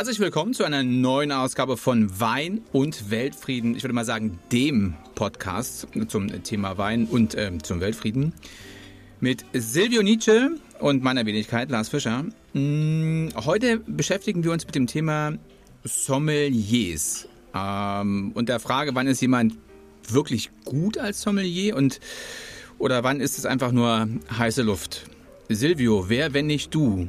Herzlich 0.00 0.18
willkommen 0.18 0.54
zu 0.54 0.64
einer 0.64 0.82
neuen 0.82 1.30
Ausgabe 1.30 1.76
von 1.76 2.18
Wein 2.18 2.62
und 2.72 3.10
Weltfrieden. 3.10 3.76
Ich 3.76 3.82
würde 3.82 3.92
mal 3.92 4.06
sagen, 4.06 4.38
dem 4.50 4.94
Podcast 5.14 5.88
zum 6.08 6.42
Thema 6.42 6.78
Wein 6.78 7.04
und 7.04 7.34
äh, 7.34 7.52
zum 7.62 7.82
Weltfrieden. 7.82 8.32
Mit 9.20 9.44
Silvio 9.52 10.02
Nietzsche 10.02 10.52
und 10.78 11.02
meiner 11.02 11.26
Wenigkeit 11.26 11.70
Lars 11.70 11.90
Fischer. 11.90 12.24
Mm, 12.54 13.28
heute 13.44 13.80
beschäftigen 13.80 14.42
wir 14.42 14.52
uns 14.52 14.64
mit 14.64 14.74
dem 14.74 14.86
Thema 14.86 15.34
Sommeliers. 15.84 17.28
Ähm, 17.54 18.32
und 18.32 18.48
der 18.48 18.58
Frage, 18.58 18.94
wann 18.94 19.06
ist 19.06 19.20
jemand 19.20 19.58
wirklich 20.08 20.50
gut 20.64 20.96
als 20.96 21.20
Sommelier 21.20 21.76
und 21.76 22.00
oder 22.78 23.04
wann 23.04 23.20
ist 23.20 23.36
es 23.36 23.44
einfach 23.44 23.70
nur 23.70 24.08
heiße 24.34 24.62
Luft? 24.62 25.10
Silvio, 25.50 26.08
wer, 26.08 26.32
wenn 26.32 26.46
nicht 26.46 26.74
du, 26.74 27.08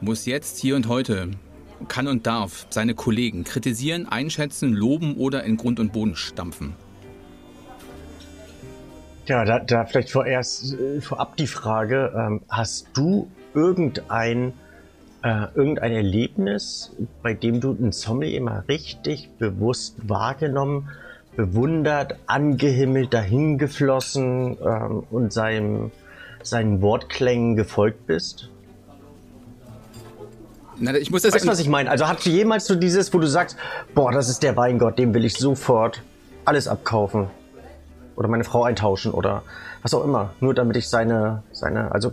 muss 0.00 0.24
jetzt 0.24 0.60
hier 0.60 0.76
und 0.76 0.86
heute, 0.86 1.32
kann 1.86 2.08
und 2.08 2.26
darf 2.26 2.66
seine 2.70 2.94
Kollegen 2.94 3.44
kritisieren, 3.44 4.08
einschätzen, 4.08 4.72
loben 4.72 5.16
oder 5.16 5.44
in 5.44 5.56
Grund 5.56 5.78
und 5.78 5.92
Boden 5.92 6.16
stampfen? 6.16 6.74
Ja, 9.26 9.44
da, 9.44 9.58
da 9.58 9.84
vielleicht 9.84 10.10
vorerst 10.10 10.74
äh, 10.74 11.00
vorab 11.02 11.36
die 11.36 11.46
Frage, 11.46 12.12
ähm, 12.16 12.40
hast 12.48 12.88
du 12.94 13.30
irgendein, 13.52 14.54
äh, 15.22 15.46
irgendein 15.54 15.92
Erlebnis, 15.92 16.96
bei 17.22 17.34
dem 17.34 17.60
du 17.60 17.72
einen 17.72 17.92
Sommelier 17.92 18.38
immer 18.38 18.64
richtig 18.68 19.28
bewusst 19.38 20.08
wahrgenommen, 20.08 20.88
bewundert, 21.36 22.16
angehimmelt, 22.26 23.12
dahingeflossen 23.12 24.56
ähm, 24.64 25.04
und 25.10 25.32
seinem, 25.32 25.90
seinen 26.42 26.80
Wortklängen 26.80 27.54
gefolgt 27.54 28.06
bist? 28.06 28.50
Na, 30.80 30.96
ich 30.96 31.10
muss 31.10 31.22
das 31.22 31.34
weißt 31.34 31.44
du, 31.44 31.48
was 31.48 31.60
ich 31.60 31.68
meine? 31.68 31.90
Also 31.90 32.06
hast 32.06 32.24
du 32.24 32.30
jemals 32.30 32.66
so 32.66 32.74
dieses, 32.74 33.12
wo 33.12 33.18
du 33.18 33.26
sagst, 33.26 33.56
boah, 33.94 34.12
das 34.12 34.28
ist 34.28 34.42
der 34.42 34.56
Weingott, 34.56 34.98
dem 34.98 35.14
will 35.14 35.24
ich 35.24 35.34
sofort 35.34 36.02
alles 36.44 36.68
abkaufen 36.68 37.28
oder 38.16 38.28
meine 38.28 38.44
Frau 38.44 38.64
eintauschen 38.64 39.12
oder 39.12 39.42
was 39.82 39.94
auch 39.94 40.04
immer, 40.04 40.30
nur 40.40 40.54
damit 40.54 40.76
ich 40.76 40.88
seine, 40.88 41.42
seine, 41.52 41.92
also 41.92 42.12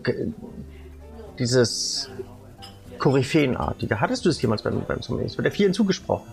dieses 1.40 2.10
Koryphäenartige. 3.00 4.00
Hattest 4.00 4.26
du 4.26 4.30
es 4.30 4.42
jemals 4.42 4.62
beim, 4.62 4.84
beim 4.88 5.02
Sommelier? 5.02 5.28
Es 5.28 5.38
wird 5.38 5.46
ja 5.46 5.52
vielen 5.52 5.74
zugesprochen. 5.74 6.28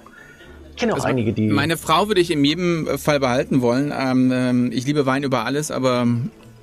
Ich 0.70 0.76
kenne 0.76 0.92
auch 0.92 0.96
also 0.96 1.08
einige, 1.08 1.32
die. 1.32 1.48
Meine 1.48 1.76
Frau 1.76 2.08
würde 2.08 2.20
ich 2.20 2.30
in 2.30 2.44
jedem 2.44 2.98
Fall 2.98 3.20
behalten 3.20 3.60
wollen. 3.60 3.92
Ähm, 3.96 4.30
ähm 4.32 4.72
ich 4.72 4.86
liebe 4.86 5.04
Wein 5.04 5.22
über 5.22 5.44
alles, 5.44 5.70
aber 5.70 6.04
mh, 6.04 6.22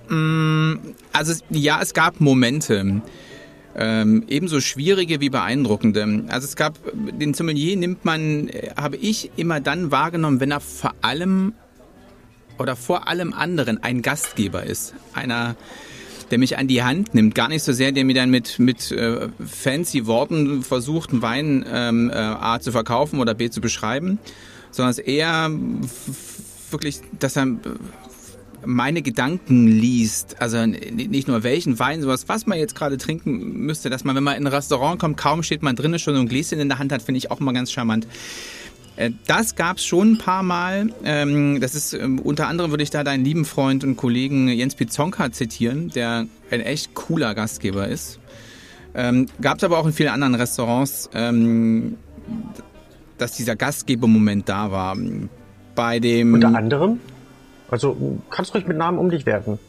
mm, 0.09 0.79
also 1.13 1.33
ja, 1.49 1.79
es 1.81 1.93
gab 1.93 2.19
Momente 2.19 3.01
ähm, 3.75 4.23
ebenso 4.27 4.61
schwierige 4.61 5.21
wie 5.21 5.29
beeindruckende. 5.29 6.25
Also 6.27 6.45
es 6.45 6.55
gab, 6.55 6.79
den 6.93 7.33
Sommelier 7.33 7.77
nimmt 7.77 8.05
man, 8.05 8.49
äh, 8.49 8.71
habe 8.75 8.97
ich 8.97 9.31
immer 9.35 9.59
dann 9.59 9.91
wahrgenommen, 9.91 10.39
wenn 10.39 10.51
er 10.51 10.59
vor 10.59 10.93
allem 11.01 11.53
oder 12.57 12.75
vor 12.75 13.07
allem 13.07 13.33
anderen 13.33 13.81
ein 13.83 14.01
Gastgeber 14.01 14.63
ist. 14.63 14.93
Einer, 15.13 15.55
der 16.29 16.37
mich 16.37 16.57
an 16.57 16.67
die 16.67 16.83
Hand 16.83 17.13
nimmt, 17.13 17.35
gar 17.35 17.47
nicht 17.47 17.63
so 17.63 17.71
sehr, 17.71 17.91
der 17.91 18.03
mir 18.05 18.15
dann 18.15 18.29
mit, 18.29 18.59
mit 18.59 18.91
äh, 18.91 19.29
fancy 19.45 20.05
Worten 20.05 20.63
versucht, 20.63 21.11
einen 21.11 21.21
Wein 21.21 21.65
ähm, 21.71 22.09
äh, 22.09 22.15
A 22.15 22.59
zu 22.59 22.71
verkaufen 22.71 23.19
oder 23.19 23.33
B 23.33 23.49
zu 23.49 23.61
beschreiben, 23.61 24.19
sondern 24.71 24.91
es 24.91 24.99
eher 24.99 25.49
wirklich, 26.69 27.01
dass 27.17 27.37
er 27.37 27.47
meine 28.65 29.01
Gedanken 29.01 29.67
liest, 29.67 30.41
also 30.41 30.65
nicht 30.65 31.27
nur 31.27 31.43
welchen 31.43 31.79
Wein, 31.79 32.01
sowas, 32.01 32.27
was 32.27 32.45
man 32.45 32.57
jetzt 32.57 32.75
gerade 32.75 32.97
trinken 32.97 33.59
müsste, 33.65 33.89
dass 33.89 34.03
man, 34.03 34.15
wenn 34.15 34.23
man 34.23 34.35
in 34.35 34.45
ein 34.45 34.53
Restaurant 34.53 34.99
kommt, 34.99 35.17
kaum 35.17 35.43
steht 35.43 35.63
man 35.63 35.75
drinnen 35.75 35.99
schon 35.99 36.15
so 36.15 36.19
ein 36.19 36.27
Gläschen 36.27 36.59
in 36.59 36.69
der 36.69 36.79
Hand 36.79 36.91
hat, 36.91 37.01
finde 37.01 37.17
ich 37.17 37.31
auch 37.31 37.39
mal 37.39 37.53
ganz 37.53 37.71
charmant. 37.71 38.07
Äh, 38.95 39.11
das 39.27 39.55
gab 39.55 39.77
es 39.77 39.85
schon 39.85 40.13
ein 40.13 40.17
paar 40.17 40.43
Mal. 40.43 40.89
Ähm, 41.03 41.59
das 41.61 41.73
ist 41.73 41.93
ähm, 41.93 42.19
unter 42.19 42.47
anderem 42.47 42.71
würde 42.71 42.83
ich 42.83 42.89
da 42.89 43.03
deinen 43.03 43.23
lieben 43.23 43.45
Freund 43.45 43.83
und 43.83 43.95
Kollegen 43.95 44.49
Jens 44.49 44.75
Pizonka 44.75 45.31
zitieren, 45.31 45.89
der 45.89 46.27
ein 46.51 46.61
echt 46.61 46.93
cooler 46.95 47.33
Gastgeber 47.33 47.87
ist. 47.87 48.19
Ähm, 48.93 49.27
gab 49.41 49.57
es 49.57 49.63
aber 49.63 49.77
auch 49.77 49.85
in 49.85 49.93
vielen 49.93 50.09
anderen 50.09 50.35
Restaurants, 50.35 51.09
dass 53.17 53.31
dieser 53.33 53.55
Gastgebermoment 53.55 54.49
da 54.49 54.71
war. 54.71 54.97
Bei 55.75 55.99
dem 55.99 56.33
unter 56.33 56.55
anderem 56.55 56.99
also 57.71 58.19
kannst 58.29 58.53
ruhig 58.53 58.67
mit 58.67 58.77
Namen 58.77 58.97
um 58.97 59.09
dich 59.09 59.25
werfen. 59.25 59.59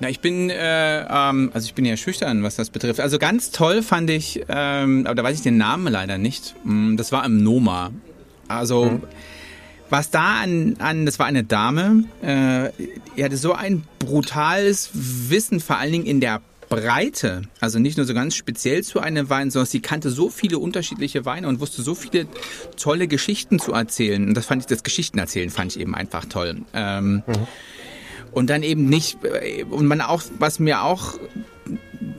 Na, 0.00 0.08
ich 0.08 0.20
bin, 0.20 0.48
äh, 0.48 1.00
ähm, 1.02 1.50
also 1.52 1.66
ich 1.66 1.74
bin 1.74 1.84
ja 1.84 1.96
schüchtern, 1.96 2.42
was 2.42 2.56
das 2.56 2.70
betrifft. 2.70 3.00
Also 3.00 3.18
ganz 3.18 3.50
toll 3.50 3.82
fand 3.82 4.08
ich, 4.08 4.42
ähm, 4.48 5.06
aber 5.06 5.14
da 5.14 5.22
weiß 5.22 5.36
ich 5.36 5.42
den 5.42 5.58
Namen 5.58 5.92
leider 5.92 6.16
nicht. 6.16 6.54
Mm, 6.64 6.96
das 6.96 7.12
war 7.12 7.24
im 7.26 7.42
Noma. 7.42 7.90
Also 8.48 8.86
mhm. 8.86 9.02
was 9.90 10.10
da 10.10 10.40
an, 10.42 10.76
an, 10.78 11.04
das 11.04 11.18
war 11.18 11.26
eine 11.26 11.44
Dame, 11.44 12.04
äh, 12.22 12.70
die 13.16 13.22
hatte 13.22 13.36
so 13.36 13.52
ein 13.52 13.82
brutales 13.98 14.90
Wissen, 14.94 15.60
vor 15.60 15.76
allen 15.76 15.92
Dingen 15.92 16.06
in 16.06 16.20
der 16.20 16.40
Breite, 16.70 17.42
also 17.58 17.80
nicht 17.80 17.96
nur 17.96 18.06
so 18.06 18.14
ganz 18.14 18.36
speziell 18.36 18.84
zu 18.84 19.00
einem 19.00 19.28
Wein, 19.28 19.50
sondern 19.50 19.66
sie 19.66 19.80
kannte 19.80 20.08
so 20.08 20.30
viele 20.30 20.58
unterschiedliche 20.58 21.24
Weine 21.26 21.48
und 21.48 21.60
wusste 21.60 21.82
so 21.82 21.96
viele 21.96 22.26
tolle 22.76 23.08
Geschichten 23.08 23.58
zu 23.58 23.72
erzählen. 23.72 24.28
Und 24.28 24.34
das 24.34 24.46
fand 24.46 24.62
ich, 24.62 24.66
das 24.66 24.84
Geschichtenerzählen 24.84 25.50
fand 25.50 25.74
ich 25.74 25.80
eben 25.80 25.96
einfach 25.96 26.24
toll. 26.26 26.62
Ähm, 26.72 27.24
mhm. 27.26 27.32
Und 28.30 28.48
dann 28.50 28.62
eben 28.62 28.88
nicht, 28.88 29.18
und 29.68 29.86
man 29.86 30.00
auch, 30.00 30.22
was 30.38 30.60
mir 30.60 30.84
auch 30.84 31.18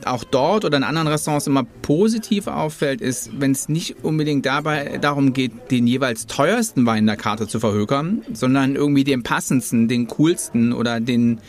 auch 0.04 0.24
dort 0.24 0.64
oder 0.64 0.76
in 0.76 0.84
anderen 0.84 1.08
Restaurants 1.08 1.46
immer 1.46 1.64
positiv 1.82 2.46
auffällt, 2.46 3.00
ist, 3.00 3.30
wenn 3.38 3.52
es 3.52 3.68
nicht 3.68 4.02
unbedingt 4.02 4.46
dabei 4.46 4.98
darum 5.00 5.32
geht, 5.32 5.70
den 5.70 5.86
jeweils 5.86 6.26
teuersten 6.26 6.86
Wein 6.86 7.06
der 7.06 7.16
Karte 7.16 7.46
zu 7.46 7.60
verhökern, 7.60 8.22
sondern 8.32 8.76
irgendwie 8.76 9.04
den 9.04 9.22
passendsten, 9.22 9.88
den 9.88 10.08
coolsten 10.08 10.72
oder 10.72 11.00
den 11.00 11.40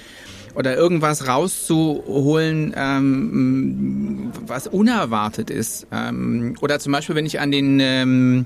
oder 0.55 0.75
irgendwas 0.75 1.27
rauszuholen, 1.27 2.73
ähm, 2.75 4.31
was 4.45 4.67
unerwartet 4.67 5.49
ist. 5.49 5.87
Ähm, 5.91 6.55
oder 6.61 6.79
zum 6.79 6.91
Beispiel, 6.91 7.15
wenn 7.15 7.25
ich 7.25 7.39
an 7.39 7.51
den 7.51 7.79
ähm, 7.79 8.45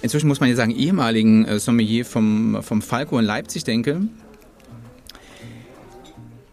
inzwischen 0.00 0.28
muss 0.28 0.40
man 0.40 0.48
ja 0.48 0.56
sagen 0.56 0.72
ehemaligen 0.72 1.44
äh, 1.44 1.58
Sommelier 1.58 2.04
vom 2.04 2.58
vom 2.62 2.82
Falco 2.82 3.18
in 3.18 3.24
Leipzig 3.24 3.64
denke, 3.64 4.02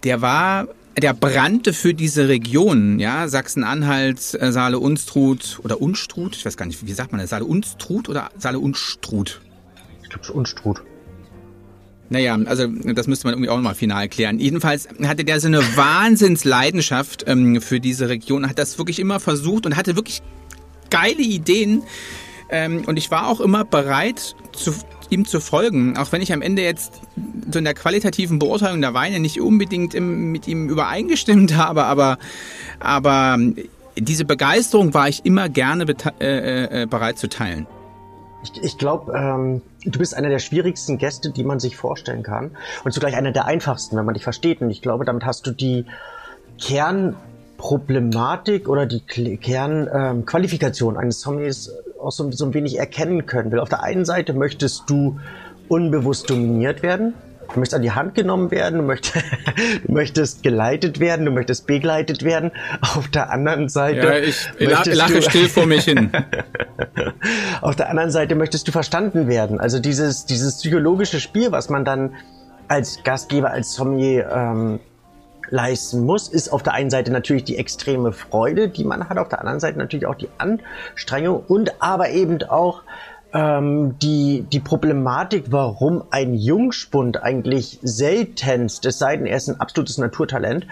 der 0.03 0.21
war 0.21 0.67
der 0.97 1.13
brannte 1.13 1.73
für 1.73 1.93
diese 1.93 2.27
Region, 2.27 2.99
ja, 2.99 3.27
Sachsen-Anhalt, 3.27 4.38
äh, 4.39 4.51
Saale-Unstrut 4.51 5.59
oder 5.63 5.81
Unstrut, 5.81 6.35
ich 6.35 6.45
weiß 6.45 6.57
gar 6.57 6.65
nicht, 6.65 6.85
wie 6.85 6.91
sagt 6.93 7.11
man 7.11 7.21
das, 7.21 7.29
Saale-Unstrut 7.29 8.09
oder 8.09 8.29
Saale-Unstrut? 8.38 9.41
Ich 10.03 10.09
glaube 10.09 10.33
Unstrut. 10.33 10.81
Naja, 12.09 12.37
also 12.45 12.67
das 12.67 13.07
müsste 13.07 13.27
man 13.27 13.33
irgendwie 13.33 13.49
auch 13.49 13.57
nochmal 13.57 13.75
final 13.75 14.09
klären. 14.09 14.39
Jedenfalls 14.39 14.87
hatte 15.03 15.23
der 15.23 15.39
so 15.39 15.47
eine 15.47 15.59
Wahnsinnsleidenschaft 15.77 17.25
ähm, 17.27 17.61
für 17.61 17.79
diese 17.79 18.09
Region, 18.09 18.49
hat 18.49 18.57
das 18.57 18.77
wirklich 18.77 18.99
immer 18.99 19.19
versucht 19.19 19.65
und 19.65 19.77
hatte 19.77 19.95
wirklich 19.95 20.21
geile 20.89 21.21
Ideen. 21.21 21.83
Ähm, 22.49 22.83
und 22.87 22.97
ich 22.97 23.11
war 23.11 23.27
auch 23.27 23.39
immer 23.39 23.63
bereit, 23.63 24.35
zu, 24.53 24.73
ihm 25.09 25.25
zu 25.25 25.39
folgen, 25.39 25.97
auch 25.97 26.11
wenn 26.11 26.21
ich 26.21 26.33
am 26.33 26.41
Ende 26.41 26.63
jetzt 26.63 27.01
so 27.51 27.59
in 27.59 27.65
der 27.65 27.75
qualitativen 27.75 28.39
Beurteilung 28.39 28.81
der 28.81 28.95
Weine 28.95 29.19
nicht 29.19 29.39
unbedingt 29.39 29.93
im, 29.93 30.31
mit 30.31 30.47
ihm 30.47 30.67
übereingestimmt 30.67 31.55
habe, 31.55 31.83
aber, 31.83 32.17
aber 32.79 33.37
diese 33.97 34.25
Begeisterung 34.25 34.93
war 34.93 35.09
ich 35.09 35.25
immer 35.25 35.47
gerne 35.47 35.85
äh, 36.19 36.83
äh, 36.83 36.85
bereit 36.87 37.19
zu 37.19 37.29
teilen. 37.29 37.67
Ich, 38.44 38.63
ich 38.63 38.77
glaube, 38.77 39.13
ähm, 39.13 39.61
du 39.83 40.00
bist 40.00 40.16
einer 40.16 40.29
der 40.29 40.39
schwierigsten 40.39 40.97
Gäste, 40.97 41.31
die 41.31 41.44
man 41.44 41.59
sich 41.59 41.75
vorstellen 41.75 42.23
kann. 42.23 42.51
Und 42.83 42.94
zugleich 42.94 43.16
einer 43.16 43.31
der 43.31 43.45
einfachsten, 43.45 43.97
wenn 43.97 44.05
man 44.05 44.13
dich 44.13 44.23
versteht. 44.23 44.62
Und 44.62 44.69
ich 44.69 44.81
glaube, 44.81 45.06
damit 45.06 45.25
hast 45.25 45.45
du 45.45 45.51
die 45.51 45.86
Kernproblematik 46.62 48.69
oder 48.69 48.86
die 48.86 49.01
Kernqualifikation 49.01 50.95
ähm, 50.95 51.00
eines 51.00 51.21
Sommeliers 51.21 51.71
auch 52.01 52.12
so, 52.12 52.31
so 52.31 52.45
ein 52.45 52.53
wenig 52.53 52.80
erkennen 52.80 53.25
können. 53.25 53.51
Weil 53.51 53.59
auf 53.59 53.69
der 53.69 53.83
einen 53.83 54.06
Seite 54.06 54.33
möchtest 54.33 54.89
du 54.89 55.19
unbewusst 55.68 56.30
dominiert 56.30 56.81
werden. 56.81 57.13
Du 57.54 57.60
möchtest 57.60 57.75
an 57.75 57.81
die 57.81 57.92
Hand 57.92 58.16
genommen 58.16 58.51
werden, 58.51 58.80
du 58.80 58.86
möchtest, 58.86 59.16
du 59.86 59.92
möchtest 59.92 60.44
geleitet 60.44 61.00
werden, 61.00 61.25
du 61.25 61.31
möchtest 61.31 61.68
begleitet 61.68 62.24
werden. 62.24 62.51
Auf 62.81 63.07
der 63.07 63.31
anderen 63.31 63.69
Seite. 63.69 63.98
Ja, 64.00 64.18
ich 64.18 64.96
lache 64.96 65.13
du, 65.13 65.22
still 65.22 65.50
vor 65.50 65.66
mich 65.66 65.86
hin. 65.86 66.12
auf 67.62 67.75
der 67.75 67.90
anderen 67.90 68.12
Seite 68.12 68.36
möchtest 68.36 68.68
du 68.68 68.72
verstanden 68.72 69.28
werden. 69.28 69.60
Also 69.60 69.80
dieses, 69.80 70.25
dieses 70.25 70.57
psychologische 70.57 71.19
Spiel, 71.19 71.51
was 71.51 71.69
man 71.69 71.86
dann 71.86 72.16
als 72.68 73.04
Gastgeber, 73.04 73.50
als 73.50 73.74
Sommelier 73.74 74.30
ähm, 74.31 74.80
leisten 75.50 76.06
muss, 76.06 76.28
ist 76.28 76.50
auf 76.50 76.63
der 76.63 76.74
einen 76.74 76.90
Seite 76.90 77.12
natürlich 77.12 77.44
die 77.44 77.57
extreme 77.57 78.12
Freude, 78.12 78.69
die 78.69 78.84
man 78.84 79.10
hat, 79.10 79.18
auf 79.18 79.30
der 79.30 79.40
anderen 79.40 79.60
Seite 79.60 79.80
natürlich 79.80 80.06
auch 80.06 80.16
die 80.16 80.30
Anstrengung 80.38 81.44
und 81.48 81.81
aber 81.81 82.10
eben 82.10 82.44
auch 82.44 82.84
ähm, 83.33 83.97
die, 83.99 84.45
die 84.51 84.59
Problematik, 84.59 85.45
warum 85.49 86.03
ein 86.09 86.33
Jungspund 86.33 87.21
eigentlich 87.21 87.79
seltenst, 87.81 88.85
es 88.85 88.99
sei 88.99 89.17
denn, 89.17 89.25
er 89.25 89.37
ist 89.37 89.49
ein 89.49 89.59
absolutes 89.59 89.97
Naturtalent, 89.97 90.65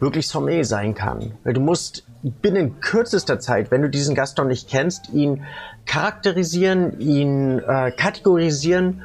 wirklich 0.00 0.28
Sommelier 0.28 0.64
sein 0.64 0.94
kann. 0.94 1.32
Weil 1.44 1.54
du 1.54 1.60
musst 1.60 2.04
binnen 2.22 2.80
kürzester 2.80 3.40
Zeit, 3.40 3.70
wenn 3.70 3.82
du 3.82 3.88
diesen 3.88 4.14
Gast 4.14 4.38
noch 4.38 4.44
nicht 4.44 4.68
kennst, 4.68 5.12
ihn 5.12 5.44
charakterisieren, 5.86 7.00
ihn 7.00 7.58
äh, 7.60 7.90
kategorisieren, 7.92 9.02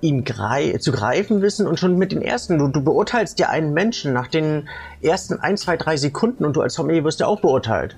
ihn 0.00 0.24
grei 0.24 0.76
zu 0.78 0.92
greifen 0.92 1.42
wissen 1.42 1.66
und 1.66 1.78
schon 1.78 1.98
mit 1.98 2.12
den 2.12 2.22
ersten, 2.22 2.58
du, 2.58 2.68
du 2.68 2.82
beurteilst 2.82 3.38
ja 3.38 3.48
einen 3.48 3.72
Menschen 3.72 4.12
nach 4.12 4.28
den 4.28 4.68
ersten 5.00 5.40
ein, 5.40 5.56
zwei, 5.56 5.76
drei 5.76 5.96
Sekunden 5.96 6.44
und 6.44 6.56
du 6.56 6.60
als 6.60 6.74
Sommelier 6.74 7.04
wirst 7.04 7.20
ja 7.20 7.26
auch 7.26 7.40
beurteilt. 7.40 7.96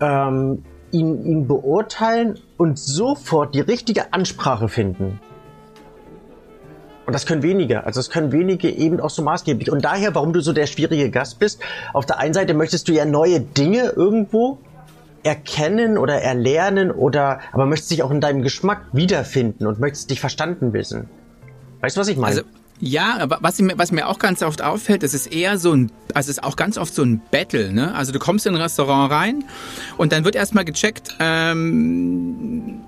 Ähm, 0.00 0.64
ihn, 0.96 1.24
ihn 1.24 1.46
beurteilen 1.46 2.38
und 2.56 2.78
sofort 2.78 3.54
die 3.54 3.60
richtige 3.60 4.12
Ansprache 4.12 4.68
finden. 4.68 5.20
Und 7.06 7.12
das 7.12 7.24
können 7.24 7.42
wenige. 7.42 7.84
Also 7.84 8.00
das 8.00 8.10
können 8.10 8.32
wenige 8.32 8.68
eben 8.68 9.00
auch 9.00 9.10
so 9.10 9.22
maßgeblich. 9.22 9.70
Und 9.70 9.84
daher, 9.84 10.14
warum 10.14 10.32
du 10.32 10.40
so 10.40 10.52
der 10.52 10.66
schwierige 10.66 11.10
Gast 11.10 11.38
bist. 11.38 11.60
Auf 11.92 12.04
der 12.04 12.18
einen 12.18 12.34
Seite 12.34 12.52
möchtest 12.52 12.88
du 12.88 12.92
ja 12.92 13.04
neue 13.04 13.40
Dinge 13.40 13.92
irgendwo 13.94 14.58
erkennen 15.22 15.98
oder 15.98 16.20
erlernen 16.20 16.90
oder, 16.90 17.40
aber 17.52 17.66
möchtest 17.66 17.92
dich 17.92 18.02
auch 18.02 18.10
in 18.10 18.20
deinem 18.20 18.42
Geschmack 18.42 18.86
wiederfinden 18.92 19.66
und 19.66 19.78
möchtest 19.78 20.10
dich 20.10 20.20
verstanden 20.20 20.72
wissen. 20.72 21.08
Weißt 21.80 21.96
du, 21.96 22.00
was 22.00 22.08
ich 22.08 22.16
meine? 22.16 22.36
Also 22.38 22.42
ja, 22.80 23.18
aber 23.18 23.38
was 23.40 23.58
mir, 23.58 23.78
was 23.78 23.90
mir 23.90 24.06
auch 24.08 24.18
ganz 24.18 24.42
oft 24.42 24.62
auffällt, 24.62 25.02
es 25.02 25.14
ist 25.14 25.32
eher 25.32 25.58
so 25.58 25.72
ein, 25.72 25.90
also 26.14 26.30
es 26.30 26.38
ist 26.38 26.44
auch 26.44 26.56
ganz 26.56 26.76
oft 26.76 26.94
so 26.94 27.02
ein 27.02 27.22
Battle, 27.30 27.72
ne? 27.72 27.94
Also 27.94 28.12
du 28.12 28.18
kommst 28.18 28.46
in 28.46 28.54
ein 28.54 28.60
Restaurant 28.60 29.10
rein 29.10 29.44
und 29.96 30.12
dann 30.12 30.24
wird 30.24 30.34
erstmal 30.34 30.64
gecheckt, 30.64 31.14
ähm, 31.18 32.80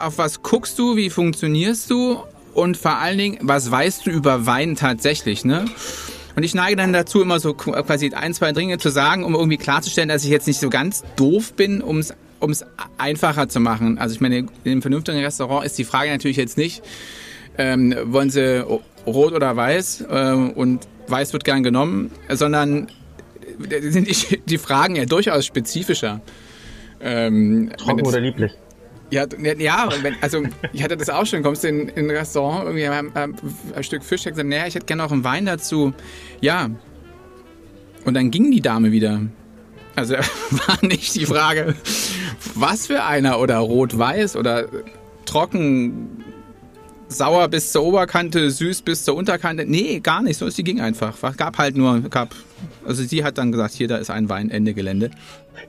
auf 0.00 0.18
was 0.18 0.42
guckst 0.42 0.78
du, 0.78 0.96
wie 0.96 1.10
funktionierst 1.10 1.90
du 1.90 2.18
und 2.54 2.76
vor 2.76 2.98
allen 2.98 3.18
Dingen, 3.18 3.38
was 3.42 3.70
weißt 3.70 4.06
du 4.06 4.10
über 4.10 4.46
Wein 4.46 4.74
tatsächlich, 4.74 5.44
ne? 5.44 5.64
Und 6.36 6.42
ich 6.42 6.54
neige 6.54 6.74
dann 6.74 6.92
dazu, 6.92 7.22
immer 7.22 7.38
so 7.38 7.54
quasi 7.54 8.12
ein, 8.12 8.34
zwei 8.34 8.50
Dinge 8.50 8.78
zu 8.78 8.88
sagen, 8.88 9.22
um 9.22 9.34
irgendwie 9.34 9.56
klarzustellen, 9.56 10.08
dass 10.08 10.24
ich 10.24 10.30
jetzt 10.30 10.48
nicht 10.48 10.58
so 10.58 10.68
ganz 10.68 11.04
doof 11.14 11.52
bin, 11.52 11.80
um 11.80 11.98
es 11.98 12.12
um 12.40 12.50
es 12.50 12.64
einfacher 12.98 13.48
zu 13.48 13.58
machen. 13.58 13.98
Also 13.98 14.14
ich 14.14 14.20
meine, 14.20 14.38
in 14.38 14.48
einem 14.64 14.82
vernünftigen 14.82 15.18
Restaurant 15.18 15.64
ist 15.64 15.78
die 15.78 15.84
Frage 15.84 16.10
natürlich 16.10 16.36
jetzt 16.36 16.58
nicht, 16.58 16.82
ähm, 17.56 17.94
wollen 18.04 18.28
sie 18.30 18.64
rot 19.06 19.32
oder 19.32 19.56
weiß 19.56 20.04
äh, 20.08 20.32
und 20.32 20.86
weiß 21.08 21.32
wird 21.32 21.44
gern 21.44 21.62
genommen, 21.62 22.10
sondern 22.28 22.88
sind 23.80 24.08
die, 24.08 24.40
die 24.46 24.58
Fragen 24.58 24.96
ja 24.96 25.04
durchaus 25.04 25.46
spezifischer. 25.46 26.20
Ähm, 27.00 27.70
Trocken 27.76 28.06
oder 28.06 28.20
lieblich? 28.20 28.52
Ja, 29.10 29.26
ja 29.58 29.88
also 30.20 30.42
ich 30.72 30.82
hatte 30.82 30.96
das 30.96 31.10
auch 31.10 31.26
schon. 31.26 31.42
Kommst 31.42 31.64
du 31.64 31.68
in, 31.68 31.88
in 31.88 32.10
ein 32.10 32.16
Restaurant, 32.16 32.64
irgendwie 32.64 32.86
ein, 32.86 33.12
ein 33.74 33.84
Stück 33.84 34.02
Fisch, 34.02 34.22
ich 34.22 34.32
gesagt, 34.32 34.48
naja, 34.48 34.66
ich 34.66 34.74
hätte 34.74 34.86
gerne 34.86 35.02
noch 35.02 35.12
einen 35.12 35.24
Wein 35.24 35.46
dazu. 35.46 35.92
Ja. 36.40 36.70
Und 38.04 38.14
dann 38.14 38.30
ging 38.30 38.50
die 38.50 38.60
Dame 38.60 38.92
wieder. 38.92 39.20
Also 39.94 40.14
war 40.50 40.78
nicht 40.82 41.14
die 41.14 41.26
Frage, 41.26 41.74
was 42.54 42.86
für 42.86 43.04
einer 43.04 43.38
oder 43.38 43.58
rot-weiß 43.58 44.36
oder 44.36 44.66
trocken 45.26 46.24
sauer 47.14 47.48
bis 47.48 47.72
zur 47.72 47.84
Oberkante, 47.84 48.50
süß 48.50 48.82
bis 48.82 49.04
zur 49.04 49.16
Unterkante. 49.16 49.64
Nee, 49.66 50.00
gar 50.00 50.22
nicht. 50.22 50.38
So 50.38 50.46
ist 50.46 50.58
die 50.58 50.64
ging 50.64 50.80
einfach. 50.80 51.36
Gab 51.36 51.58
halt 51.58 51.76
nur, 51.76 52.00
gab. 52.02 52.34
Also 52.86 53.02
sie 53.02 53.24
hat 53.24 53.38
dann 53.38 53.52
gesagt, 53.52 53.74
hier, 53.74 53.88
da 53.88 53.96
ist 53.96 54.10
ein 54.10 54.28
Wein, 54.28 54.50
Ende 54.50 54.74
Gelände. 54.74 55.10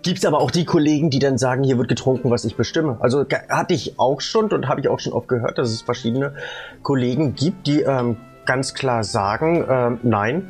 Gibt 0.01 0.19
es 0.19 0.25
aber 0.25 0.39
auch 0.39 0.51
die 0.51 0.65
Kollegen, 0.65 1.09
die 1.09 1.19
dann 1.19 1.37
sagen, 1.37 1.63
hier 1.63 1.77
wird 1.77 1.87
getrunken, 1.87 2.31
was 2.31 2.45
ich 2.45 2.55
bestimme. 2.55 2.97
Also 2.99 3.25
hatte 3.49 3.73
ich 3.73 3.99
auch 3.99 4.21
schon 4.21 4.51
und 4.51 4.67
habe 4.67 4.81
ich 4.81 4.87
auch 4.87 4.99
schon 4.99 5.13
oft 5.13 5.27
gehört, 5.27 5.57
dass 5.57 5.69
es 5.69 5.81
verschiedene 5.81 6.33
Kollegen 6.81 7.35
gibt, 7.35 7.67
die 7.67 7.81
ähm, 7.81 8.17
ganz 8.45 8.73
klar 8.73 9.03
sagen, 9.03 9.65
ähm, 9.69 9.99
nein, 10.03 10.49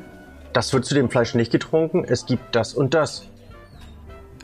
das 0.53 0.71
wird 0.74 0.86
zu 0.86 0.95
dem 0.95 1.09
Fleisch 1.09 1.36
nicht 1.36 1.51
getrunken, 1.51 2.06
es 2.07 2.25
gibt 2.25 2.56
das 2.56 2.74
und 2.74 2.94
das. 2.94 3.27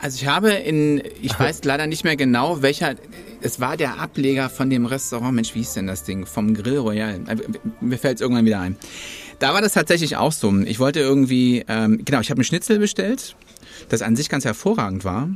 Also 0.00 0.16
ich 0.20 0.26
habe 0.26 0.50
in, 0.50 1.02
ich 1.22 1.38
weiß 1.38 1.64
leider 1.64 1.86
nicht 1.86 2.04
mehr 2.04 2.16
genau, 2.16 2.60
welcher, 2.60 2.96
es 3.42 3.60
war 3.60 3.76
der 3.76 3.98
Ableger 4.00 4.48
von 4.48 4.70
dem 4.70 4.86
Restaurant, 4.86 5.34
Mensch, 5.34 5.54
wie 5.54 5.60
hieß 5.60 5.74
denn 5.74 5.86
das 5.86 6.04
Ding? 6.04 6.26
Vom 6.26 6.54
Grill 6.54 6.78
Royal. 6.78 7.20
Äh, 7.26 7.36
mir 7.80 7.98
fällt 7.98 8.16
es 8.16 8.20
irgendwann 8.20 8.44
wieder 8.44 8.60
ein. 8.60 8.76
Da 9.38 9.54
war 9.54 9.60
das 9.60 9.72
tatsächlich 9.72 10.16
auch 10.16 10.32
so. 10.32 10.52
Ich 10.60 10.78
wollte 10.78 11.00
irgendwie, 11.00 11.64
ähm, 11.68 12.04
genau, 12.04 12.20
ich 12.20 12.30
habe 12.30 12.38
einen 12.38 12.44
Schnitzel 12.44 12.78
bestellt, 12.78 13.36
das 13.88 14.02
an 14.02 14.16
sich 14.16 14.28
ganz 14.28 14.44
hervorragend 14.44 15.04
war. 15.04 15.28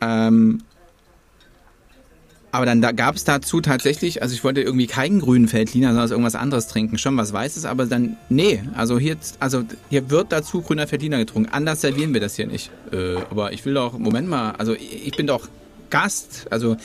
Ähm, 0.00 0.62
aber 2.52 2.64
dann 2.64 2.80
da 2.80 2.92
gab 2.92 3.16
es 3.16 3.24
dazu 3.24 3.60
tatsächlich, 3.60 4.22
also 4.22 4.34
ich 4.34 4.42
wollte 4.42 4.62
irgendwie 4.62 4.86
keinen 4.86 5.20
grünen 5.20 5.48
Feldliner, 5.48 5.88
sondern 5.88 6.10
irgendwas 6.10 6.36
anderes 6.36 6.68
trinken, 6.68 6.96
schon 6.96 7.16
was 7.16 7.32
Weißes, 7.32 7.66
aber 7.66 7.84
dann, 7.84 8.16
nee, 8.30 8.62
also 8.74 8.98
hier, 8.98 9.16
also 9.40 9.64
hier 9.90 10.08
wird 10.10 10.32
dazu 10.32 10.62
grüner 10.62 10.86
Feldliner 10.86 11.18
getrunken. 11.18 11.50
Anders 11.52 11.82
servieren 11.82 12.14
wir 12.14 12.20
das 12.20 12.36
hier 12.36 12.46
nicht. 12.46 12.70
Äh, 12.92 13.16
aber 13.30 13.52
ich 13.52 13.64
will 13.66 13.74
doch, 13.74 13.98
Moment 13.98 14.28
mal, 14.28 14.52
also 14.52 14.74
ich 14.74 15.14
bin 15.16 15.26
doch 15.26 15.48
Gast, 15.90 16.46
also 16.50 16.76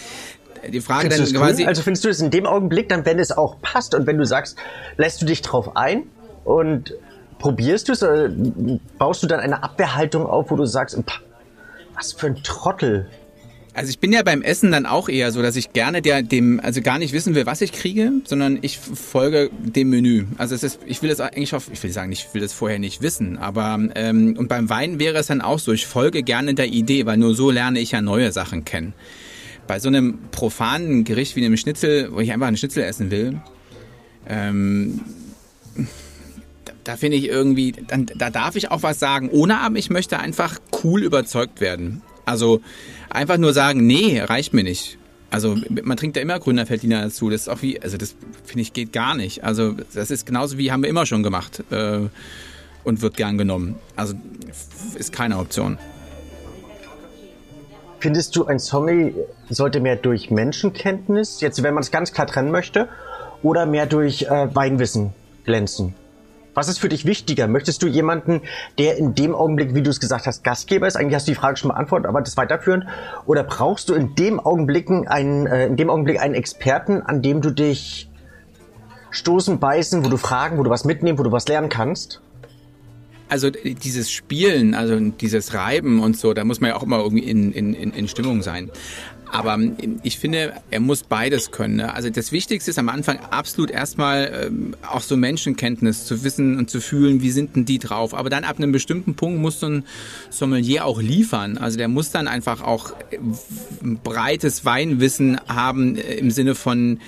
die 0.68 0.81
Frage 0.81 1.09
findest 1.09 1.36
dann 1.36 1.42
quasi. 1.42 1.63
Cool? 1.63 1.69
Also 1.69 1.81
findest 1.81 2.06
du 2.06 2.09
es 2.09 2.21
in 2.21 2.30
dem 2.30 2.45
Augenblick 2.45 2.89
dann, 2.89 3.06
wenn 3.06 3.19
es 3.19 3.31
auch 3.31 3.62
passt 3.62 3.95
und 3.95 4.07
wenn 4.07 4.18
du 4.18 4.25
sagst, 4.25 4.57
lässt 4.98 5.21
du 5.21 5.25
dich 5.25 5.42
drauf 5.42 5.75
ein 5.75 6.03
und 6.44 6.94
probierst 7.39 7.89
du 7.89 7.94
es 7.94 8.03
oder 8.03 8.30
baust 8.98 9.24
du 9.24 9.27
dann 9.27 9.39
eine 9.39 9.63
Abwehrhaltung 9.63 10.27
auf, 10.27 10.51
wo 10.51 10.56
du 10.56 10.65
sagst, 10.65 10.98
was 11.95 12.13
für 12.13 12.27
ein 12.27 12.44
Trottel, 12.44 13.07
also 13.73 13.89
ich 13.89 14.00
bin 14.00 14.12
ja 14.12 14.21
beim 14.23 14.41
Essen 14.41 14.71
dann 14.71 14.85
auch 14.85 15.07
eher 15.07 15.31
so, 15.31 15.41
dass 15.41 15.56
ich 15.56 15.71
gerne 15.71 16.01
der, 16.01 16.23
dem, 16.23 16.59
also 16.59 16.81
gar 16.81 17.00
nicht 17.00 17.13
wissen 17.13 17.35
will, 17.35 17.45
was 17.45 17.62
ich 17.62 17.71
kriege, 17.71 18.12
sondern 18.25 18.59
ich 18.62 18.77
folge 18.77 19.50
dem 19.59 19.89
Menü. 19.89 20.25
Also 20.38 20.56
es 20.56 20.63
ist, 20.63 20.79
ich 20.85 21.01
will 21.01 21.09
es 21.09 21.21
eigentlich 21.21 21.56
auf, 21.56 21.69
ich 21.71 21.81
will 21.81 21.91
sagen, 21.91 22.12
ich 22.12 22.33
will 22.33 22.41
das 22.41 22.51
vorher 22.51 22.79
nicht 22.79 23.01
wissen, 23.01 23.38
aber 23.38 23.79
ähm, 23.95 24.35
und 24.38 24.50
beim 24.50 24.69
Wein 24.69 25.00
wäre 25.00 25.18
es 25.18 25.27
dann 25.27 25.41
auch 25.41 25.59
so, 25.59 25.71
ich 25.71 25.88
folge 25.88 26.21
gerne 26.23 26.53
der 26.53 26.68
Idee, 26.68 27.06
weil 27.06 27.18
nur 27.18 27.33
so 27.33 27.50
lerne 27.50 27.79
ich 27.79 27.91
ja 27.91 28.01
neue 28.01 28.31
Sachen 28.31 28.65
kennen. 28.65 28.94
Bei 29.68 29.79
so 29.79 29.88
einem 29.88 30.19
profanen 30.31 31.06
Gericht 31.06 31.35
wie 31.38 31.45
einem 31.45 31.56
Schnitzel, 31.56 32.12
wo 32.12 32.19
ich 32.19 32.33
einfach 32.33 32.47
einen 32.47 32.57
Schnitzel 32.57 32.83
essen 32.83 33.09
will, 33.09 33.41
ähm, 34.27 35.00
da, 36.65 36.74
da 36.83 36.97
finde 36.97 37.15
ich 37.15 37.27
irgendwie, 37.27 37.71
dann, 37.71 38.06
da 38.17 38.29
darf 38.29 38.57
ich 38.57 38.69
auch 38.69 38.83
was 38.83 39.00
sagen, 39.00 39.29
ohne 39.29 39.59
aber 39.59 39.77
ich 39.77 39.89
möchte 39.89 40.19
einfach 40.19 40.59
cool 40.83 41.03
überzeugt 41.03 41.62
werden. 41.62 42.01
Also 42.25 42.62
einfach 43.09 43.38
nur 43.38 43.53
sagen, 43.53 43.85
nee, 43.85 44.19
reicht 44.19 44.53
mir 44.53 44.63
nicht. 44.63 44.97
Also 45.29 45.56
man 45.83 45.95
trinkt 45.95 46.18
ja 46.18 46.21
immer 46.21 46.39
grüner 46.39 46.65
Feldliner 46.65 47.03
dazu. 47.03 47.29
Das 47.29 47.41
ist 47.41 47.47
auch 47.47 47.62
wie, 47.62 47.81
also 47.81 47.97
das 47.97 48.15
finde 48.45 48.62
ich 48.62 48.73
geht 48.73 48.91
gar 48.91 49.15
nicht. 49.15 49.44
Also 49.44 49.75
das 49.94 50.12
ist 50.12 50.25
genauso 50.25 50.57
wie 50.57 50.71
haben 50.71 50.83
wir 50.83 50.89
immer 50.89 51.06
schon 51.06 51.23
gemacht 51.23 51.63
äh, 51.71 52.00
und 52.83 53.01
wird 53.01 53.15
gern 53.15 53.38
genommen. 53.38 53.75
Also 53.96 54.13
ist 54.96 55.13
keine 55.13 55.38
Option. 55.38 55.77
Findest 58.01 58.36
du, 58.36 58.46
ein 58.46 58.60
Zombie 58.60 59.13
sollte 59.50 59.79
mehr 59.79 59.96
durch 59.96 60.31
Menschenkenntnis, 60.31 61.39
jetzt 61.39 61.62
wenn 61.62 61.75
man 61.75 61.84
es 61.84 61.91
ganz 61.91 62.12
klar 62.12 62.25
trennen 62.27 62.51
möchte, 62.51 62.89
oder 63.43 63.65
mehr 63.65 63.86
durch 63.86 64.24
äh, 64.24 64.53
Weinwissen 64.53 65.13
glänzen? 65.46 65.93
Was 66.53 66.67
ist 66.67 66.79
für 66.79 66.89
dich 66.89 67.05
wichtiger? 67.05 67.48
Möchtest 67.48 67.81
du 67.81 67.88
jemanden, 67.88 68.41
der 68.77 68.98
in 68.98 69.15
dem 69.15 69.34
Augenblick, 69.34 69.74
wie 69.74 69.81
du 69.81 69.89
es 69.89 70.00
gesagt 70.00 70.27
hast, 70.27 70.43
Gastgeber 70.43 70.86
ist? 70.86 70.98
Eigentlich 70.98 71.15
hast 71.15 71.27
du 71.27 71.31
die 71.31 71.36
Frage 71.36 71.55
schon 71.58 71.70
beantwortet, 71.70 72.08
aber 72.08 72.22
das 72.22 72.36
weiterführen. 72.36 72.89
Oder 73.25 73.43
brauchst 73.43 73.88
du 73.88 73.93
in 73.93 74.15
dem 74.15 74.39
Augenblick 74.39 74.89
einen, 74.89 75.48
äh, 75.48 75.67
in 75.67 75.77
dem 75.77 75.89
Augenblick 75.89 76.20
einen 76.20 76.36
Experten, 76.36 77.01
an 77.01 77.22
dem 77.22 77.41
du 77.41 77.51
dich 77.51 78.10
stoßen, 79.12 79.60
beißen, 79.60 80.03
wo 80.03 80.10
du 80.10 80.17
fragen, 80.17 80.58
wo 80.58 80.63
du 80.63 80.70
was 80.70 80.84
mitnehmen, 80.84 81.20
wo 81.20 81.24
du 81.24 81.31
was 81.31 81.48
lernen 81.48 81.70
kannst? 81.70 82.22
Also 83.29 83.50
dieses 83.50 84.12
Spielen, 84.12 84.75
also 84.75 85.00
dieses 85.00 85.53
Reiben 85.53 86.03
und 86.03 86.17
so, 86.17 86.34
da 86.34 86.43
muss 86.43 86.60
man 86.60 86.72
ja 86.72 86.75
auch 86.75 86.84
immer 86.84 87.00
irgendwie 87.00 87.24
in, 87.24 87.53
in, 87.53 87.74
in 87.74 88.08
Stimmung 88.10 88.41
sein. 88.41 88.70
Aber 89.31 89.53
ähm, 89.53 90.00
ich 90.03 90.19
finde, 90.19 90.53
er 90.69 90.79
muss 90.79 91.03
beides 91.03 91.51
können. 91.51 91.77
Ne? 91.77 91.93
Also 91.93 92.09
das 92.09 92.31
Wichtigste 92.31 92.69
ist 92.71 92.77
am 92.77 92.89
Anfang 92.89 93.19
absolut 93.31 93.71
erstmal 93.71 94.47
ähm, 94.47 94.75
auch 94.88 95.01
so 95.01 95.15
Menschenkenntnis 95.15 96.05
zu 96.05 96.23
wissen 96.23 96.57
und 96.57 96.69
zu 96.69 96.81
fühlen, 96.81 97.21
wie 97.21 97.31
sind 97.31 97.55
denn 97.55 97.65
die 97.65 97.79
drauf. 97.79 98.13
Aber 98.13 98.29
dann 98.29 98.43
ab 98.43 98.57
einem 98.57 98.71
bestimmten 98.71 99.15
Punkt 99.15 99.39
muss 99.39 99.59
so 99.59 99.67
ein 99.67 99.85
Sommelier 100.29 100.85
auch 100.85 101.01
liefern. 101.01 101.57
Also 101.57 101.77
der 101.77 101.88
muss 101.88 102.11
dann 102.11 102.27
einfach 102.27 102.61
auch 102.61 102.93
ein 103.81 104.00
breites 104.03 104.65
Weinwissen 104.65 105.39
haben 105.47 105.95
äh, 105.95 106.15
im 106.15 106.29
Sinne 106.29 106.53
von 106.53 107.00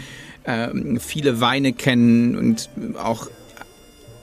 äh, 0.46 0.70
viele 1.00 1.42
Weine 1.42 1.74
kennen 1.74 2.38
und 2.38 2.70
auch 2.98 3.28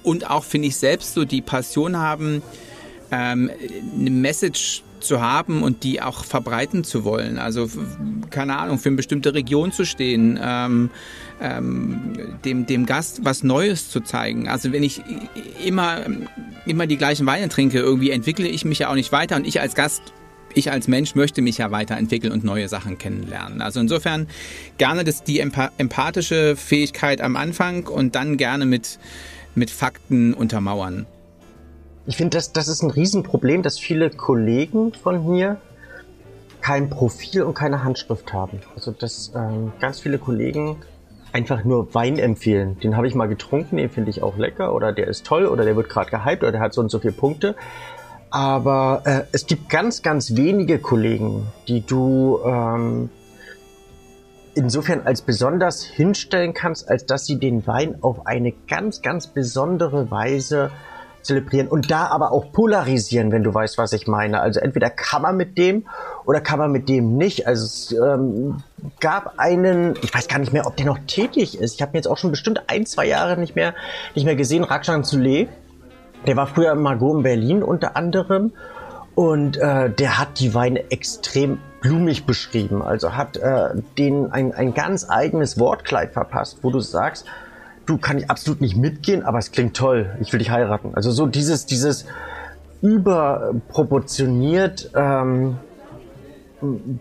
und 0.02 0.30
auch 0.30 0.44
finde 0.44 0.68
ich 0.68 0.76
selbst 0.76 1.12
so 1.12 1.26
die 1.26 1.42
Passion 1.42 1.98
haben, 1.98 2.42
ähm, 3.10 3.50
eine 3.98 4.10
Message 4.10 4.82
zu 5.00 5.20
haben 5.20 5.62
und 5.62 5.82
die 5.84 6.02
auch 6.02 6.24
verbreiten 6.24 6.84
zu 6.84 7.04
wollen. 7.04 7.38
Also 7.38 7.68
keine 8.30 8.58
Ahnung, 8.58 8.78
für 8.78 8.88
eine 8.88 8.96
bestimmte 8.96 9.34
Region 9.34 9.72
zu 9.72 9.84
stehen, 9.84 10.38
ähm, 10.42 10.90
ähm, 11.40 12.38
dem, 12.44 12.66
dem 12.66 12.86
Gast 12.86 13.24
was 13.24 13.42
Neues 13.42 13.90
zu 13.90 14.00
zeigen. 14.00 14.48
Also 14.48 14.72
wenn 14.72 14.82
ich 14.82 15.02
immer, 15.64 16.00
immer 16.66 16.86
die 16.86 16.96
gleichen 16.96 17.26
Weine 17.26 17.48
trinke, 17.48 17.78
irgendwie 17.78 18.10
entwickle 18.10 18.48
ich 18.48 18.64
mich 18.64 18.80
ja 18.80 18.90
auch 18.90 18.94
nicht 18.94 19.12
weiter 19.12 19.36
und 19.36 19.46
ich 19.46 19.60
als 19.60 19.74
Gast 19.74 20.02
ich 20.54 20.72
als 20.72 20.88
Mensch 20.88 21.14
möchte 21.14 21.42
mich 21.42 21.58
ja 21.58 21.70
weiterentwickeln 21.70 22.32
und 22.32 22.42
neue 22.42 22.68
Sachen 22.68 22.98
kennenlernen. 22.98 23.62
Also 23.62 23.78
insofern 23.78 24.26
gerne 24.78 25.04
das, 25.04 25.22
die 25.22 25.38
empathische 25.38 26.56
Fähigkeit 26.56 27.20
am 27.20 27.36
Anfang 27.36 27.86
und 27.86 28.16
dann 28.16 28.36
gerne 28.36 28.66
mit, 28.66 28.98
mit 29.54 29.70
Fakten 29.70 30.34
untermauern. 30.34 31.06
Ich 32.06 32.16
finde, 32.16 32.36
das, 32.36 32.52
das 32.52 32.68
ist 32.68 32.82
ein 32.82 32.90
Riesenproblem, 32.90 33.62
dass 33.62 33.78
viele 33.78 34.10
Kollegen 34.10 34.92
von 34.94 35.26
mir 35.28 35.58
kein 36.60 36.90
Profil 36.90 37.42
und 37.42 37.54
keine 37.54 37.84
Handschrift 37.84 38.32
haben. 38.32 38.60
Also 38.74 38.92
dass 38.92 39.32
ähm, 39.34 39.72
ganz 39.80 40.00
viele 40.00 40.18
Kollegen 40.18 40.76
einfach 41.32 41.64
nur 41.64 41.94
Wein 41.94 42.18
empfehlen. 42.18 42.78
Den 42.80 42.96
habe 42.96 43.06
ich 43.06 43.14
mal 43.14 43.28
getrunken, 43.28 43.76
den 43.76 43.88
finde 43.88 44.10
ich 44.10 44.22
auch 44.22 44.36
lecker 44.36 44.74
oder 44.74 44.92
der 44.92 45.08
ist 45.08 45.24
toll 45.24 45.46
oder 45.46 45.64
der 45.64 45.76
wird 45.76 45.88
gerade 45.88 46.10
gehypt 46.10 46.42
oder 46.42 46.52
der 46.52 46.60
hat 46.60 46.74
so 46.74 46.80
und 46.80 46.90
so 46.90 46.98
viele 46.98 47.12
Punkte. 47.12 47.54
Aber 48.30 49.02
äh, 49.04 49.22
es 49.32 49.46
gibt 49.46 49.68
ganz, 49.68 50.02
ganz 50.02 50.36
wenige 50.36 50.78
Kollegen, 50.78 51.46
die 51.66 51.84
du 51.84 52.40
ähm, 52.44 53.10
insofern 54.54 55.02
als 55.04 55.22
besonders 55.22 55.82
hinstellen 55.82 56.54
kannst, 56.54 56.88
als 56.88 57.06
dass 57.06 57.26
sie 57.26 57.38
den 57.38 57.66
Wein 57.66 57.96
auf 58.02 58.26
eine 58.26 58.52
ganz, 58.68 59.02
ganz 59.02 59.26
besondere 59.26 60.10
Weise 60.10 60.70
zelebrieren 61.22 61.68
und 61.68 61.90
da 61.90 62.06
aber 62.06 62.32
auch 62.32 62.52
polarisieren, 62.52 63.32
wenn 63.32 63.42
du 63.42 63.52
weißt, 63.52 63.78
was 63.78 63.92
ich 63.92 64.06
meine. 64.06 64.40
Also 64.40 64.60
entweder 64.60 64.90
kann 64.90 65.22
man 65.22 65.36
mit 65.36 65.58
dem 65.58 65.86
oder 66.24 66.40
kann 66.40 66.58
man 66.58 66.72
mit 66.72 66.88
dem 66.88 67.16
nicht. 67.16 67.46
Also 67.46 67.64
es 67.64 67.92
ähm, 67.92 68.62
gab 69.00 69.38
einen, 69.38 69.94
ich 70.02 70.14
weiß 70.14 70.28
gar 70.28 70.38
nicht 70.38 70.52
mehr, 70.52 70.66
ob 70.66 70.76
der 70.76 70.86
noch 70.86 70.98
tätig 71.06 71.58
ist. 71.58 71.74
Ich 71.74 71.82
habe 71.82 71.96
jetzt 71.96 72.06
auch 72.06 72.18
schon 72.18 72.30
bestimmt 72.30 72.62
ein, 72.68 72.86
zwei 72.86 73.06
Jahre 73.06 73.38
nicht 73.38 73.56
mehr, 73.56 73.74
nicht 74.14 74.24
mehr 74.24 74.36
gesehen, 74.36 74.64
Rakshan 74.64 75.04
Zule. 75.04 75.48
Der 76.26 76.36
war 76.36 76.46
früher 76.46 76.72
im 76.72 76.82
Margot 76.82 77.16
in 77.16 77.22
Berlin 77.22 77.62
unter 77.62 77.96
anderem 77.96 78.52
und 79.14 79.56
äh, 79.56 79.90
der 79.90 80.18
hat 80.18 80.38
die 80.38 80.54
Weine 80.54 80.90
extrem 80.90 81.58
blumig 81.80 82.26
beschrieben. 82.26 82.82
Also 82.82 83.16
hat 83.16 83.36
äh, 83.36 83.70
denen 83.98 84.30
ein, 84.32 84.52
ein 84.52 84.74
ganz 84.74 85.08
eigenes 85.08 85.58
Wortkleid 85.58 86.12
verpasst, 86.12 86.58
wo 86.62 86.70
du 86.70 86.80
sagst, 86.80 87.26
du 87.86 87.98
kann 87.98 88.18
ich 88.18 88.30
absolut 88.30 88.60
nicht 88.60 88.76
mitgehen, 88.76 89.24
aber 89.24 89.38
es 89.38 89.52
klingt 89.52 89.76
toll, 89.76 90.16
ich 90.20 90.32
will 90.32 90.38
dich 90.38 90.50
heiraten. 90.50 90.92
Also 90.94 91.10
so 91.10 91.26
dieses, 91.26 91.66
dieses 91.66 92.06
überproportioniert 92.82 94.90
ähm, 94.94 95.58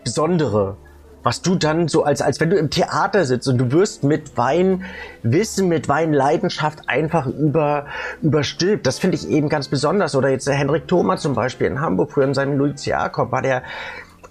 Besondere, 0.04 0.78
was 1.24 1.42
du 1.42 1.56
dann 1.56 1.88
so 1.90 2.04
als, 2.04 2.22
als 2.22 2.40
wenn 2.40 2.50
du 2.50 2.58
im 2.58 2.70
Theater 2.70 3.26
sitzt 3.26 3.48
und 3.48 3.58
du 3.58 3.72
wirst 3.72 4.04
mit 4.04 4.38
Wein 4.38 4.84
Wissen, 5.22 5.68
mit 5.68 5.90
Wein 5.90 6.14
Leidenschaft 6.14 6.88
einfach 6.88 7.28
über, 7.28 7.86
überstülpt. 8.22 8.88
Das 8.88 9.00
finde 9.00 9.18
ich 9.18 9.28
eben 9.28 9.50
ganz 9.50 9.68
besonders. 9.68 10.16
Oder 10.16 10.30
jetzt 10.30 10.48
der 10.48 10.56
Henrik 10.56 10.88
Thoma 10.88 11.18
zum 11.18 11.34
Beispiel 11.34 11.68
in 11.68 11.82
Hamburg, 11.82 12.12
früher 12.12 12.24
in 12.24 12.34
seinem 12.34 12.58
Louis 12.58 12.86
Jakob, 12.86 13.34
war 13.34 13.42
der 13.42 13.64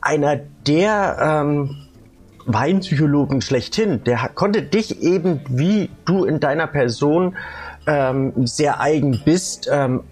einer 0.00 0.40
der, 0.66 1.18
ähm, 1.20 1.87
Weinpsychologen 2.48 3.40
schlechthin. 3.42 4.02
Der 4.04 4.30
konnte 4.34 4.62
dich 4.62 5.02
eben, 5.02 5.40
wie 5.48 5.90
du 6.04 6.24
in 6.24 6.40
deiner 6.40 6.66
Person 6.66 7.36
ähm, 7.86 8.32
sehr 8.46 8.80
eigen 8.80 9.20
bist, 9.24 9.68
ähm, 9.70 10.02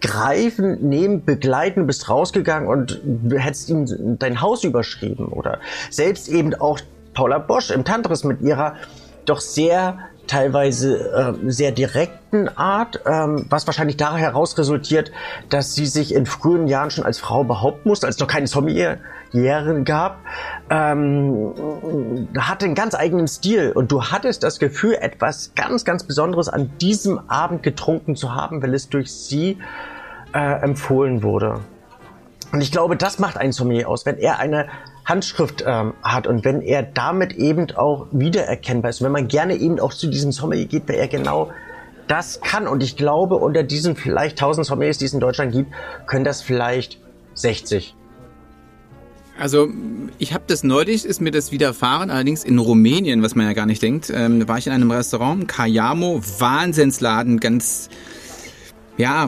greifen, 0.00 0.88
nehmen, 0.88 1.24
begleiten, 1.24 1.86
bist 1.86 2.08
rausgegangen 2.08 2.68
und 2.68 3.00
hättest 3.30 3.68
ihm 3.68 4.18
dein 4.18 4.40
Haus 4.40 4.64
überschrieben 4.64 5.26
oder 5.26 5.58
selbst 5.90 6.28
eben 6.28 6.54
auch 6.54 6.80
Paula 7.14 7.38
Bosch 7.38 7.70
im 7.70 7.84
Tantris 7.84 8.24
mit 8.24 8.40
ihrer 8.40 8.76
doch 9.24 9.40
sehr 9.40 9.98
teilweise 10.26 11.36
äh, 11.44 11.50
sehr 11.50 11.72
direkten 11.72 12.48
Art, 12.48 13.00
ähm, 13.06 13.44
was 13.50 13.66
wahrscheinlich 13.66 13.96
daraus 13.96 14.20
heraus 14.20 14.58
resultiert, 14.58 15.10
dass 15.48 15.74
sie 15.74 15.86
sich 15.86 16.14
in 16.14 16.26
frühen 16.26 16.68
Jahren 16.68 16.90
schon 16.90 17.04
als 17.04 17.18
Frau 17.18 17.44
behaupten 17.44 17.88
musste, 17.88 18.06
als 18.06 18.18
noch 18.18 18.28
keine 18.28 18.46
Sommelier 19.32 19.84
gab, 19.84 20.18
ähm, 20.70 21.52
hatte 22.38 22.66
einen 22.66 22.74
ganz 22.74 22.94
eigenen 22.94 23.28
Stil 23.28 23.72
und 23.72 23.90
du 23.90 24.04
hattest 24.04 24.42
das 24.42 24.58
Gefühl, 24.58 24.94
etwas 24.94 25.52
ganz, 25.54 25.84
ganz 25.84 26.04
Besonderes 26.04 26.48
an 26.48 26.70
diesem 26.80 27.18
Abend 27.28 27.62
getrunken 27.62 28.16
zu 28.16 28.34
haben, 28.34 28.62
weil 28.62 28.74
es 28.74 28.88
durch 28.88 29.12
sie 29.12 29.58
äh, 30.34 30.62
empfohlen 30.62 31.22
wurde. 31.22 31.60
Und 32.52 32.60
ich 32.60 32.70
glaube, 32.70 32.96
das 32.96 33.18
macht 33.18 33.38
ein 33.38 33.52
Sommelier 33.52 33.88
aus, 33.88 34.04
wenn 34.04 34.18
er 34.18 34.38
eine 34.38 34.68
Handschrift 35.06 35.64
ähm, 35.66 35.94
hat 36.02 36.26
und 36.26 36.44
wenn 36.44 36.60
er 36.60 36.82
damit 36.82 37.32
eben 37.32 37.70
auch 37.74 38.06
wiedererkennbar 38.12 38.90
ist. 38.90 39.02
Wenn 39.02 39.12
man 39.12 39.26
gerne 39.28 39.54
eben 39.54 39.80
auch 39.80 39.94
zu 39.94 40.08
diesem 40.08 40.32
Sommelier 40.32 40.66
geht, 40.66 40.88
weil 40.88 40.96
er 40.96 41.08
genau 41.08 41.50
das 42.08 42.40
kann. 42.42 42.68
Und 42.68 42.82
ich 42.82 42.96
glaube, 42.96 43.36
unter 43.36 43.62
diesen 43.62 43.96
vielleicht 43.96 44.36
1000 44.36 44.66
Sommeliers, 44.66 44.98
die 44.98 45.06
es 45.06 45.14
in 45.14 45.20
Deutschland 45.20 45.52
gibt, 45.52 45.72
können 46.06 46.24
das 46.24 46.42
vielleicht 46.42 46.98
60 47.34 47.96
also 49.38 49.68
ich 50.18 50.34
habe 50.34 50.44
das 50.46 50.62
neulich, 50.62 51.04
ist 51.04 51.20
mir 51.20 51.30
das 51.30 51.52
widerfahren, 51.52 52.10
allerdings 52.10 52.44
in 52.44 52.58
Rumänien, 52.58 53.22
was 53.22 53.34
man 53.34 53.46
ja 53.46 53.52
gar 53.52 53.66
nicht 53.66 53.82
denkt. 53.82 54.12
Ähm, 54.14 54.40
da 54.40 54.48
war 54.48 54.58
ich 54.58 54.66
in 54.66 54.72
einem 54.72 54.90
Restaurant, 54.90 55.48
Kayamo, 55.48 56.20
Wahnsinnsladen, 56.38 57.40
ganz 57.40 57.88
ja, 58.98 59.26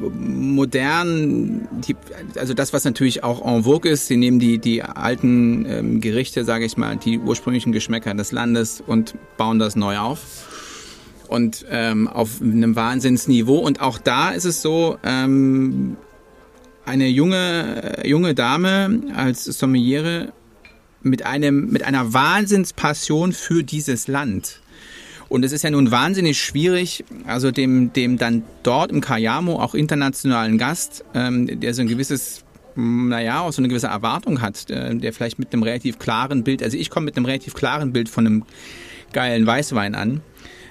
modern, 0.00 1.68
die, 1.86 1.94
also 2.36 2.54
das, 2.54 2.72
was 2.72 2.84
natürlich 2.84 3.22
auch 3.22 3.46
en 3.46 3.64
vogue 3.64 3.90
ist, 3.90 4.06
sie 4.06 4.16
nehmen 4.16 4.38
die, 4.38 4.58
die 4.58 4.82
alten 4.82 5.66
ähm, 5.66 6.00
Gerichte, 6.00 6.44
sage 6.44 6.64
ich 6.64 6.76
mal, 6.76 6.96
die 6.96 7.18
ursprünglichen 7.18 7.72
Geschmäcker 7.72 8.14
des 8.14 8.32
Landes 8.32 8.82
und 8.84 9.14
bauen 9.36 9.58
das 9.58 9.76
neu 9.76 9.98
auf. 9.98 10.48
Und 11.28 11.64
ähm, 11.70 12.08
auf 12.08 12.42
einem 12.42 12.76
Wahnsinnsniveau. 12.76 13.56
Und 13.56 13.80
auch 13.80 13.98
da 13.98 14.30
ist 14.30 14.44
es 14.44 14.60
so, 14.60 14.98
ähm, 15.02 15.96
eine 16.84 17.08
junge, 17.08 18.02
junge 18.04 18.34
Dame 18.34 19.02
als 19.14 19.44
Sommeliere 19.44 20.32
mit 21.02 21.24
einem, 21.24 21.70
mit 21.70 21.82
einer 21.82 22.12
Wahnsinnspassion 22.12 23.32
für 23.32 23.62
dieses 23.62 24.08
Land. 24.08 24.60
Und 25.28 25.44
es 25.44 25.52
ist 25.52 25.64
ja 25.64 25.70
nun 25.70 25.90
wahnsinnig 25.90 26.38
schwierig, 26.38 27.04
also 27.26 27.50
dem, 27.50 27.92
dem 27.94 28.18
dann 28.18 28.42
dort 28.62 28.92
im 28.92 29.00
Kayamo 29.00 29.58
auch 29.60 29.74
internationalen 29.74 30.58
Gast, 30.58 31.04
ähm, 31.14 31.60
der 31.60 31.72
so 31.72 31.80
ein 31.80 31.88
gewisses, 31.88 32.44
naja, 32.74 33.40
auch 33.40 33.52
so 33.52 33.62
eine 33.62 33.68
gewisse 33.68 33.86
Erwartung 33.86 34.42
hat, 34.42 34.68
äh, 34.70 34.94
der 34.94 35.12
vielleicht 35.14 35.38
mit 35.38 35.52
einem 35.52 35.62
relativ 35.62 35.98
klaren 35.98 36.44
Bild, 36.44 36.62
also 36.62 36.76
ich 36.76 36.90
komme 36.90 37.06
mit 37.06 37.16
einem 37.16 37.24
relativ 37.24 37.54
klaren 37.54 37.94
Bild 37.94 38.10
von 38.10 38.26
einem 38.26 38.44
geilen 39.14 39.46
Weißwein 39.46 39.94
an, 39.94 40.20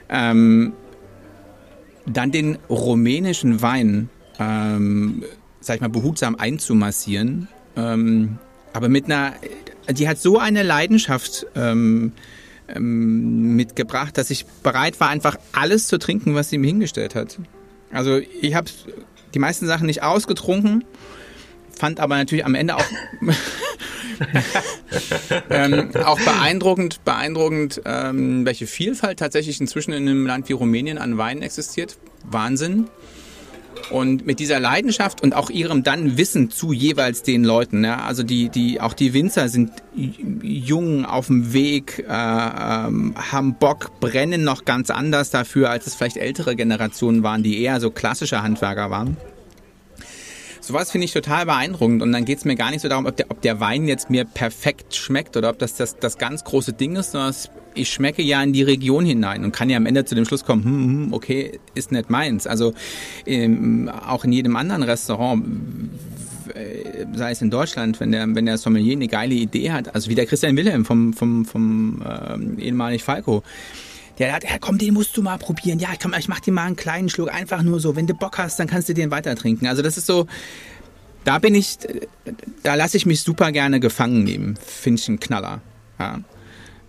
ähm, 0.09 0.73
dann 2.05 2.31
den 2.31 2.57
rumänischen 2.69 3.63
Wein 3.63 4.09
ähm, 4.39 5.23
sag 5.61 5.75
ich 5.75 5.81
mal, 5.81 5.89
behutsam 5.89 6.35
einzumassieren. 6.35 7.47
Ähm, 7.77 8.37
aber 8.73 8.89
mit 8.89 9.05
einer, 9.05 9.33
die 9.89 10.09
hat 10.09 10.19
so 10.19 10.37
eine 10.37 10.63
Leidenschaft 10.63 11.45
ähm, 11.55 12.11
ähm, 12.67 13.55
mitgebracht, 13.55 14.17
dass 14.17 14.29
ich 14.29 14.45
bereit 14.45 14.99
war, 14.99 15.09
einfach 15.09 15.37
alles 15.53 15.87
zu 15.87 15.97
trinken, 15.97 16.35
was 16.35 16.49
sie 16.49 16.57
mir 16.57 16.67
hingestellt 16.67 17.15
hat. 17.15 17.39
Also 17.91 18.17
ich 18.17 18.55
habe 18.55 18.69
die 19.33 19.39
meisten 19.39 19.67
Sachen 19.67 19.85
nicht 19.85 20.03
ausgetrunken, 20.03 20.83
fand 21.77 21.99
aber 21.99 22.17
natürlich 22.17 22.45
am 22.45 22.55
Ende 22.55 22.75
auch 22.75 22.85
ähm, 25.49 25.89
auch 26.03 26.19
beeindruckend, 26.19 27.03
beeindruckend, 27.03 27.81
ähm, 27.85 28.45
welche 28.45 28.67
Vielfalt 28.67 29.19
tatsächlich 29.19 29.59
inzwischen 29.59 29.93
in 29.93 30.07
einem 30.07 30.25
Land 30.25 30.49
wie 30.49 30.53
Rumänien 30.53 30.97
an 30.97 31.17
Weinen 31.17 31.41
existiert. 31.41 31.97
Wahnsinn. 32.23 32.87
Und 33.91 34.25
mit 34.25 34.39
dieser 34.39 34.60
Leidenschaft 34.60 35.21
und 35.21 35.36
auch 35.36 35.50
ihrem 35.50 35.83
dann 35.83 36.17
Wissen 36.17 36.50
zu 36.50 36.71
jeweils 36.71 37.24
den 37.24 37.43
Leuten, 37.43 37.83
ja, 37.83 38.01
also 38.03 38.24
die, 38.24 38.50
die, 38.50 38.79
auch 38.79 38.93
die 38.93 39.13
Winzer 39.13 39.50
sind 39.50 39.71
jung 39.95 41.05
auf 41.05 41.27
dem 41.27 41.53
Weg, 41.53 42.00
äh, 42.00 42.12
ähm, 42.12 43.13
haben 43.31 43.55
Bock, 43.55 44.00
brennen 44.00 44.43
noch 44.43 44.65
ganz 44.65 44.89
anders 44.89 45.29
dafür, 45.29 45.69
als 45.69 45.88
es 45.88 45.95
vielleicht 45.95 46.17
ältere 46.17 46.55
Generationen 46.55 47.24
waren, 47.24 47.43
die 47.43 47.62
eher 47.62 47.79
so 47.79 47.91
klassische 47.91 48.41
Handwerker 48.41 48.89
waren. 48.89 49.17
Sowas 50.71 50.89
finde 50.89 51.03
ich 51.03 51.11
total 51.11 51.47
beeindruckend 51.47 52.01
und 52.01 52.13
dann 52.13 52.23
geht 52.23 52.37
es 52.37 52.45
mir 52.45 52.55
gar 52.55 52.71
nicht 52.71 52.79
so 52.79 52.87
darum, 52.87 53.05
ob 53.05 53.17
der, 53.17 53.25
ob 53.29 53.41
der 53.41 53.59
Wein 53.59 53.89
jetzt 53.89 54.09
mir 54.09 54.23
perfekt 54.23 54.95
schmeckt 54.95 55.35
oder 55.35 55.49
ob 55.49 55.59
das 55.59 55.75
das, 55.75 55.97
das 55.97 56.17
ganz 56.17 56.45
große 56.45 56.71
Ding 56.71 56.95
ist, 56.95 57.11
sondern 57.11 57.35
ich 57.73 57.91
schmecke 57.91 58.21
ja 58.21 58.41
in 58.41 58.53
die 58.53 58.63
Region 58.63 59.03
hinein 59.03 59.43
und 59.43 59.51
kann 59.51 59.69
ja 59.69 59.75
am 59.75 59.85
Ende 59.85 60.05
zu 60.05 60.15
dem 60.15 60.23
Schluss 60.23 60.45
kommen, 60.45 60.63
hm, 60.63 60.71
hm 60.71 61.13
okay, 61.13 61.59
ist 61.75 61.91
nicht 61.91 62.09
meins. 62.09 62.47
Also 62.47 62.73
ähm, 63.25 63.89
auch 63.89 64.23
in 64.23 64.31
jedem 64.31 64.55
anderen 64.55 64.83
Restaurant 64.83 65.43
äh, 66.53 67.05
sei 67.15 67.31
es 67.31 67.41
in 67.41 67.49
Deutschland, 67.49 67.99
wenn 67.99 68.13
der, 68.13 68.33
wenn 68.33 68.45
der 68.45 68.57
Sommelier 68.57 68.93
eine 68.93 69.09
geile 69.09 69.35
Idee 69.35 69.71
hat, 69.71 69.93
also 69.93 70.09
wie 70.09 70.15
der 70.15 70.25
Christian 70.25 70.55
Wilhelm 70.55 70.85
vom, 70.85 71.11
vom, 71.11 71.43
vom 71.43 72.01
äh, 72.01 72.61
ehemalig 72.61 73.03
Falco, 73.03 73.43
der 74.21 74.33
hat, 74.33 74.43
ja, 74.43 74.57
komm, 74.59 74.77
den 74.77 74.93
musst 74.93 75.17
du 75.17 75.23
mal 75.23 75.37
probieren. 75.37 75.79
Ja, 75.79 75.89
komm, 76.01 76.13
ich 76.17 76.27
mach 76.27 76.39
dir 76.39 76.51
mal 76.51 76.65
einen 76.65 76.75
kleinen 76.75 77.09
Schluck, 77.09 77.33
einfach 77.33 77.63
nur 77.63 77.79
so. 77.79 77.95
Wenn 77.95 78.05
du 78.05 78.13
Bock 78.13 78.37
hast, 78.37 78.59
dann 78.59 78.67
kannst 78.67 78.87
du 78.87 78.93
den 78.93 79.09
weiter 79.09 79.35
trinken. 79.35 79.65
Also 79.65 79.81
das 79.81 79.97
ist 79.97 80.05
so, 80.05 80.27
da 81.23 81.39
bin 81.39 81.55
ich, 81.55 81.79
da 82.61 82.75
lasse 82.75 82.97
ich 82.97 83.07
mich 83.07 83.21
super 83.21 83.51
gerne 83.51 83.79
gefangen 83.79 84.23
nehmen. 84.23 84.57
Finde 84.63 85.01
ich 85.01 85.07
ein 85.09 85.19
Knaller. 85.19 85.61
Ja. 85.99 86.19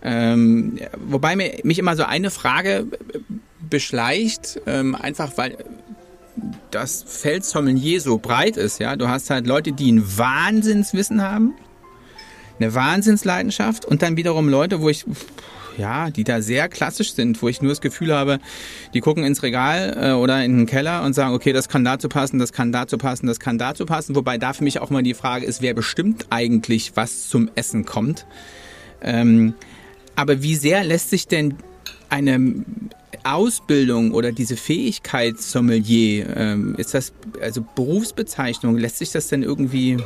Ähm, 0.03 0.77
wobei 1.07 1.35
mir, 1.35 1.59
mich 1.63 1.79
immer 1.79 1.95
so 1.95 2.03
eine 2.03 2.29
Frage 2.29 2.85
beschleicht, 3.67 4.61
ähm, 4.67 4.93
einfach 4.93 5.31
weil 5.35 5.57
das 6.69 7.03
Feld 7.07 7.45
Sommelier 7.45 7.99
so 7.99 8.19
breit 8.19 8.57
ist. 8.57 8.79
Ja, 8.79 8.95
du 8.95 9.07
hast 9.07 9.31
halt 9.31 9.47
Leute, 9.47 9.71
die 9.71 9.91
ein 9.91 10.17
Wahnsinnswissen 10.17 11.21
haben, 11.21 11.53
eine 12.59 12.75
Wahnsinnsleidenschaft 12.75 13.85
und 13.85 14.03
dann 14.03 14.17
wiederum 14.17 14.49
Leute, 14.49 14.81
wo 14.81 14.89
ich 14.89 15.05
ja, 15.77 16.09
die 16.09 16.23
da 16.23 16.41
sehr 16.41 16.69
klassisch 16.69 17.13
sind, 17.13 17.41
wo 17.41 17.47
ich 17.47 17.61
nur 17.61 17.71
das 17.71 17.81
Gefühl 17.81 18.13
habe, 18.13 18.39
die 18.93 19.01
gucken 19.01 19.23
ins 19.23 19.43
Regal 19.43 19.97
äh, 19.99 20.11
oder 20.13 20.43
in 20.43 20.57
den 20.57 20.65
Keller 20.65 21.03
und 21.03 21.13
sagen, 21.13 21.33
okay, 21.33 21.53
das 21.53 21.69
kann 21.69 21.83
dazu 21.83 22.09
passen, 22.09 22.39
das 22.39 22.51
kann 22.51 22.71
dazu 22.71 22.97
passen, 22.97 23.27
das 23.27 23.39
kann 23.39 23.57
dazu 23.57 23.85
passen. 23.85 24.15
Wobei 24.15 24.37
da 24.37 24.53
für 24.53 24.63
mich 24.63 24.79
auch 24.79 24.89
mal 24.89 25.03
die 25.03 25.13
Frage 25.13 25.45
ist, 25.45 25.61
wer 25.61 25.73
bestimmt 25.73 26.27
eigentlich, 26.29 26.93
was 26.95 27.27
zum 27.27 27.49
Essen 27.55 27.85
kommt. 27.85 28.25
Ähm, 29.01 29.53
aber 30.15 30.41
wie 30.41 30.55
sehr 30.55 30.83
lässt 30.83 31.09
sich 31.09 31.27
denn 31.27 31.55
eine 32.09 32.63
Ausbildung 33.23 34.11
oder 34.11 34.31
diese 34.31 34.57
Fähigkeit 34.57 35.39
Sommelier, 35.39 36.35
ähm, 36.35 36.75
ist 36.77 36.93
das 36.93 37.13
also 37.41 37.65
Berufsbezeichnung, 37.75 38.77
lässt 38.77 38.97
sich 38.97 39.11
das 39.11 39.27
denn 39.27 39.43
irgendwie 39.43 39.97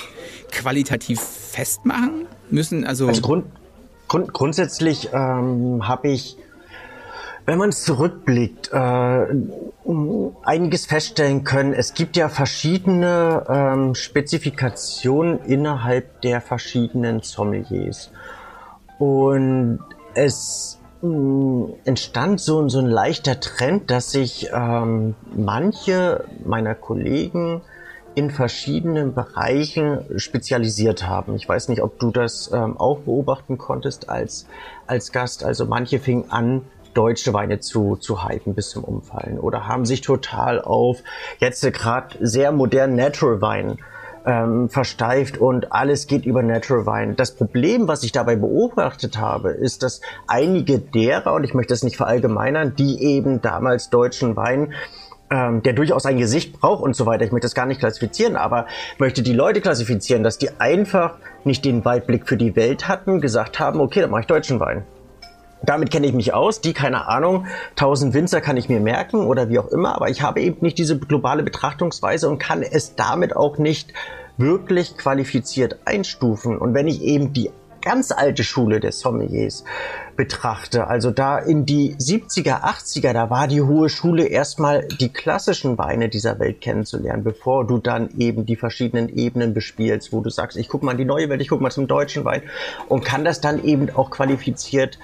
qualitativ 0.51 1.19
festmachen? 1.19 2.25
Müssen 2.50 2.86
also. 2.86 3.07
Also 3.07 3.21
Grund, 3.21 3.45
Grund, 4.08 4.34
grundsätzlich 4.34 5.10
ähm, 5.14 5.88
habe 5.88 6.10
ich, 6.10 6.38
wenn 7.46 7.58
man 7.58 7.72
zurückblickt, 7.72 8.72
äh, 8.74 9.26
einiges 10.44 10.86
feststellen 10.86 11.44
können. 11.44 11.74
Es 11.74 11.94
gibt 11.94 12.18
ja 12.18 12.30
verschiedene 12.30 13.46
ähm, 13.50 13.96
Spezifikationen 13.96 15.40
innerhalb 15.46 16.22
der 16.22 16.42
verschiedenen 16.42 17.22
Sommeliers. 17.22 18.12
Und 19.00 19.80
es 20.14 20.80
entstand 21.86 22.42
so, 22.42 22.68
so 22.70 22.80
ein 22.80 22.88
leichter 22.88 23.40
Trend, 23.40 23.92
dass 23.92 24.12
sich 24.12 24.50
ähm, 24.52 25.16
manche 25.36 26.26
meiner 26.44 26.74
Kollegen 26.74 27.62
in 28.17 28.31
verschiedenen 28.31 29.13
Bereichen 29.13 30.00
spezialisiert 30.17 31.07
haben. 31.07 31.36
Ich 31.36 31.47
weiß 31.47 31.69
nicht, 31.69 31.83
ob 31.83 32.00
du 32.00 32.09
das 32.09 32.51
ähm, 32.51 32.75
auch 32.75 33.01
beobachten 33.01 33.59
konntest 33.59 34.09
als, 34.09 34.47
als 34.88 35.12
Gast. 35.12 35.43
Also 35.43 35.67
manche 35.67 36.00
fingen 36.00 36.31
an, 36.31 36.63
deutsche 36.95 37.31
Weine 37.36 37.59
zu, 37.59 37.95
zu 37.95 38.27
hypen 38.27 38.55
bis 38.55 38.71
zum 38.71 38.83
Umfallen 38.83 39.38
oder 39.38 39.67
haben 39.67 39.86
sich 39.86 40.01
total 40.01 40.59
auf 40.59 41.03
jetzt 41.38 41.62
gerade 41.74 42.17
sehr 42.19 42.51
modernen 42.51 42.95
Natural 42.95 43.39
Wein 43.39 43.77
ähm, 44.25 44.67
versteift 44.67 45.38
und 45.38 45.71
alles 45.71 46.07
geht 46.07 46.25
über 46.25 46.41
Natural 46.41 46.88
Wine. 46.88 47.13
Das 47.13 47.36
Problem, 47.36 47.88
was 47.88 48.01
ich 48.01 48.13
dabei 48.13 48.36
beobachtet 48.36 49.19
habe, 49.19 49.51
ist, 49.51 49.83
dass 49.83 50.01
einige 50.25 50.79
derer, 50.79 51.33
und 51.33 51.43
ich 51.43 51.53
möchte 51.53 51.74
das 51.74 51.83
nicht 51.83 51.97
verallgemeinern, 51.97 52.75
die 52.75 53.00
eben 53.03 53.43
damals 53.43 53.91
deutschen 53.91 54.36
Wein 54.36 54.74
ähm, 55.29 55.63
der 55.63 55.74
durchaus 55.74 56.05
ein 56.05 56.17
Gesicht 56.17 56.60
braucht 56.60 56.84
und 56.84 56.96
so 56.96 57.05
weiter. 57.05 57.25
Ich 57.25 57.31
möchte 57.31 57.46
das 57.46 57.55
gar 57.55 57.65
nicht 57.65 57.79
klassifizieren, 57.79 58.36
aber 58.36 58.67
möchte 58.98 59.22
die 59.22 59.34
Leute 59.34 59.62
klassifizieren, 59.62 60.24
dass 60.24 60.38
die 60.38 60.50
einfach 60.60 61.15
nicht 61.43 61.65
den 61.65 61.84
Weitblick 61.86 62.27
für 62.27 62.38
die 62.38 62.55
Welt 62.55 62.88
hatten, 62.88 63.22
gesagt 63.22 63.60
haben, 63.60 63.79
okay, 63.79 64.01
dann 64.01 64.12
mache 64.12 64.22
ich 64.22 64.27
deutschen 64.27 64.60
Wein. 64.60 64.84
Damit 65.63 65.89
kenne 65.89 66.05
ich 66.05 66.13
mich 66.13 66.34
aus, 66.34 66.62
die, 66.62 66.74
keine 66.74 67.07
Ahnung, 67.07 67.48
1000 67.72 68.13
Winzer 68.13 68.41
kann 68.41 68.57
ich 68.57 68.69
mir 68.69 68.79
merken 68.79 69.25
oder 69.25 69.50
wie 69.50 69.57
auch 69.57 69.67
immer, 69.69 69.96
aber 69.96 70.10
ich 70.10 70.22
habe 70.22 70.39
eben 70.39 70.57
nicht 70.62 70.77
diese 70.77 71.00
globale 71.00 71.41
Betrachtungsweise 71.41 72.29
und 72.29 72.38
kann 72.38 72.62
es 72.62 72.96
damit 72.96 73.36
auch 73.36 73.57
nicht 73.57 73.91
wirklich 74.38 74.98
qualifiziert 74.98 75.79
einstufen. 75.86 76.57
Und 76.57 76.75
wenn 76.75 76.88
ich 76.88 77.01
eben 77.01 77.34
die 77.34 77.50
ganz 77.81 78.12
alte 78.12 78.43
Schule 78.43 78.79
des 78.79 79.00
Sommeliers 79.00 79.63
betrachte, 80.15 80.88
also 80.88 81.12
da 81.12 81.38
in 81.38 81.65
die 81.65 81.96
70er, 81.96 82.63
80er, 82.63 83.13
da 83.13 83.29
war 83.29 83.48
die 83.48 83.62
hohe 83.62 83.89
Schule 83.89 84.25
erstmal 84.25 84.88
die 85.00 85.13
klassischen 85.13 85.77
Weine 85.77 86.10
dieser 86.10 86.39
Welt 86.39 86.60
kennenzulernen, 86.62 87.24
bevor 87.24 87.67
du 87.67 87.77
dann 87.77 88.10
eben 88.17 88.46
die 88.46 88.55
verschiedenen 88.55 89.10
Ebenen 89.10 89.53
bespielst, 89.53 90.12
wo 90.12 90.22
du 90.22 90.29
sagst, 90.29 90.57
ich 90.57 90.69
guck 90.69 90.84
mal 90.84 90.93
in 90.93 90.98
die 90.98 91.05
neue 91.05 91.29
Welt, 91.29 91.41
ich 91.41 91.50
guck 91.50 91.62
mal 91.62 91.69
zum 91.69 91.88
deutschen 91.88 92.25
Wein 92.25 92.41
und 92.88 93.05
kann 93.05 93.24
das 93.24 93.41
dann 93.41 93.63
eben 93.63 93.89
auch 93.96 94.10
qualifiziert 94.10 94.98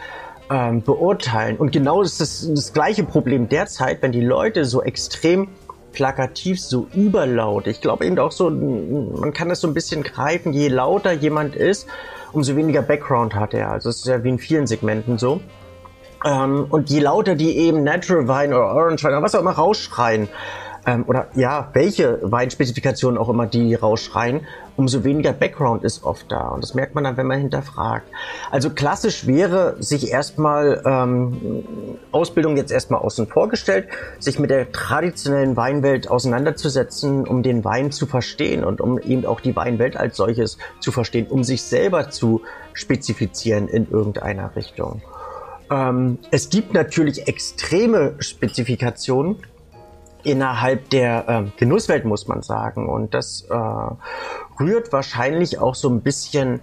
ähm, 0.49 0.81
beurteilen. 0.81 1.57
Und 1.57 1.71
genau 1.71 2.01
ist 2.01 2.19
das, 2.19 2.47
das 2.53 2.73
gleiche 2.73 3.03
Problem 3.03 3.49
derzeit, 3.49 4.01
wenn 4.01 4.11
die 4.11 4.21
Leute 4.21 4.65
so 4.65 4.81
extrem 4.81 5.47
plakativ, 5.93 6.59
so 6.59 6.87
überlaut. 6.93 7.67
Ich 7.67 7.79
glaube 7.79 8.05
eben 8.05 8.19
auch 8.19 8.31
so, 8.31 8.49
man 8.49 9.31
kann 9.31 9.49
das 9.49 9.61
so 9.61 9.67
ein 9.67 9.73
bisschen 9.73 10.03
greifen, 10.03 10.51
je 10.51 10.67
lauter 10.67 11.13
jemand 11.13 11.55
ist, 11.55 11.87
umso 12.33 12.55
weniger 12.55 12.81
Background 12.81 13.35
hat 13.35 13.53
er. 13.53 13.71
Also 13.71 13.89
es 13.89 13.97
ist 13.97 14.07
ja 14.07 14.23
wie 14.23 14.29
in 14.29 14.39
vielen 14.39 14.67
Segmenten 14.67 15.17
so. 15.17 15.39
Ähm, 16.25 16.65
und 16.69 16.89
je 16.89 16.99
lauter 16.99 17.35
die 17.35 17.57
eben 17.57 17.83
Natural 17.83 18.27
Wine 18.27 18.55
oder 18.55 18.73
Orange 18.73 19.03
Wine 19.03 19.13
oder 19.13 19.23
was 19.23 19.35
auch 19.35 19.41
immer 19.41 19.51
rausschreien, 19.51 20.27
ähm, 20.85 21.05
oder 21.07 21.27
ja, 21.35 21.69
welche 21.73 22.19
Weinspezifikationen 22.21 23.17
auch 23.17 23.29
immer 23.29 23.45
die 23.45 23.75
rausschreien, 23.75 24.41
umso 24.75 25.03
weniger 25.03 25.33
Background 25.33 25.83
ist 25.83 26.03
oft 26.03 26.31
da. 26.31 26.49
Und 26.49 26.63
das 26.63 26.73
merkt 26.73 26.95
man 26.95 27.03
dann, 27.03 27.17
wenn 27.17 27.27
man 27.27 27.39
hinterfragt. 27.39 28.07
Also 28.51 28.69
klassisch 28.71 29.27
wäre, 29.27 29.75
sich 29.79 30.11
erstmal 30.11 30.81
ähm, 30.85 31.65
Ausbildung 32.11 32.57
jetzt 32.57 32.71
erstmal 32.71 33.01
außen 33.01 33.27
vorgestellt, 33.27 33.87
sich 34.19 34.39
mit 34.39 34.49
der 34.49 34.71
traditionellen 34.71 35.55
Weinwelt 35.55 36.09
auseinanderzusetzen, 36.09 37.27
um 37.27 37.43
den 37.43 37.63
Wein 37.63 37.91
zu 37.91 38.05
verstehen 38.05 38.63
und 38.63 38.81
um 38.81 38.99
eben 38.99 39.25
auch 39.25 39.39
die 39.39 39.55
Weinwelt 39.55 39.95
als 39.95 40.17
solches 40.17 40.57
zu 40.79 40.91
verstehen, 40.91 41.27
um 41.27 41.43
sich 41.43 41.63
selber 41.63 42.09
zu 42.09 42.41
spezifizieren 42.73 43.67
in 43.67 43.89
irgendeiner 43.89 44.55
Richtung. 44.55 45.01
Ähm, 45.69 46.19
es 46.31 46.49
gibt 46.49 46.73
natürlich 46.73 47.27
extreme 47.27 48.15
Spezifikationen, 48.19 49.37
innerhalb 50.23 50.89
der 50.89 51.27
äh, 51.27 51.59
Genusswelt, 51.59 52.05
muss 52.05 52.27
man 52.27 52.41
sagen. 52.41 52.89
Und 52.89 53.13
das 53.13 53.45
äh, 53.49 53.53
rührt 54.59 54.91
wahrscheinlich 54.91 55.59
auch 55.59 55.75
so 55.75 55.89
ein 55.89 56.01
bisschen 56.01 56.61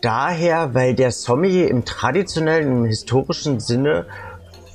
daher, 0.00 0.74
weil 0.74 0.94
der 0.94 1.12
Sommelier 1.12 1.68
im 1.68 1.84
traditionellen, 1.84 2.78
im 2.78 2.84
historischen 2.84 3.60
Sinne 3.60 4.06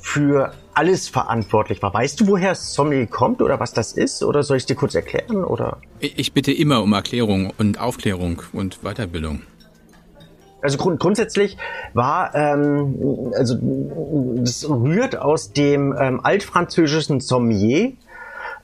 für 0.00 0.52
alles 0.74 1.08
verantwortlich 1.08 1.82
war. 1.82 1.92
Weißt 1.92 2.20
du, 2.20 2.26
woher 2.28 2.54
Sommelier 2.54 3.06
kommt 3.06 3.40
oder 3.40 3.58
was 3.58 3.72
das 3.72 3.92
ist? 3.92 4.22
Oder 4.22 4.42
soll 4.42 4.58
ich 4.58 4.64
es 4.64 4.66
dir 4.66 4.76
kurz 4.76 4.94
erklären? 4.94 5.42
Oder? 5.42 5.78
Ich 6.00 6.32
bitte 6.32 6.52
immer 6.52 6.82
um 6.82 6.92
Erklärung 6.92 7.52
und 7.58 7.80
Aufklärung 7.80 8.42
und 8.52 8.80
Weiterbildung. 8.82 9.42
Also 10.62 10.78
grund 10.78 11.00
grundsätzlich 11.00 11.56
war, 11.94 12.34
ähm, 12.34 13.32
also 13.34 13.56
das 14.38 14.68
rührt 14.68 15.16
aus 15.16 15.52
dem 15.52 15.94
ähm, 15.98 16.20
altfranzösischen 16.22 17.20
Sommelier, 17.20 17.92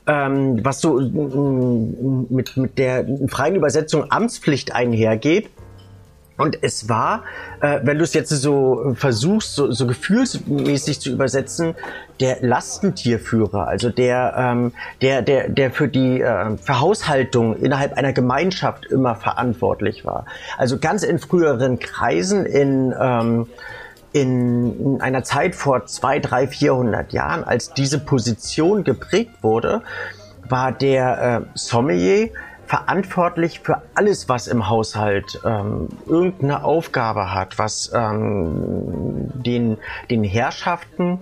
ähm, 0.07 0.63
was 0.63 0.81
so 0.81 0.99
mm, 0.99 2.27
mit, 2.29 2.57
mit 2.57 2.77
der 2.77 3.05
freien 3.27 3.55
Übersetzung 3.55 4.11
Amtspflicht 4.11 4.73
einhergeht. 4.73 5.49
Und 6.35 6.57
es 6.63 6.89
war, 6.89 7.23
äh, 7.61 7.79
wenn 7.83 7.99
du 7.99 8.03
es 8.03 8.13
jetzt 8.15 8.29
so 8.29 8.95
versuchst, 8.95 9.53
so, 9.53 9.71
so 9.71 9.85
gefühlsmäßig 9.85 10.99
zu 10.99 11.11
übersetzen, 11.11 11.75
der 12.19 12.37
Lastentierführer, 12.41 13.67
also 13.67 13.91
der, 13.91 14.33
ähm, 14.35 14.71
der, 15.01 15.21
der, 15.21 15.49
der 15.49 15.69
für 15.69 15.87
die 15.87 16.21
äh, 16.21 16.57
Verhaushaltung 16.57 17.55
innerhalb 17.57 17.93
einer 17.93 18.13
Gemeinschaft 18.13 18.85
immer 18.87 19.15
verantwortlich 19.15 20.05
war. 20.05 20.25
Also 20.57 20.79
ganz 20.79 21.03
in 21.03 21.19
früheren 21.19 21.77
Kreisen 21.77 22.47
in 22.47 22.95
ähm, 22.99 23.47
in 24.13 25.01
einer 25.01 25.23
Zeit 25.23 25.55
vor 25.55 25.85
zwei, 25.85 26.19
drei, 26.19 26.47
vierhundert 26.47 27.13
Jahren, 27.13 27.43
als 27.43 27.73
diese 27.73 27.99
Position 27.99 28.83
geprägt 28.83 29.41
wurde, 29.41 29.81
war 30.47 30.71
der 30.71 31.45
äh, 31.45 31.45
Sommelier 31.55 32.29
verantwortlich 32.65 33.59
für 33.59 33.81
alles, 33.95 34.29
was 34.29 34.47
im 34.47 34.69
Haushalt 34.69 35.39
ähm, 35.45 35.89
irgendeine 36.07 36.63
Aufgabe 36.63 37.33
hat, 37.33 37.59
was 37.59 37.91
ähm, 37.93 39.29
den, 39.33 39.77
den 40.09 40.23
Herrschaften 40.23 41.19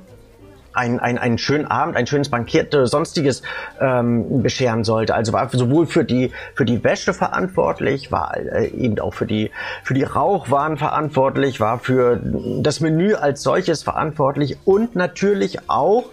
ein, 0.73 0.99
ein, 0.99 1.17
einen 1.17 1.37
schönen 1.37 1.65
Abend, 1.65 1.95
ein 1.97 2.07
schönes 2.07 2.29
Bankiert, 2.29 2.73
äh, 2.73 2.87
sonstiges 2.87 3.41
ähm, 3.79 4.41
bescheren 4.41 4.83
sollte. 4.83 5.15
Also 5.15 5.33
war 5.33 5.49
sowohl 5.49 5.85
für 5.85 6.03
die 6.03 6.31
für 6.55 6.65
die 6.65 6.83
Wäsche 6.83 7.13
verantwortlich, 7.13 8.11
war 8.11 8.35
äh, 8.37 8.67
eben 8.67 8.99
auch 8.99 9.13
für 9.13 9.25
die 9.25 9.51
für 9.83 9.93
die 9.93 10.03
Rauchwaren 10.03 10.77
verantwortlich, 10.77 11.59
war 11.59 11.79
für 11.79 12.19
das 12.61 12.79
Menü 12.79 13.13
als 13.13 13.43
solches 13.43 13.83
verantwortlich 13.83 14.57
und 14.65 14.95
natürlich 14.95 15.69
auch 15.69 16.05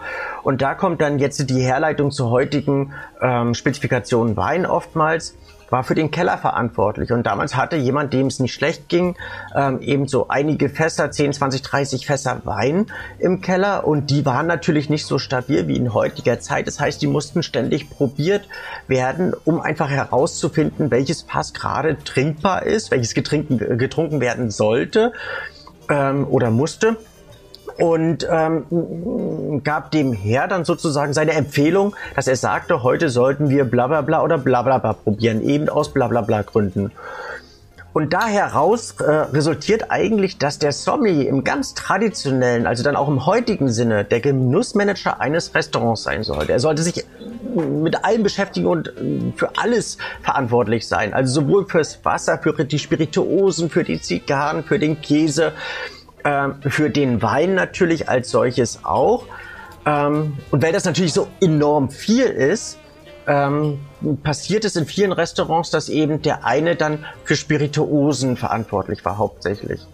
und 0.43 0.63
da 0.63 0.75
kommt 0.75 1.01
dann 1.01 1.19
jetzt 1.19 1.51
die 1.51 1.61
Herleitung 1.61 2.11
zur 2.11 2.31
heutigen 2.31 2.93
ähm, 3.21 3.55
Spezifikation 3.55 4.37
Wein 4.37 4.67
oftmals 4.67 5.37
war 5.71 5.85
für 5.85 5.95
den 5.95 6.11
Keller 6.11 6.39
verantwortlich. 6.39 7.13
Und 7.13 7.25
damals 7.25 7.57
hatte 7.57 7.77
jemand, 7.77 8.13
dem 8.13 8.27
es 8.27 8.41
nicht 8.41 8.55
schlecht 8.55 8.89
ging, 8.89 9.17
ähm, 9.55 9.81
eben 9.81 10.09
so 10.09 10.29
einige 10.29 10.69
Fässer, 10.69 11.11
10, 11.11 11.33
20, 11.33 11.63
30 11.63 12.07
Fässer 12.07 12.43
Wein 12.45 12.87
im 13.19 13.41
Keller. 13.41 13.87
Und 13.87 14.11
die 14.11 14.25
waren 14.25 14.47
natürlich 14.47 14.91
nicht 14.91 15.07
so 15.07 15.19
stabil 15.19 15.69
wie 15.69 15.77
in 15.77 15.95
heutiger 15.95 16.41
Zeit. 16.41 16.67
Das 16.67 16.81
heißt, 16.81 17.01
die 17.03 17.07
mussten 17.07 17.43
ständig 17.43 17.91
probiert 17.91 18.49
werden, 18.87 19.35
um 19.45 19.61
einfach 19.61 19.91
herauszufinden, 19.91 20.91
welches 20.91 21.23
Fass 21.23 21.53
gerade 21.55 21.99
trinkbar 21.99 22.65
ist, 22.65 22.91
welches 22.91 23.15
getrunken, 23.15 23.79
getrunken 23.79 24.21
werden 24.21 24.51
sollte 24.51 25.13
ähm, 25.89 26.27
oder 26.29 26.51
musste 26.51 26.97
und 27.79 28.27
ähm, 28.31 29.63
gab 29.65 29.91
dem 29.91 30.13
Herr 30.13 30.49
dann 30.49 30.65
sozusagen 30.65 31.13
seine 31.13 31.33
Empfehlung, 31.33 31.95
dass 32.15 32.27
er 32.27 32.37
sagte, 32.37 32.83
heute 32.83 33.09
sollten 33.09 33.51
wir 33.51 33.65
bla 33.65 33.87
bla 33.87 34.03
bla 34.03 34.23
oder 34.23 34.39
bla 34.39 34.63
bla 34.63 34.79
bla 34.79 34.93
probieren, 34.93 35.43
eben 35.43 35.69
aus 35.69 35.93
bla 35.93 36.09
bla 36.09 36.23
bla 36.23 36.43
Gründen. 36.43 36.93
Und 37.95 38.13
da 38.13 38.27
heraus 38.27 38.95
äh, 39.01 39.11
resultiert 39.11 39.91
eigentlich, 39.91 40.39
dass 40.39 40.59
der 40.59 40.73
Sommelier 40.73 41.29
im 41.29 41.43
ganz 41.43 41.75
traditionellen, 41.75 42.67
also 42.67 42.85
dann 42.85 42.97
auch 42.97 43.09
im 43.09 43.27
heutigen 43.27 43.71
Sinne, 43.71 44.05
der 44.05 44.21
Genussmanager 44.21 45.21
eines 45.21 45.55
Restaurants 45.55 46.03
sein 46.03 46.23
sollte. 46.23 46.53
Er 46.53 46.61
sollte 46.61 46.83
sich 46.83 47.05
mit 47.57 48.05
allem 48.05 48.23
beschäftigen 48.23 48.67
und 48.67 48.89
äh, 48.89 49.33
für 49.35 49.51
alles 49.57 49.99
verantwortlich 50.23 50.87
sein. 50.87 51.15
Also 51.15 51.41
sowohl 51.41 51.67
fürs 51.67 52.05
Wasser, 52.05 52.39
für 52.39 52.53
die 52.65 52.79
Spirituosen, 52.79 53.71
für 53.71 53.85
die 53.85 54.01
Zigarren, 54.01 54.65
für 54.65 54.79
den 54.79 55.01
Käse, 55.01 55.53
äh, 56.25 56.49
für 56.69 56.91
den 56.91 57.23
Wein 57.23 57.55
natürlich 57.55 58.09
als 58.09 58.31
solches 58.31 58.85
auch. 58.85 59.27
Ähm, 59.87 60.39
und 60.51 60.63
weil 60.63 60.73
das 60.73 60.85
natürlich 60.85 61.13
so 61.13 61.29
enorm 61.41 61.91
viel 61.91 62.27
ist, 62.27 62.79
ähm, 63.27 63.81
passiert 64.23 64.65
es 64.65 64.77
in 64.77 64.87
vielen 64.87 65.13
Restaurants, 65.13 65.71
dass 65.71 65.89
eben 65.89 66.23
der 66.23 66.45
eine 66.45 66.77
dann 66.77 67.05
für 67.25 67.37
Spirituosen 67.37 68.37
verantwortlich 68.37 69.05
war 69.05 69.19
hauptsächlich. 69.19 69.87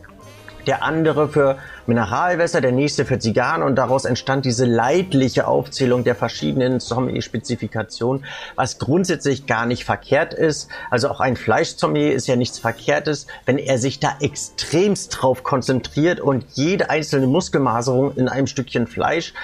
Der 0.67 0.83
andere 0.83 1.29
für 1.29 1.59
Mineralwässer, 1.87 2.61
der 2.61 2.73
nächste 2.73 3.05
für 3.05 3.19
Zigarren 3.19 3.63
und 3.63 3.77
daraus 3.77 4.05
entstand 4.05 4.45
diese 4.45 4.65
leidliche 4.65 5.47
Aufzählung 5.47 6.05
der 6.05 6.15
verschiedenen 6.15 6.81
Sommelier-Spezifikationen, 6.81 8.25
was 8.57 8.79
grundsätzlich 8.79 9.47
gar 9.47 9.67
nicht 9.67 9.85
verkehrt 9.85 10.33
ist. 10.33 10.69
Also 10.91 11.09
auch 11.11 11.21
ein 11.21 11.37
Fleischsommelier 11.37 12.13
ist 12.13 12.27
ja 12.27 12.37
nichts 12.37 12.59
Verkehrtes, 12.59 13.27
wenn 13.45 13.59
er 13.59 13.79
sich 13.79 14.01
da 14.01 14.17
extremst 14.21 15.19
drauf 15.21 15.43
konzentriert 15.43 16.21
und 16.21 16.45
jede 16.55 16.89
einzelne 16.91 17.27
Muskelmaserung 17.27 18.17
in 18.17 18.29
einem 18.29 18.47
Stückchen 18.47 18.87
Fleisch 18.87 19.35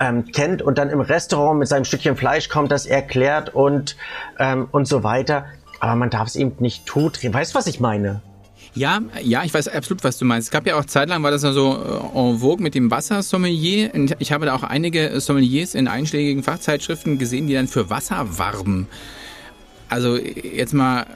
ähm, 0.00 0.26
kennt 0.32 0.62
und 0.62 0.78
dann 0.78 0.90
im 0.90 1.00
Restaurant 1.00 1.58
mit 1.58 1.68
seinem 1.68 1.84
Stückchen 1.84 2.16
Fleisch 2.16 2.48
kommt, 2.48 2.72
das 2.72 2.86
erklärt 2.86 3.54
und, 3.54 3.96
ähm, 4.38 4.68
und 4.72 4.88
so 4.88 5.04
weiter. 5.04 5.46
Aber 5.80 5.94
man 5.96 6.10
darf 6.10 6.28
es 6.28 6.36
eben 6.36 6.54
nicht 6.58 6.86
totdrehen. 6.86 7.32
Weißt 7.32 7.54
du, 7.54 7.58
was 7.58 7.66
ich 7.66 7.80
meine? 7.80 8.22
Ja, 8.74 9.00
ja, 9.22 9.44
ich 9.44 9.54
weiß 9.54 9.68
absolut, 9.68 10.02
was 10.02 10.18
du 10.18 10.24
meinst. 10.24 10.48
Es 10.48 10.50
gab 10.50 10.66
ja 10.66 10.76
auch 10.76 10.84
zeitlang, 10.84 11.22
war 11.22 11.30
das 11.30 11.44
ja 11.44 11.52
so 11.52 11.74
äh, 11.74 12.18
en 12.18 12.38
vogue 12.38 12.60
mit 12.60 12.74
dem 12.74 12.90
Wassersommelier. 12.90 13.92
Ich 14.18 14.32
habe 14.32 14.46
da 14.46 14.54
auch 14.54 14.64
einige 14.64 15.20
Sommeliers 15.20 15.76
in 15.76 15.86
einschlägigen 15.86 16.42
Fachzeitschriften 16.42 17.18
gesehen, 17.18 17.46
die 17.46 17.54
dann 17.54 17.68
für 17.68 17.88
Wasser 17.88 18.38
warben. 18.38 18.88
Also 19.88 20.16
jetzt 20.16 20.74
mal 20.74 21.06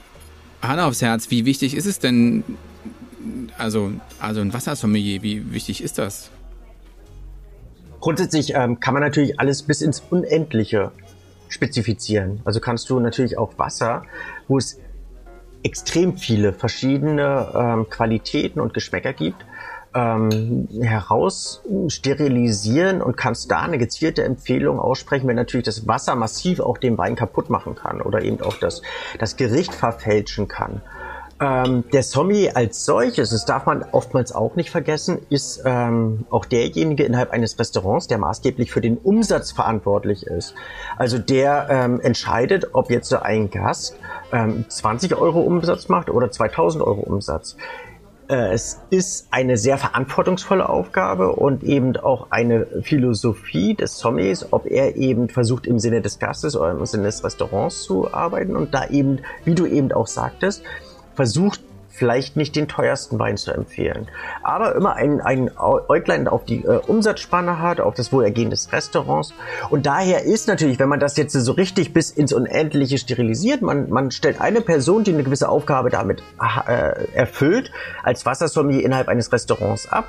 Hand 0.63 0.81
aufs 0.81 1.03
Herz, 1.03 1.31
wie 1.31 1.45
wichtig 1.47 1.75
ist 1.75 1.87
es 1.87 1.99
denn, 1.99 2.45
also, 3.59 3.93
also 4.21 4.41
ein 4.41 4.53
Wassersommelier, 4.53 5.23
wie 5.23 5.53
wichtig 5.53 5.83
ist 5.83 5.99
das? 5.99 6.31
Grundsätzlich 8.01 8.55
ähm, 8.55 8.79
kann 8.79 8.95
man 8.95 9.03
natürlich 9.03 9.41
alles 9.41 9.65
bis 9.65 9.83
ins 9.83 10.01
Unendliche 10.11 10.93
spezifizieren. 11.49 12.41
Also 12.45 12.61
kannst 12.61 12.89
du 12.91 13.01
natürlich 13.01 13.37
auch 13.37 13.59
Wasser, 13.59 14.05
wo 14.47 14.59
es 14.59 14.79
extrem 15.63 16.17
viele 16.17 16.53
verschiedene 16.53 17.53
ähm, 17.55 17.91
Qualitäten 17.91 18.61
und 18.61 18.75
Geschmäcker 18.75 19.13
gibt, 19.13 19.45
ähm, 19.95 20.69
heraus 20.81 21.63
sterilisieren 21.89 23.03
und 23.03 23.17
kannst 23.17 23.51
da 23.51 23.63
eine 23.63 23.79
gezielte 23.79 24.23
Empfehlung 24.23 24.79
aussprechen, 24.79 25.27
wenn 25.29 25.37
natürlich 25.37 25.65
das 25.65 25.89
Wasser 25.89 26.15
massiv 26.15 26.61
auch 26.61 26.79
den 26.79 26.99
Wein 26.99 27.17
kaputt 27.17 27.51
machen 27.51 27.75
kann 27.75 28.01
oder 28.01 28.23
eben 28.23 28.41
auch 28.43 28.57
das, 28.57 28.83
das 29.19 29.37
Gericht 29.37 29.75
verfälschen 29.75 30.47
kann. 30.49 30.83
Ähm, 31.41 31.85
der 31.93 32.03
Sommelier 32.03 32.57
als 32.57 32.85
solches, 32.85 33.31
das 33.31 33.45
darf 33.45 33.65
man 33.67 33.85
oftmals 33.93 34.35
auch 34.35 34.57
nicht 34.57 34.71
vergessen, 34.71 35.19
ist 35.31 35.63
ähm, 35.65 36.27
auch 36.31 36.45
derjenige 36.45 37.05
innerhalb 37.05 37.31
eines 37.31 37.57
Restaurants, 37.59 38.09
der 38.09 38.19
maßgeblich 38.19 38.73
für 38.73 38.81
den 38.81 38.97
Umsatz 38.99 39.53
verantwortlich 39.53 40.27
ist. 40.27 40.55
Also 40.97 41.19
der 41.19 41.69
ähm, 41.71 42.01
entscheidet, 42.01 42.71
ob 42.73 42.91
jetzt 42.91 43.09
so 43.09 43.21
ein 43.21 43.51
Gast 43.51 43.97
ähm, 44.33 44.65
20 44.69 45.15
Euro 45.15 45.41
Umsatz 45.41 45.89
macht 45.89 46.11
oder 46.11 46.31
2000 46.31 46.83
Euro 46.83 47.03
Umsatz. 47.03 47.57
Äh, 48.29 48.53
es 48.53 48.81
ist 48.91 49.29
eine 49.31 49.57
sehr 49.57 49.79
verantwortungsvolle 49.79 50.69
Aufgabe 50.69 51.33
und 51.33 51.63
eben 51.63 51.97
auch 51.97 52.31
eine 52.31 52.67
Philosophie 52.83 53.75
des 53.75 53.99
Sommeliers, 53.99 54.53
ob 54.53 54.67
er 54.67 54.97
eben 54.97 55.29
versucht 55.29 55.69
im 55.69 55.79
Sinne 55.79 56.03
des 56.03 56.19
Gastes 56.19 56.57
oder 56.57 56.73
im 56.73 56.85
Sinne 56.85 57.05
des 57.05 57.23
Restaurants 57.23 57.85
zu 57.85 58.13
arbeiten 58.13 58.57
und 58.57 58.75
da 58.75 58.87
eben, 58.89 59.21
wie 59.45 59.55
du 59.55 59.67
eben 59.67 59.93
auch 59.93 60.09
sagtest, 60.09 60.63
versucht 61.19 61.61
vielleicht 61.89 62.37
nicht 62.37 62.55
den 62.55 62.69
teuersten 62.69 63.19
Wein 63.19 63.37
zu 63.37 63.51
empfehlen, 63.51 64.07
aber 64.45 64.77
immer 64.77 64.95
ein, 64.95 65.21
ein 65.21 65.51
Äuglein 65.59 66.29
auf 66.29 66.45
die 66.45 66.65
äh, 66.65 66.79
Umsatzspanne 66.87 67.59
hat, 67.59 67.81
auf 67.81 67.95
das 67.95 68.13
Wohlergehen 68.13 68.51
des 68.51 68.73
Restaurants. 68.73 69.35
Und 69.69 69.85
daher 69.87 70.23
ist 70.23 70.47
natürlich, 70.47 70.79
wenn 70.79 70.89
man 70.89 71.01
das 71.01 71.17
jetzt 71.17 71.33
so 71.33 71.51
richtig 71.51 71.93
bis 71.93 72.13
ins 72.13 72.33
Unendliche 72.33 72.99
sterilisiert, 72.99 73.63
man, 73.63 73.91
man 73.91 74.13
stellt 74.13 74.41
eine 74.41 74.61
Person, 74.61 75.03
die 75.03 75.13
eine 75.13 75.25
gewisse 75.25 75.49
Aufgabe 75.49 75.91
damit 75.91 76.23
äh, 76.69 77.05
erfüllt, 77.15 77.73
als 78.05 78.25
Wassersommelier 78.25 78.85
innerhalb 78.85 79.09
eines 79.09 79.33
Restaurants 79.33 79.91
ab 79.91 80.07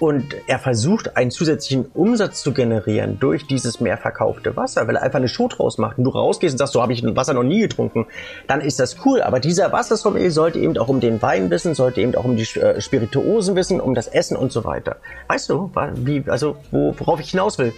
und 0.00 0.36
er 0.46 0.58
versucht, 0.58 1.16
einen 1.16 1.30
zusätzlichen 1.30 1.86
Umsatz 1.94 2.42
zu 2.42 2.52
generieren 2.52 3.18
durch 3.20 3.46
dieses 3.46 3.80
mehr 3.80 3.96
verkaufte 3.96 4.56
Wasser, 4.56 4.86
weil 4.86 4.96
er 4.96 5.02
einfach 5.02 5.18
eine 5.18 5.28
Show 5.28 5.48
draus 5.48 5.78
macht 5.78 5.98
und 5.98 6.04
du 6.04 6.10
rausgehst 6.10 6.54
und 6.54 6.58
sagst, 6.58 6.72
so 6.72 6.82
habe 6.82 6.92
ich 6.92 7.04
Wasser 7.16 7.34
noch 7.34 7.42
nie 7.42 7.60
getrunken, 7.60 8.06
dann 8.46 8.60
ist 8.60 8.80
das 8.80 8.96
cool. 9.04 9.22
Aber 9.22 9.40
dieser 9.40 9.72
Wassersommelier 9.72 10.30
sollte 10.30 10.58
eben 10.58 10.76
auch 10.78 10.88
um 10.88 11.00
den 11.00 11.22
Wein 11.22 11.50
wissen, 11.50 11.74
sollte 11.74 12.00
eben 12.00 12.14
auch 12.16 12.24
um 12.24 12.36
die 12.36 12.42
äh, 12.58 12.80
Spirituosen 12.80 13.56
wissen, 13.56 13.80
um 13.80 13.94
das 13.94 14.08
Essen 14.08 14.36
und 14.36 14.52
so 14.52 14.64
weiter. 14.64 14.96
Weißt 15.28 15.48
du, 15.48 15.70
wie, 15.94 16.24
also 16.26 16.56
wo, 16.70 16.94
worauf 16.98 17.20
ich 17.20 17.30
hinaus 17.30 17.58
will? 17.58 17.72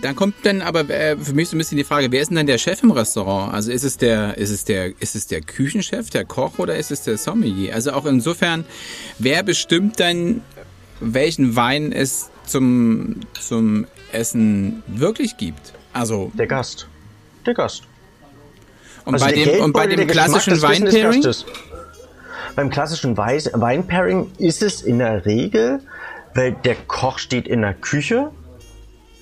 Dann 0.00 0.16
kommt 0.16 0.34
dann 0.44 0.62
aber 0.62 0.88
äh, 0.88 1.16
für 1.18 1.34
mich 1.34 1.50
so 1.50 1.56
ein 1.56 1.58
bisschen 1.58 1.76
die 1.76 1.84
Frage, 1.84 2.10
wer 2.10 2.22
ist 2.22 2.28
denn 2.28 2.36
dann 2.36 2.46
der 2.46 2.56
Chef 2.56 2.82
im 2.82 2.92
Restaurant? 2.92 3.52
Also 3.52 3.70
ist 3.70 3.84
es 3.84 3.98
der, 3.98 4.38
ist 4.38 4.50
es 4.50 4.64
der, 4.64 4.98
ist 5.00 5.14
es 5.14 5.26
der 5.26 5.42
Küchenchef, 5.42 6.08
der 6.08 6.24
Koch 6.24 6.58
oder 6.58 6.76
ist 6.76 6.90
es 6.90 7.02
der 7.02 7.18
Sommelier? 7.18 7.74
Also 7.74 7.92
auch 7.92 8.06
insofern, 8.06 8.64
wer 9.18 9.42
bestimmt 9.42 10.00
dann, 10.00 10.40
welchen 11.02 11.56
Wein 11.56 11.92
es 11.92 12.30
zum, 12.46 13.20
zum 13.40 13.86
Essen 14.12 14.82
wirklich 14.86 15.36
gibt. 15.36 15.72
Also. 15.92 16.32
Der 16.34 16.46
Gast. 16.46 16.86
Der 17.46 17.54
Gast. 17.54 17.84
Und, 19.04 19.14
also 19.14 19.26
bei, 19.26 19.32
dem, 19.32 19.60
und 19.62 19.72
bei 19.72 19.86
dem 19.86 20.06
klassischen 20.06 20.60
Weinpairing? 20.62 21.24
Beim 22.54 22.70
klassischen 22.70 23.16
Weinpairing 23.16 24.30
ist 24.38 24.62
es 24.62 24.82
in 24.82 24.98
der 24.98 25.24
Regel, 25.24 25.80
weil 26.34 26.52
der 26.52 26.74
Koch 26.74 27.18
steht 27.18 27.48
in 27.48 27.62
der 27.62 27.74
Küche, 27.74 28.30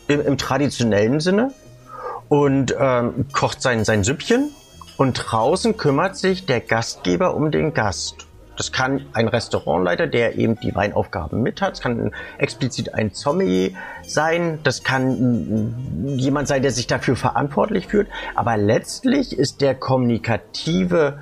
im, 0.09 0.21
im 0.21 0.37
traditionellen 0.37 1.21
Sinne, 1.21 1.53
und 2.29 2.75
ähm, 2.79 3.27
kocht 3.33 3.63
sein, 3.63 3.85
sein 3.85 4.05
Süppchen. 4.05 4.51
Und 4.97 5.15
draußen 5.15 5.77
kümmert 5.77 6.17
sich 6.17 6.45
der 6.45 6.61
Gastgeber 6.61 7.35
um 7.35 7.51
den 7.51 7.73
Gast. 7.73 8.27
Das 8.61 8.73
kann 8.73 9.07
ein 9.15 9.27
Restaurantleiter, 9.27 10.07
der 10.07 10.37
eben 10.37 10.61
die 10.61 10.75
Weinaufgaben 10.75 11.41
mit 11.41 11.63
hat. 11.63 11.73
Es 11.73 11.81
kann 11.81 12.13
explizit 12.37 12.93
ein 12.93 13.09
Sommelier 13.15 13.71
sein. 14.07 14.59
Das 14.65 14.85
kann 14.85 16.19
jemand 16.19 16.47
sein, 16.47 16.61
der 16.61 16.71
sich 16.71 16.87
dafür 16.87 17.17
verantwortlich 17.17 17.87
fühlt. 17.87 18.09
Aber 18.35 18.59
letztlich 18.59 19.33
ist 19.33 19.63
der 19.63 19.75
kommunikative 19.75 21.21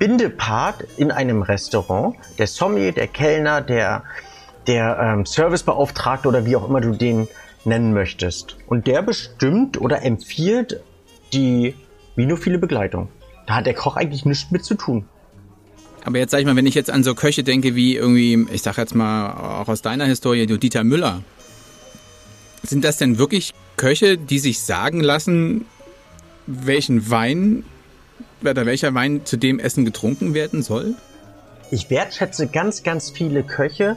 Bindepart 0.00 0.82
in 0.96 1.12
einem 1.12 1.42
Restaurant 1.42 2.16
der 2.40 2.48
Sommelier, 2.48 2.90
der 2.90 3.06
Kellner, 3.06 3.60
der, 3.60 4.02
der 4.66 4.98
ähm, 4.98 5.26
Servicebeauftragte 5.26 6.26
oder 6.26 6.44
wie 6.44 6.56
auch 6.56 6.68
immer 6.68 6.80
du 6.80 6.90
den 6.90 7.28
nennen 7.64 7.94
möchtest. 7.94 8.56
Und 8.66 8.88
der 8.88 9.02
bestimmt 9.02 9.80
oder 9.80 10.02
empfiehlt 10.02 10.82
die 11.32 11.76
vinophile 12.16 12.58
Begleitung. 12.58 13.10
Da 13.46 13.54
hat 13.54 13.66
der 13.66 13.74
Koch 13.74 13.94
eigentlich 13.94 14.24
nichts 14.24 14.50
mit 14.50 14.64
zu 14.64 14.74
tun. 14.74 15.06
Aber 16.04 16.18
jetzt 16.18 16.30
sag 16.30 16.40
ich 16.40 16.46
mal, 16.46 16.56
wenn 16.56 16.66
ich 16.66 16.74
jetzt 16.74 16.90
an 16.90 17.04
so 17.04 17.14
Köche 17.14 17.42
denke 17.42 17.74
wie 17.74 17.96
irgendwie, 17.96 18.46
ich 18.52 18.62
sag 18.62 18.78
jetzt 18.78 18.94
mal 18.94 19.60
auch 19.60 19.68
aus 19.68 19.82
deiner 19.82 20.06
Historie, 20.06 20.46
du 20.46 20.56
Dieter 20.56 20.84
Müller. 20.84 21.22
Sind 22.62 22.84
das 22.84 22.96
denn 22.96 23.18
wirklich 23.18 23.52
Köche, 23.76 24.18
die 24.18 24.38
sich 24.38 24.60
sagen 24.60 25.00
lassen, 25.00 25.66
welchen 26.46 27.10
Wein 27.10 27.64
oder 28.42 28.66
welcher 28.66 28.94
Wein 28.94 29.24
zu 29.24 29.36
dem 29.36 29.58
Essen 29.58 29.84
getrunken 29.84 30.34
werden 30.34 30.62
soll? 30.62 30.94
Ich 31.70 31.90
wertschätze 31.90 32.48
ganz, 32.48 32.82
ganz 32.82 33.10
viele 33.10 33.42
Köche, 33.42 33.96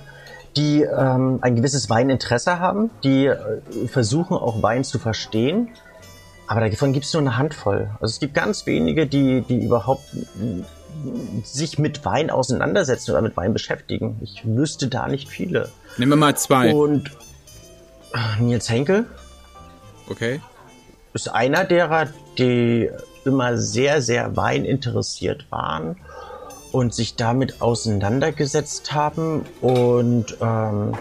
die 0.55 0.83
ähm, 0.83 1.39
ein 1.41 1.55
gewisses 1.55 1.89
Weininteresse 1.89 2.59
haben, 2.59 2.91
die 3.03 3.25
äh, 3.25 3.37
versuchen 3.87 4.37
auch 4.37 4.61
Wein 4.61 4.83
zu 4.83 4.99
verstehen. 4.99 5.69
Aber 6.47 6.69
davon 6.69 6.93
gibt 6.93 7.05
es 7.05 7.13
nur 7.13 7.21
eine 7.21 7.37
Handvoll. 7.37 7.89
Also 7.99 8.11
es 8.11 8.19
gibt 8.19 8.33
ganz 8.33 8.65
wenige, 8.65 9.07
die, 9.07 9.41
die 9.41 9.63
überhaupt 9.63 10.03
sich 11.43 11.79
mit 11.79 12.05
Wein 12.05 12.29
auseinandersetzen 12.29 13.11
oder 13.11 13.21
mit 13.21 13.35
Wein 13.37 13.53
beschäftigen. 13.53 14.17
Ich 14.21 14.43
wüsste 14.45 14.87
da 14.87 15.07
nicht 15.07 15.29
viele. 15.29 15.69
Nehmen 15.97 16.11
wir 16.11 16.15
mal 16.17 16.37
zwei. 16.37 16.73
Und 16.73 17.11
äh, 18.13 18.41
Nils 18.41 18.69
Henkel. 18.69 19.05
Okay. 20.09 20.41
Ist 21.13 21.33
einer 21.33 21.63
derer, 21.63 22.07
die 22.37 22.89
immer 23.25 23.57
sehr, 23.57 24.01
sehr 24.01 24.35
weininteressiert 24.35 25.45
waren 25.51 25.97
und 26.71 26.93
sich 26.93 27.15
damit 27.15 27.61
auseinandergesetzt 27.61 28.93
haben. 28.93 29.45
Und 29.61 30.37
ähm, 30.41 30.97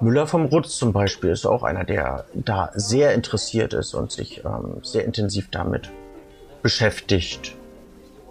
Müller 0.00 0.26
vom 0.26 0.46
Rutz 0.46 0.76
zum 0.76 0.92
Beispiel 0.92 1.30
ist 1.30 1.46
auch 1.46 1.62
einer, 1.62 1.84
der 1.84 2.24
da 2.34 2.70
sehr 2.74 3.14
interessiert 3.14 3.72
ist 3.72 3.94
und 3.94 4.12
sich 4.12 4.44
ähm, 4.44 4.80
sehr 4.82 5.04
intensiv 5.04 5.50
damit 5.50 5.90
beschäftigt 6.62 7.56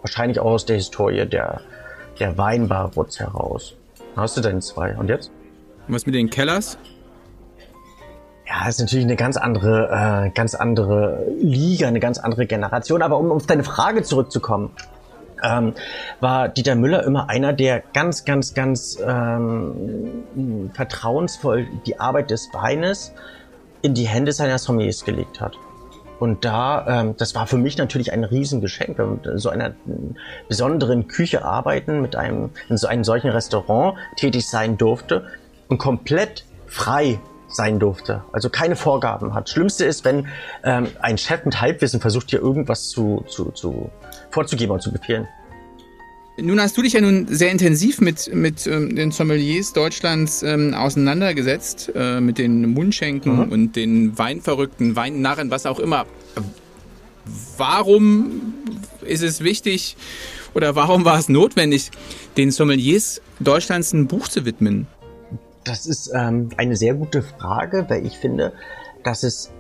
wahrscheinlich 0.01 0.39
auch 0.39 0.51
aus 0.51 0.65
der 0.65 0.77
Historie 0.77 1.25
der, 1.25 1.61
der 2.19 2.37
Weinbar 2.37 2.93
Rutz 2.93 3.19
heraus. 3.19 3.75
Hast 4.15 4.37
du 4.37 4.41
denn 4.41 4.61
zwei? 4.61 4.95
Und 4.95 5.09
jetzt? 5.09 5.31
Und 5.87 5.95
was 5.95 6.05
mit 6.05 6.15
den 6.15 6.29
Kellers? 6.29 6.77
Ja, 8.47 8.67
ist 8.67 8.79
natürlich 8.79 9.05
eine 9.05 9.15
ganz 9.15 9.37
andere, 9.37 10.25
äh, 10.25 10.29
ganz 10.31 10.55
andere 10.55 11.23
Liga, 11.39 11.87
eine 11.87 11.99
ganz 11.99 12.17
andere 12.17 12.47
Generation. 12.47 13.01
Aber 13.03 13.17
um 13.17 13.31
auf 13.31 13.45
deine 13.45 13.63
Frage 13.63 14.01
zurückzukommen, 14.01 14.71
ähm, 15.43 15.73
war 16.19 16.49
Dieter 16.49 16.75
Müller 16.75 17.03
immer 17.03 17.29
einer, 17.29 17.53
der 17.53 17.81
ganz, 17.93 18.25
ganz, 18.25 18.53
ganz 18.53 18.97
ähm, 19.05 20.69
vertrauensvoll 20.73 21.67
die 21.85 21.99
Arbeit 21.99 22.31
des 22.31 22.49
Weines 22.53 23.13
in 23.81 23.93
die 23.93 24.07
Hände 24.07 24.31
seiner 24.33 24.57
Sommeliers 24.57 25.05
gelegt 25.05 25.39
hat. 25.39 25.55
Und 26.19 26.43
da, 26.43 27.01
ähm, 27.01 27.15
das 27.17 27.33
war 27.33 27.47
für 27.47 27.57
mich 27.57 27.77
natürlich 27.77 28.11
ein 28.11 28.23
Riesengeschenk, 28.23 28.97
mit 28.99 29.39
so 29.39 29.49
einer 29.49 29.73
besonderen 30.47 31.07
Küche 31.07 31.45
arbeiten, 31.45 32.01
mit 32.01 32.15
einem 32.15 32.51
in 32.67 32.77
so 32.77 32.87
einem 32.87 33.03
solchen 33.03 33.29
Restaurant 33.29 33.97
tätig 34.17 34.47
sein 34.47 34.77
durfte 34.77 35.27
und 35.69 35.77
komplett 35.77 36.45
frei 36.67 37.19
sein 37.47 37.79
durfte. 37.79 38.23
Also 38.31 38.49
keine 38.49 38.75
Vorgaben 38.75 39.33
hat. 39.33 39.49
Schlimmste 39.49 39.85
ist, 39.85 40.05
wenn 40.05 40.27
ähm, 40.63 40.87
ein 41.01 41.17
Chef 41.17 41.45
mit 41.45 41.59
Halbwissen 41.59 41.99
versucht, 41.99 42.31
dir 42.31 42.39
irgendwas 42.39 42.89
zu, 42.89 43.23
zu, 43.27 43.51
zu 43.51 43.89
vorzugeben 44.29 44.73
und 44.73 44.81
zu 44.81 44.91
befehlen. 44.91 45.27
Nun 46.41 46.61
hast 46.61 46.77
du 46.77 46.81
dich 46.81 46.93
ja 46.93 47.01
nun 47.01 47.27
sehr 47.29 47.51
intensiv 47.51 48.01
mit, 48.01 48.33
mit 48.33 48.67
ähm, 48.67 48.95
den 48.95 49.11
Sommeliers 49.11 49.73
Deutschlands 49.73 50.43
ähm, 50.43 50.73
auseinandergesetzt, 50.73 51.91
äh, 51.95 52.19
mit 52.21 52.37
den 52.37 52.73
Mundschenken 52.73 53.45
mhm. 53.45 53.51
und 53.51 53.75
den 53.75 54.17
Weinverrückten, 54.17 54.95
Weinnarren, 54.95 55.51
was 55.51 55.65
auch 55.65 55.79
immer. 55.79 56.05
Warum 57.57 58.53
ist 59.01 59.23
es 59.23 59.43
wichtig 59.43 59.97
oder 60.53 60.75
warum 60.75 61.05
war 61.05 61.19
es 61.19 61.29
notwendig, 61.29 61.91
den 62.37 62.51
Sommeliers 62.51 63.21
Deutschlands 63.39 63.93
ein 63.93 64.07
Buch 64.07 64.27
zu 64.27 64.45
widmen? 64.45 64.87
Das 65.63 65.85
ist 65.85 66.11
ähm, 66.13 66.49
eine 66.57 66.75
sehr 66.75 66.93
gute 66.93 67.21
Frage, 67.21 67.85
weil 67.89 68.05
ich 68.05 68.17
finde, 68.17 68.53
dass 69.03 69.23
es 69.23 69.51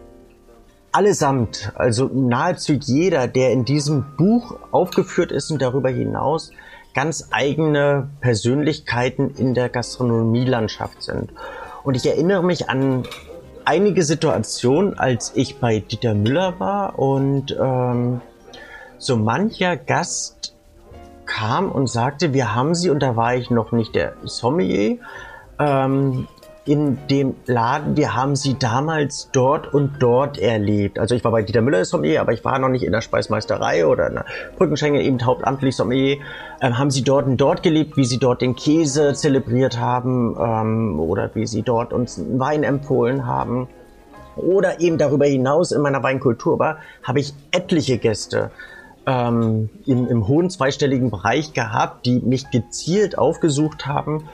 allesamt, 0.91 1.71
also 1.75 2.09
nahezu 2.11 2.73
jeder, 2.73 3.27
der 3.27 3.51
in 3.51 3.65
diesem 3.65 4.05
Buch 4.17 4.57
aufgeführt 4.71 5.31
ist 5.31 5.51
und 5.51 5.61
darüber 5.61 5.89
hinaus 5.89 6.51
ganz 6.99 7.29
eigene 7.31 8.09
Persönlichkeiten 8.19 9.33
in 9.37 9.53
der 9.53 9.69
Gastronomielandschaft 9.69 11.01
sind. 11.01 11.31
Und 11.85 11.95
ich 11.95 12.05
erinnere 12.05 12.43
mich 12.43 12.69
an 12.69 13.03
einige 13.63 14.03
Situationen, 14.03 14.99
als 14.99 15.31
ich 15.33 15.61
bei 15.61 15.79
Dieter 15.79 16.13
Müller 16.13 16.59
war 16.59 16.99
und 16.99 17.57
ähm, 17.57 18.19
so 18.97 19.15
mancher 19.15 19.77
Gast 19.77 20.57
kam 21.25 21.71
und 21.71 21.87
sagte, 21.87 22.33
wir 22.33 22.53
haben 22.53 22.75
sie, 22.75 22.89
und 22.89 22.99
da 22.99 23.15
war 23.15 23.33
ich 23.33 23.49
noch 23.49 23.71
nicht 23.71 23.95
der 23.95 24.15
Sommelier, 24.23 24.97
ähm, 25.57 26.27
in 26.69 26.99
dem 27.07 27.35
Laden, 27.47 27.97
wir 27.97 28.15
haben 28.15 28.35
sie 28.35 28.53
damals 28.53 29.31
dort 29.31 29.73
und 29.73 29.93
dort 29.97 30.37
erlebt. 30.37 30.99
Also 30.99 31.15
ich 31.15 31.23
war 31.23 31.31
bei 31.31 31.41
Dieter 31.41 31.61
Müller 31.61 31.83
Sommelier, 31.83 32.21
aber 32.21 32.31
ich 32.31 32.45
war 32.45 32.59
noch 32.59 32.69
nicht 32.69 32.83
in 32.83 32.91
der 32.91 33.01
Speismeisterei 33.01 33.87
oder 33.87 34.05
in 34.05 34.13
der 34.13 34.25
Brückenschenke, 34.55 35.01
eben 35.01 35.25
hauptamtlich 35.25 35.75
Sommelier. 35.75 36.17
Ähm, 36.61 36.77
haben 36.77 36.91
sie 36.91 37.03
dort 37.03 37.25
und 37.25 37.37
dort 37.37 37.63
gelebt, 37.63 37.97
wie 37.97 38.05
sie 38.05 38.19
dort 38.19 38.41
den 38.41 38.55
Käse 38.55 39.13
zelebriert 39.13 39.79
haben 39.79 40.37
ähm, 40.39 40.99
oder 40.99 41.31
wie 41.33 41.47
sie 41.47 41.63
dort 41.63 41.91
uns 41.91 42.21
Wein 42.37 42.61
empfohlen 42.61 43.25
haben. 43.25 43.67
Oder 44.35 44.79
eben 44.79 44.99
darüber 44.99 45.25
hinaus 45.25 45.71
in 45.71 45.81
meiner 45.81 46.03
Weinkultur 46.03 46.59
war, 46.59 46.77
habe 47.01 47.19
ich 47.19 47.33
etliche 47.49 47.97
Gäste 47.97 48.51
ähm, 49.07 49.71
im, 49.87 50.07
im 50.07 50.27
hohen 50.27 50.51
zweistelligen 50.51 51.09
Bereich 51.09 51.53
gehabt, 51.53 52.05
die 52.05 52.19
mich 52.19 52.51
gezielt 52.51 53.17
aufgesucht 53.17 53.87
haben 53.87 54.29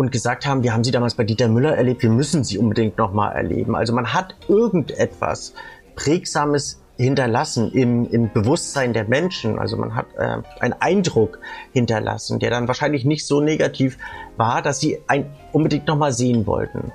und 0.00 0.10
gesagt 0.10 0.46
haben, 0.46 0.62
wir 0.62 0.72
haben 0.72 0.82
sie 0.82 0.92
damals 0.92 1.14
bei 1.14 1.24
Dieter 1.24 1.48
Müller 1.48 1.76
erlebt, 1.76 2.02
wir 2.02 2.08
müssen 2.08 2.42
sie 2.42 2.56
unbedingt 2.56 2.96
nochmal 2.96 3.36
erleben. 3.36 3.76
Also 3.76 3.92
man 3.92 4.14
hat 4.14 4.34
irgendetwas 4.48 5.52
Prägsames 5.94 6.80
hinterlassen 6.96 7.70
im, 7.72 8.08
im 8.10 8.32
Bewusstsein 8.32 8.94
der 8.94 9.04
Menschen. 9.04 9.58
Also 9.58 9.76
man 9.76 9.94
hat 9.94 10.06
äh, 10.16 10.38
einen 10.60 10.72
Eindruck 10.80 11.38
hinterlassen, 11.74 12.38
der 12.38 12.48
dann 12.48 12.66
wahrscheinlich 12.66 13.04
nicht 13.04 13.26
so 13.26 13.42
negativ 13.42 13.98
war, 14.38 14.62
dass 14.62 14.80
sie 14.80 15.00
ein, 15.06 15.26
unbedingt 15.52 15.86
nochmal 15.86 16.14
sehen 16.14 16.46
wollten. 16.46 16.92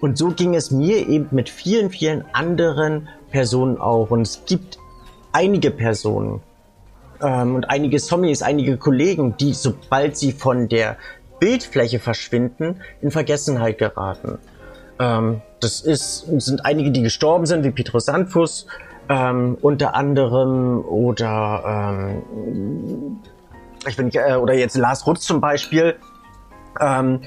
Und 0.00 0.16
so 0.16 0.28
ging 0.28 0.54
es 0.54 0.70
mir 0.70 1.10
eben 1.10 1.28
mit 1.32 1.50
vielen, 1.50 1.90
vielen 1.90 2.24
anderen 2.32 3.10
Personen 3.30 3.76
auch. 3.76 4.10
Und 4.10 4.22
es 4.22 4.46
gibt 4.46 4.78
einige 5.32 5.70
Personen 5.70 6.40
ähm, 7.20 7.54
und 7.54 7.68
einige 7.68 7.98
Zombies, 7.98 8.40
einige 8.40 8.78
Kollegen, 8.78 9.36
die, 9.36 9.52
sobald 9.52 10.16
sie 10.16 10.32
von 10.32 10.70
der 10.70 10.96
Bildfläche 11.40 11.98
verschwinden, 11.98 12.80
in 13.00 13.10
Vergessenheit 13.10 13.78
geraten. 13.78 14.38
Ähm, 15.00 15.40
das 15.60 15.80
ist, 15.80 16.26
sind 16.40 16.64
einige, 16.64 16.90
die 16.90 17.02
gestorben 17.02 17.46
sind, 17.46 17.64
wie 17.64 17.70
Petrus 17.70 18.04
Sandfuss, 18.04 18.66
ähm, 19.08 19.58
unter 19.60 19.94
anderem, 19.94 20.84
oder 20.84 21.96
ähm, 21.98 23.18
ich 23.88 23.96
bin, 23.96 24.10
äh, 24.12 24.36
oder 24.36 24.54
jetzt 24.54 24.76
Lars 24.76 25.06
Rutz 25.06 25.22
zum 25.22 25.40
Beispiel. 25.40 25.96
Ähm, 26.78 27.22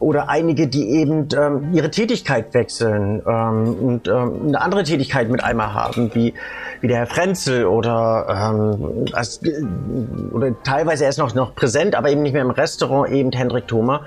oder 0.00 0.30
einige, 0.30 0.66
die 0.66 0.88
eben 0.90 1.28
ähm, 1.36 1.72
ihre 1.72 1.90
Tätigkeit 1.90 2.52
wechseln 2.54 3.22
ähm, 3.26 3.74
und 3.74 4.08
ähm, 4.08 4.48
eine 4.48 4.60
andere 4.60 4.82
Tätigkeit 4.82 5.28
mit 5.28 5.44
einmal 5.44 5.74
haben, 5.74 6.10
wie, 6.14 6.34
wie 6.80 6.88
der 6.88 6.96
Herr 6.96 7.06
Frenzel 7.06 7.66
oder, 7.66 8.26
ähm, 8.28 9.04
als, 9.12 9.40
oder 10.32 10.54
teilweise 10.62 11.04
er 11.04 11.10
ist 11.10 11.18
noch, 11.18 11.34
noch 11.34 11.54
präsent, 11.54 11.94
aber 11.94 12.10
eben 12.10 12.22
nicht 12.22 12.32
mehr 12.32 12.42
im 12.42 12.50
Restaurant, 12.50 13.12
eben 13.12 13.30
Hendrik 13.30 13.68
Thoma. 13.68 14.06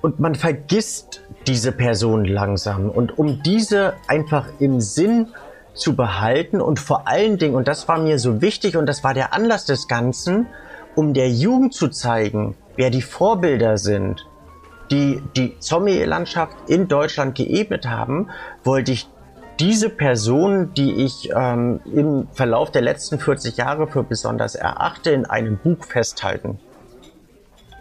Und 0.00 0.18
man 0.18 0.34
vergisst 0.34 1.20
diese 1.46 1.72
Person 1.72 2.24
langsam. 2.24 2.88
Und 2.88 3.18
um 3.18 3.42
diese 3.42 3.92
einfach 4.08 4.46
im 4.58 4.80
Sinn 4.80 5.28
zu 5.74 5.94
behalten 5.94 6.62
und 6.62 6.80
vor 6.80 7.06
allen 7.06 7.36
Dingen, 7.36 7.54
und 7.54 7.68
das 7.68 7.86
war 7.86 7.98
mir 7.98 8.18
so 8.18 8.40
wichtig 8.40 8.78
und 8.78 8.86
das 8.86 9.04
war 9.04 9.12
der 9.12 9.34
Anlass 9.34 9.66
des 9.66 9.88
Ganzen, 9.88 10.46
um 10.94 11.12
der 11.12 11.28
Jugend 11.28 11.74
zu 11.74 11.88
zeigen, 11.88 12.56
wer 12.76 12.88
die 12.88 13.02
Vorbilder 13.02 13.76
sind, 13.76 14.26
die 14.90 15.22
die 15.36 15.58
Zombie-Landschaft 15.58 16.56
in 16.68 16.88
Deutschland 16.88 17.34
geebnet 17.34 17.88
haben, 17.88 18.30
wollte 18.64 18.92
ich 18.92 19.08
diese 19.60 19.90
Person, 19.90 20.72
die 20.74 21.04
ich 21.04 21.30
ähm, 21.34 21.80
im 21.84 22.28
Verlauf 22.32 22.70
der 22.70 22.82
letzten 22.82 23.18
40 23.18 23.58
Jahre 23.58 23.86
für 23.86 24.02
besonders 24.02 24.54
erachte, 24.54 25.10
in 25.10 25.26
einem 25.26 25.58
Buch 25.58 25.84
festhalten. 25.84 26.58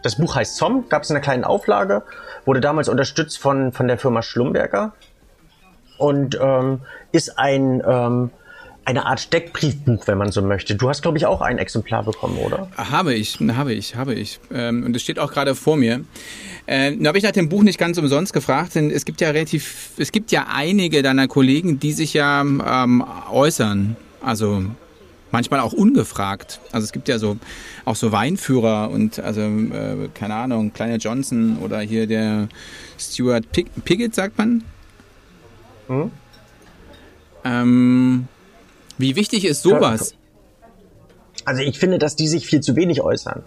Das 0.03 0.17
Buch 0.17 0.35
heißt 0.35 0.57
Zom, 0.57 0.89
gab 0.89 1.03
es 1.03 1.09
in 1.09 1.15
einer 1.15 1.23
kleinen 1.23 1.43
Auflage, 1.45 2.03
wurde 2.45 2.59
damals 2.59 2.89
unterstützt 2.89 3.39
von, 3.39 3.71
von 3.71 3.87
der 3.87 3.97
Firma 3.97 4.21
Schlumberger 4.21 4.93
und 5.97 6.37
ähm, 6.41 6.81
ist 7.11 7.37
ein 7.39 7.81
ähm, 7.85 8.31
eine 8.89 9.05
Art 9.05 9.19
Steckbriefbuch, 9.19 10.07
wenn 10.07 10.17
man 10.17 10.31
so 10.31 10.41
möchte. 10.41 10.75
Du 10.75 10.89
hast, 10.89 11.03
glaube 11.03 11.17
ich, 11.17 11.25
auch 11.27 11.41
ein 11.41 11.59
Exemplar 11.59 12.03
bekommen, 12.03 12.37
oder? 12.39 12.69
Habe 12.75 13.13
ich, 13.13 13.39
habe 13.39 13.73
ich, 13.73 13.95
habe 13.95 14.15
ich. 14.15 14.39
Ähm, 14.51 14.83
und 14.83 14.95
es 14.95 15.03
steht 15.03 15.19
auch 15.19 15.31
gerade 15.31 15.53
vor 15.53 15.77
mir. 15.77 16.03
Äh, 16.65 16.91
nur 16.91 17.09
habe 17.09 17.19
ich 17.19 17.23
nach 17.23 17.31
dem 17.31 17.49
Buch 17.49 17.61
nicht 17.61 17.77
ganz 17.77 17.99
umsonst 17.99 18.33
gefragt, 18.33 18.73
denn 18.73 18.89
es 18.89 19.05
gibt 19.05 19.21
ja 19.21 19.29
relativ, 19.29 19.91
es 19.97 20.11
gibt 20.11 20.31
ja 20.31 20.47
einige 20.51 21.03
deiner 21.03 21.27
Kollegen, 21.27 21.79
die 21.79 21.93
sich 21.93 22.15
ja 22.15 22.41
ähm, 22.41 23.03
äußern. 23.31 23.95
Also 24.21 24.65
manchmal 25.29 25.59
auch 25.59 25.73
ungefragt. 25.73 26.59
Also 26.71 26.85
es 26.85 26.91
gibt 26.91 27.07
ja 27.07 27.19
so 27.19 27.37
auch 27.85 27.95
so 27.95 28.11
Weinführer 28.11 28.89
und 28.89 29.19
also 29.19 29.41
äh, 29.41 30.09
keine 30.15 30.33
Ahnung, 30.33 30.73
kleiner 30.73 30.97
Johnson 30.97 31.59
oder 31.59 31.79
hier 31.79 32.07
der 32.07 32.49
Stuart 32.97 33.51
Pig 33.51 33.67
Piggott, 33.85 34.15
sagt 34.15 34.37
man. 34.39 34.63
Hm? 35.87 36.11
Ähm, 37.45 38.27
wie 38.99 39.15
wichtig 39.15 39.45
ist 39.45 39.63
sowas? 39.63 40.13
Also 41.45 41.61
ich 41.61 41.79
finde, 41.79 41.97
dass 41.97 42.15
die 42.15 42.27
sich 42.27 42.45
viel 42.45 42.59
zu 42.59 42.75
wenig 42.75 43.01
äußern. 43.01 43.43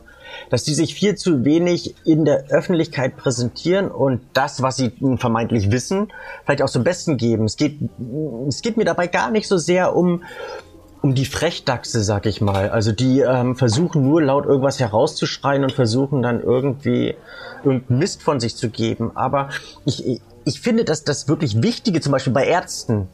Dass 0.49 0.65
die 0.65 0.73
sich 0.73 0.95
viel 0.95 1.15
zu 1.15 1.45
wenig 1.45 1.95
in 2.05 2.25
der 2.25 2.47
Öffentlichkeit 2.49 3.19
präsentieren 3.19 3.91
und 3.91 4.23
das, 4.33 4.62
was 4.62 4.77
sie 4.77 4.93
vermeintlich 5.19 5.71
wissen, 5.71 6.11
vielleicht 6.45 6.62
auch 6.62 6.71
zum 6.71 6.85
Besten 6.85 7.19
geben. 7.19 7.45
Es 7.45 7.57
geht, 7.57 7.79
es 8.49 8.62
geht 8.62 8.79
mir 8.79 8.87
dabei 8.87 9.09
gar 9.09 9.31
nicht 9.31 9.47
so 9.47 9.59
sehr 9.59 9.95
um, 9.95 10.25
um 11.03 11.15
die 11.15 11.27
Frechdachse, 11.27 12.03
sag 12.03 12.25
ich 12.25 12.41
mal. 12.41 12.71
Also 12.71 12.93
die 12.93 13.21
ähm, 13.21 13.55
versuchen 13.55 14.03
nur 14.09 14.23
laut 14.23 14.47
irgendwas 14.47 14.81
herauszuschreien 14.81 15.65
und 15.65 15.73
versuchen 15.73 16.23
dann 16.23 16.43
irgendwie 16.43 17.15
irgendeinen 17.62 17.99
Mist 17.99 18.23
von 18.23 18.41
sich 18.41 18.57
zu 18.57 18.71
geben. 18.71 19.15
Aber 19.15 19.51
ich, 19.85 20.23
ich 20.47 20.61
finde, 20.61 20.85
dass 20.85 21.05
das 21.05 21.29
wirklich 21.29 21.62
Wichtige, 21.62 22.01
zum 22.01 22.12
Beispiel 22.12 22.33
bei 22.33 22.47
Ärzten, 22.47 23.09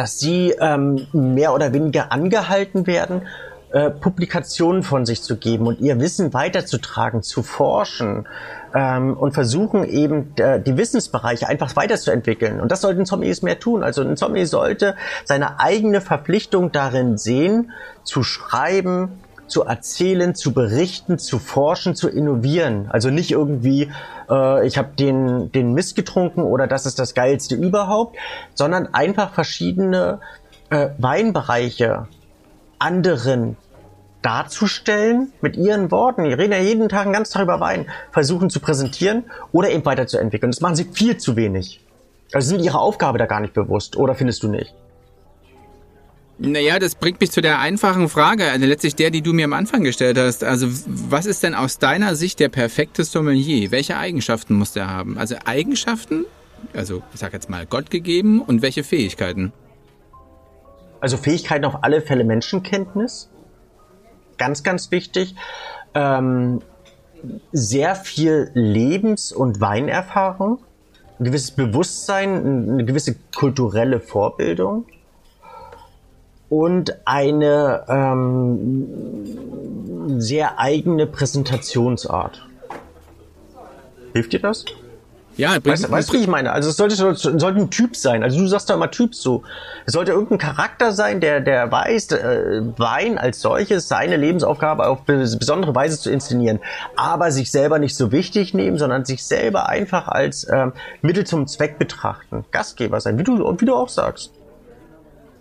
dass 0.00 0.18
sie 0.18 0.54
ähm, 0.58 1.08
mehr 1.12 1.52
oder 1.52 1.74
weniger 1.74 2.10
angehalten 2.10 2.86
werden, 2.86 3.26
äh, 3.70 3.90
Publikationen 3.90 4.82
von 4.82 5.04
sich 5.04 5.20
zu 5.20 5.36
geben 5.36 5.66
und 5.66 5.78
ihr 5.78 6.00
Wissen 6.00 6.32
weiterzutragen, 6.32 7.22
zu 7.22 7.42
forschen 7.42 8.26
ähm, 8.74 9.14
und 9.14 9.34
versuchen 9.34 9.84
eben 9.84 10.32
äh, 10.36 10.58
die 10.58 10.78
Wissensbereiche 10.78 11.48
einfach 11.48 11.76
weiterzuentwickeln. 11.76 12.62
Und 12.62 12.72
das 12.72 12.80
sollten 12.80 13.04
Zombies 13.04 13.42
mehr 13.42 13.58
tun. 13.58 13.82
Also 13.82 14.00
ein 14.00 14.16
Zombie 14.16 14.46
sollte 14.46 14.96
seine 15.26 15.60
eigene 15.60 16.00
Verpflichtung 16.00 16.72
darin 16.72 17.18
sehen, 17.18 17.70
zu 18.02 18.22
schreiben, 18.22 19.20
zu 19.50 19.64
erzählen, 19.64 20.34
zu 20.34 20.52
berichten, 20.52 21.18
zu 21.18 21.38
forschen, 21.38 21.94
zu 21.94 22.08
innovieren. 22.08 22.88
Also 22.90 23.10
nicht 23.10 23.30
irgendwie, 23.30 23.90
äh, 24.30 24.66
ich 24.66 24.78
habe 24.78 24.90
den, 24.98 25.52
den 25.52 25.72
Mist 25.74 25.96
getrunken 25.96 26.42
oder 26.42 26.66
das 26.66 26.86
ist 26.86 26.98
das 26.98 27.14
Geilste 27.14 27.54
überhaupt, 27.54 28.16
sondern 28.54 28.94
einfach 28.94 29.32
verschiedene 29.32 30.20
äh, 30.70 30.88
Weinbereiche 30.98 32.06
anderen 32.78 33.56
darzustellen 34.22 35.32
mit 35.40 35.56
ihren 35.56 35.90
Worten. 35.90 36.24
Die 36.24 36.32
reden 36.32 36.52
ja 36.52 36.58
jeden 36.58 36.88
Tag 36.88 37.02
einen 37.02 37.12
ganzen 37.12 37.34
Tag 37.34 37.42
über 37.42 37.60
Wein, 37.60 37.86
versuchen 38.12 38.50
zu 38.50 38.60
präsentieren 38.60 39.24
oder 39.52 39.70
eben 39.70 39.84
weiterzuentwickeln. 39.84 40.50
Das 40.50 40.60
machen 40.60 40.76
sie 40.76 40.84
viel 40.84 41.16
zu 41.16 41.36
wenig. 41.36 41.80
Also 42.32 42.48
sind 42.48 42.60
ihre 42.60 42.78
Aufgabe 42.78 43.18
da 43.18 43.26
gar 43.26 43.40
nicht 43.40 43.54
bewusst, 43.54 43.96
oder 43.96 44.14
findest 44.14 44.42
du 44.42 44.48
nicht? 44.48 44.74
Naja, 46.42 46.78
das 46.78 46.94
bringt 46.94 47.20
mich 47.20 47.30
zu 47.30 47.42
der 47.42 47.58
einfachen 47.58 48.08
Frage, 48.08 48.50
also 48.50 48.64
letztlich 48.64 48.96
der, 48.96 49.10
die 49.10 49.20
du 49.20 49.34
mir 49.34 49.44
am 49.44 49.52
Anfang 49.52 49.84
gestellt 49.84 50.16
hast. 50.16 50.42
Also, 50.42 50.68
was 50.86 51.26
ist 51.26 51.42
denn 51.42 51.54
aus 51.54 51.78
deiner 51.78 52.14
Sicht 52.14 52.40
der 52.40 52.48
perfekte 52.48 53.04
Sommelier? 53.04 53.70
Welche 53.70 53.98
Eigenschaften 53.98 54.54
muss 54.54 54.72
der 54.72 54.88
haben? 54.88 55.18
Also 55.18 55.36
Eigenschaften, 55.44 56.24
also 56.72 57.02
ich 57.12 57.20
sag 57.20 57.34
jetzt 57.34 57.50
mal 57.50 57.66
Gott 57.66 57.90
gegeben 57.90 58.40
und 58.40 58.62
welche 58.62 58.84
Fähigkeiten? 58.84 59.52
Also 61.00 61.18
Fähigkeiten 61.18 61.66
auf 61.66 61.84
alle 61.84 62.00
Fälle 62.00 62.24
Menschenkenntnis. 62.24 63.28
Ganz, 64.38 64.62
ganz 64.62 64.90
wichtig. 64.90 65.34
Ähm, 65.92 66.60
sehr 67.52 67.94
viel 67.96 68.50
Lebens- 68.54 69.30
und 69.30 69.60
Weinerfahrung. 69.60 70.60
Ein 71.18 71.24
gewisses 71.26 71.50
Bewusstsein, 71.50 72.70
eine 72.70 72.84
gewisse 72.86 73.16
kulturelle 73.36 74.00
Vorbildung 74.00 74.86
und 76.50 76.98
eine 77.06 77.84
ähm, 77.88 78.86
sehr 80.20 80.58
eigene 80.58 81.06
Präsentationsart. 81.06 82.46
Hilft 84.12 84.32
dir 84.32 84.40
das? 84.40 84.66
Ja, 85.36 85.56
weißt, 85.64 85.90
weißt 85.90 86.10
du, 86.10 86.14
wie 86.14 86.22
ich 86.22 86.26
meine? 86.26 86.52
Also 86.52 86.68
es 86.68 86.76
sollte, 86.76 86.96
sollte 86.96 87.46
ein 87.46 87.70
Typ 87.70 87.96
sein. 87.96 88.22
Also 88.22 88.38
du 88.38 88.46
sagst 88.46 88.68
doch 88.68 88.74
immer 88.74 88.90
Typ 88.90 89.14
so. 89.14 89.42
Es 89.86 89.94
sollte 89.94 90.12
irgendein 90.12 90.38
Charakter 90.38 90.92
sein, 90.92 91.20
der, 91.20 91.40
der 91.40 91.70
weiß, 91.70 92.12
äh, 92.12 92.62
Wein 92.76 93.16
als 93.16 93.40
solches 93.40 93.88
seine 93.88 94.16
Lebensaufgabe 94.16 94.86
auf 94.86 95.04
besondere 95.04 95.74
Weise 95.74 95.98
zu 95.98 96.10
inszenieren. 96.10 96.58
Aber 96.96 97.30
sich 97.30 97.50
selber 97.50 97.78
nicht 97.78 97.96
so 97.96 98.12
wichtig 98.12 98.52
nehmen, 98.52 98.76
sondern 98.76 99.04
sich 99.06 99.24
selber 99.24 99.68
einfach 99.68 100.08
als 100.08 100.46
ähm, 100.52 100.72
Mittel 101.00 101.24
zum 101.24 101.46
Zweck 101.46 101.78
betrachten. 101.78 102.44
Gastgeber 102.50 103.00
sein, 103.00 103.18
wie 103.18 103.24
du, 103.24 103.38
wie 103.38 103.64
du 103.64 103.74
auch 103.74 103.88
sagst. 103.88 104.32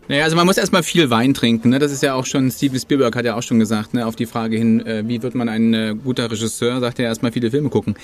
Naja, 0.09 0.23
also 0.23 0.35
man 0.35 0.47
muss 0.47 0.57
erstmal 0.57 0.81
viel 0.81 1.11
Wein 1.11 1.35
trinken. 1.35 1.69
Ne? 1.69 1.77
Das 1.77 1.91
ist 1.91 2.01
ja 2.01 2.15
auch 2.15 2.25
schon, 2.25 2.49
Steven 2.49 2.79
Spielberg 2.79 3.15
hat 3.15 3.25
ja 3.25 3.35
auch 3.35 3.43
schon 3.43 3.59
gesagt, 3.59 3.93
ne? 3.93 4.07
auf 4.07 4.15
die 4.15 4.25
Frage 4.25 4.57
hin, 4.57 4.83
äh, 4.85 5.07
wie 5.07 5.21
wird 5.21 5.35
man 5.35 5.47
ein 5.47 5.73
äh, 5.75 5.95
guter 6.03 6.31
Regisseur, 6.31 6.79
sagt 6.79 6.97
er 6.97 7.05
erstmal 7.05 7.31
viele 7.31 7.51
Filme 7.51 7.69
gucken. 7.69 7.95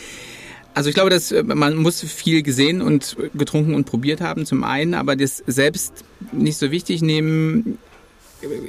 Also 0.76 0.88
ich 0.88 0.94
glaube, 0.94 1.10
dass 1.10 1.32
äh, 1.32 1.42
man 1.42 1.76
muss 1.76 2.02
viel 2.02 2.44
gesehen 2.44 2.84
und 2.84 3.18
getrunken 3.34 3.74
und 3.74 3.86
probiert 3.86 4.22
haben 4.22 4.46
zum 4.46 4.64
einen, 4.64 4.94
aber 4.94 5.16
das 5.16 5.44
selbst 5.48 6.06
nicht 6.32 6.58
so 6.58 6.70
wichtig 6.70 7.02
nehmen 7.02 7.80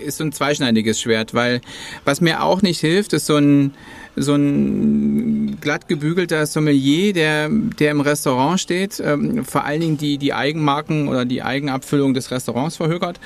ist 0.03 0.17
so 0.17 0.25
ein 0.25 0.33
zweischneidiges 0.33 0.99
Schwert, 0.99 1.35
weil 1.35 1.61
was 2.07 2.23
mir 2.23 2.43
auch 2.43 2.63
nicht 2.63 2.81
hilft, 2.81 3.13
ist 3.13 3.27
so 3.27 3.37
ein 3.37 3.75
so 4.17 4.35
ein 4.35 5.59
glatt 5.61 5.89
gebügelter 5.89 6.47
Sommelier, 6.47 7.13
der, 7.13 7.49
der 7.49 7.91
im 7.91 8.01
Restaurant 8.01 8.59
steht, 8.59 9.01
ähm, 9.05 9.45
vor 9.45 9.65
allen 9.65 9.81
Dingen 9.81 9.99
die, 9.99 10.19
die 10.19 10.33
Eigenmarken 10.33 11.09
oder 11.09 11.25
die 11.25 11.43
Eigenabfüllung 11.43 12.15
des 12.15 12.31
Restaurants 12.31 12.77
verhökert 12.77 13.21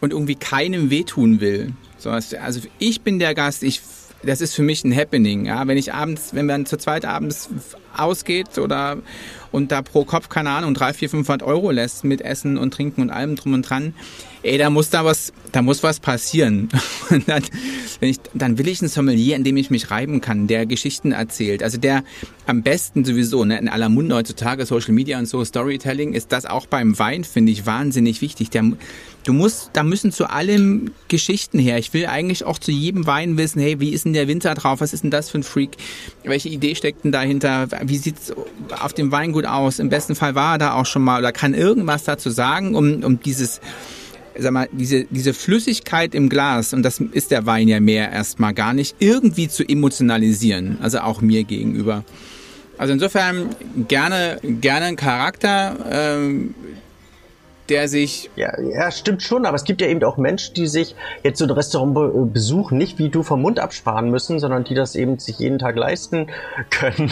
und 0.00 0.12
irgendwie 0.12 0.34
keinem 0.34 0.90
wehtun 0.90 1.40
will. 1.40 1.72
So, 1.98 2.10
also 2.10 2.60
ich 2.78 3.00
bin 3.00 3.18
der 3.18 3.34
Gast, 3.34 3.62
ich 3.62 3.80
das 4.26 4.40
ist 4.40 4.54
für 4.54 4.62
mich 4.62 4.84
ein 4.84 4.96
Happening. 4.96 5.46
Ja, 5.46 5.66
wenn 5.66 5.76
ich 5.76 5.92
abends, 5.92 6.34
wenn 6.34 6.46
man 6.46 6.66
zu 6.66 6.76
zweit 6.76 7.04
abends 7.04 7.50
ausgeht 7.96 8.58
oder 8.58 8.98
und 9.54 9.70
da 9.70 9.82
pro 9.82 10.04
Kopf 10.04 10.28
keine 10.28 10.50
Ahnung 10.50 10.74
drei, 10.74 10.92
vier, 10.92 11.08
500 11.08 11.46
Euro 11.46 11.70
lässt 11.70 12.02
mit 12.02 12.20
Essen 12.20 12.58
und 12.58 12.74
Trinken 12.74 13.02
und 13.02 13.10
allem 13.10 13.36
drum 13.36 13.52
und 13.52 13.62
dran, 13.62 13.94
ey, 14.44 14.58
da 14.58 14.70
muss 14.70 14.90
da 14.90 15.04
was, 15.04 15.32
da 15.52 15.62
muss 15.62 15.82
was 15.82 16.00
passieren. 16.00 16.68
Und 17.10 17.28
dann, 17.28 17.42
ich, 18.00 18.18
dann 18.34 18.58
will 18.58 18.68
ich 18.68 18.80
einen 18.80 18.88
Sommelier, 18.88 19.36
in 19.36 19.44
dem 19.44 19.56
ich 19.56 19.70
mich 19.70 19.90
reiben 19.90 20.20
kann, 20.20 20.46
der 20.46 20.66
Geschichten 20.66 21.12
erzählt. 21.12 21.62
Also 21.62 21.78
der 21.78 22.04
am 22.46 22.62
besten 22.62 23.04
sowieso, 23.04 23.44
ne, 23.44 23.58
in 23.58 23.68
aller 23.68 23.88
Munde 23.88 24.14
heutzutage, 24.14 24.66
Social 24.66 24.92
Media 24.92 25.18
und 25.18 25.26
so, 25.26 25.44
Storytelling, 25.44 26.12
ist 26.12 26.32
das 26.32 26.44
auch 26.46 26.66
beim 26.66 26.98
Wein, 26.98 27.24
finde 27.24 27.52
ich, 27.52 27.66
wahnsinnig 27.66 28.20
wichtig. 28.20 28.50
Der, 28.50 28.64
du 29.24 29.32
musst, 29.32 29.70
da 29.72 29.82
müssen 29.82 30.12
zu 30.12 30.28
allem 30.30 30.92
Geschichten 31.08 31.58
her. 31.58 31.78
Ich 31.78 31.92
will 31.94 32.06
eigentlich 32.06 32.44
auch 32.44 32.58
zu 32.58 32.70
jedem 32.70 33.06
Wein 33.06 33.38
wissen, 33.38 33.60
hey, 33.60 33.80
wie 33.80 33.90
ist 33.90 34.04
denn 34.04 34.12
der 34.12 34.28
Winter 34.28 34.54
drauf? 34.54 34.80
Was 34.80 34.92
ist 34.92 35.04
denn 35.04 35.10
das 35.10 35.30
für 35.30 35.38
ein 35.38 35.42
Freak? 35.42 35.76
Welche 36.22 36.48
Idee 36.48 36.74
steckt 36.74 37.04
denn 37.04 37.12
dahinter? 37.12 37.68
Wie 37.88 37.98
sieht's 37.98 38.32
auf 38.80 38.92
dem 38.92 39.12
Wein 39.12 39.32
gut 39.32 39.46
aus? 39.46 39.78
Im 39.78 39.88
besten 39.88 40.14
Fall 40.14 40.34
war 40.34 40.54
er 40.54 40.58
da 40.58 40.72
auch 40.74 40.86
schon 40.86 41.02
mal 41.02 41.18
oder 41.18 41.32
kann 41.32 41.54
irgendwas 41.54 42.04
dazu 42.04 42.30
sagen, 42.30 42.74
um, 42.74 43.02
um 43.04 43.20
dieses, 43.20 43.60
sag 44.38 44.52
mal, 44.52 44.68
diese, 44.72 45.04
diese 45.04 45.34
Flüssigkeit 45.34 46.14
im 46.14 46.28
Glas, 46.28 46.72
und 46.72 46.82
das 46.82 47.00
ist 47.00 47.30
der 47.30 47.46
Wein 47.46 47.68
ja 47.68 47.80
mehr 47.80 48.10
erstmal 48.10 48.54
gar 48.54 48.72
nicht, 48.72 48.96
irgendwie 48.98 49.48
zu 49.48 49.64
emotionalisieren, 49.66 50.78
also 50.80 51.00
auch 51.00 51.20
mir 51.20 51.44
gegenüber. 51.44 52.04
Also 52.76 52.92
insofern 52.92 53.50
gerne, 53.88 54.38
gerne 54.42 54.86
ein 54.86 54.96
Charakter, 54.96 55.76
ähm, 55.90 56.54
der 57.68 57.88
sich. 57.88 58.30
Ja, 58.36 58.60
ja, 58.60 58.90
stimmt 58.90 59.22
schon, 59.22 59.46
aber 59.46 59.56
es 59.56 59.64
gibt 59.64 59.80
ja 59.80 59.86
eben 59.86 60.02
auch 60.04 60.16
Menschen, 60.16 60.54
die 60.54 60.66
sich 60.66 60.94
jetzt 61.22 61.38
so 61.38 61.44
ein 61.44 61.50
Restaurant 61.50 62.32
besuchen, 62.32 62.78
nicht 62.78 62.98
wie 62.98 63.08
du 63.08 63.22
vom 63.22 63.42
Mund 63.42 63.58
absparen 63.58 64.10
müssen, 64.10 64.38
sondern 64.38 64.64
die 64.64 64.74
das 64.74 64.94
eben 64.94 65.18
sich 65.18 65.38
jeden 65.38 65.58
Tag 65.58 65.76
leisten 65.76 66.28
können. 66.70 67.10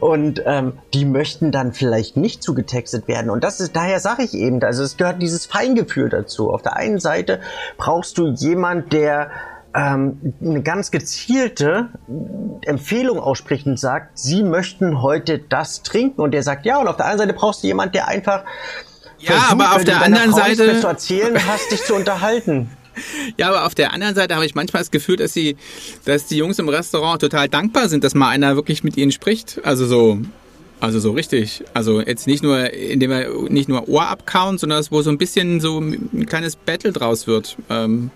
Und 0.00 0.42
ähm, 0.44 0.78
die 0.92 1.04
möchten 1.04 1.52
dann 1.52 1.72
vielleicht 1.72 2.16
nicht 2.16 2.42
zugetextet 2.42 3.08
werden. 3.08 3.30
Und 3.30 3.44
das 3.44 3.60
ist, 3.60 3.76
daher 3.76 4.00
sage 4.00 4.24
ich 4.24 4.34
eben, 4.34 4.62
also 4.62 4.82
es 4.82 4.96
gehört 4.96 5.22
dieses 5.22 5.46
Feingefühl 5.46 6.08
dazu. 6.08 6.50
Auf 6.50 6.62
der 6.62 6.76
einen 6.76 6.98
Seite 6.98 7.40
brauchst 7.76 8.18
du 8.18 8.28
jemand, 8.28 8.92
der 8.92 9.30
ähm, 9.74 10.34
eine 10.40 10.62
ganz 10.62 10.90
gezielte 10.90 11.88
Empfehlung 12.62 13.18
ausspricht 13.18 13.66
und 13.66 13.78
sagt, 13.78 14.18
sie 14.18 14.42
möchten 14.42 15.02
heute 15.02 15.38
das 15.38 15.82
trinken. 15.82 16.20
Und 16.20 16.32
der 16.32 16.42
sagt 16.42 16.64
ja. 16.64 16.80
Und 16.80 16.86
auf 16.86 16.96
der 16.96 17.06
anderen 17.06 17.28
Seite 17.28 17.38
brauchst 17.38 17.62
du 17.62 17.66
jemand, 17.66 17.94
der 17.94 18.08
einfach 18.08 18.44
ja, 19.24 19.32
Versuch, 19.32 19.50
aber 19.50 19.76
auf 19.76 19.84
der 19.84 20.02
anderen 20.02 20.32
Seite 20.32 20.80
zu 20.80 20.86
erzählen 20.86 21.46
hast, 21.46 21.70
dich 21.70 21.82
zu 21.84 21.94
unterhalten. 21.94 22.70
Ja, 23.38 23.48
aber 23.48 23.66
auf 23.66 23.74
der 23.74 23.92
anderen 23.92 24.14
Seite 24.14 24.36
habe 24.36 24.46
ich 24.46 24.54
manchmal 24.54 24.82
das 24.82 24.92
Gefühl, 24.92 25.16
dass 25.16 25.32
die, 25.32 25.56
dass 26.04 26.26
die 26.26 26.36
Jungs 26.36 26.60
im 26.60 26.68
Restaurant 26.68 27.20
total 27.20 27.48
dankbar 27.48 27.88
sind, 27.88 28.04
dass 28.04 28.14
mal 28.14 28.28
einer 28.28 28.54
wirklich 28.54 28.84
mit 28.84 28.96
ihnen 28.96 29.10
spricht. 29.10 29.60
Also 29.64 29.84
so, 29.86 30.20
also 30.78 31.00
so 31.00 31.10
richtig. 31.10 31.64
Also 31.74 32.00
jetzt 32.00 32.26
nicht 32.26 32.42
nur, 32.42 32.72
indem 32.72 33.10
er 33.10 33.28
nicht 33.48 33.68
nur 33.68 33.88
Ohr 33.88 34.06
abkauen, 34.06 34.58
sondern 34.58 34.84
wo 34.90 35.02
so 35.02 35.10
ein 35.10 35.18
bisschen 35.18 35.60
so 35.60 35.80
ein 35.80 36.26
kleines 36.26 36.56
Battle 36.56 36.92
draus 36.92 37.26
wird. 37.26 37.56
Ähm, 37.68 38.10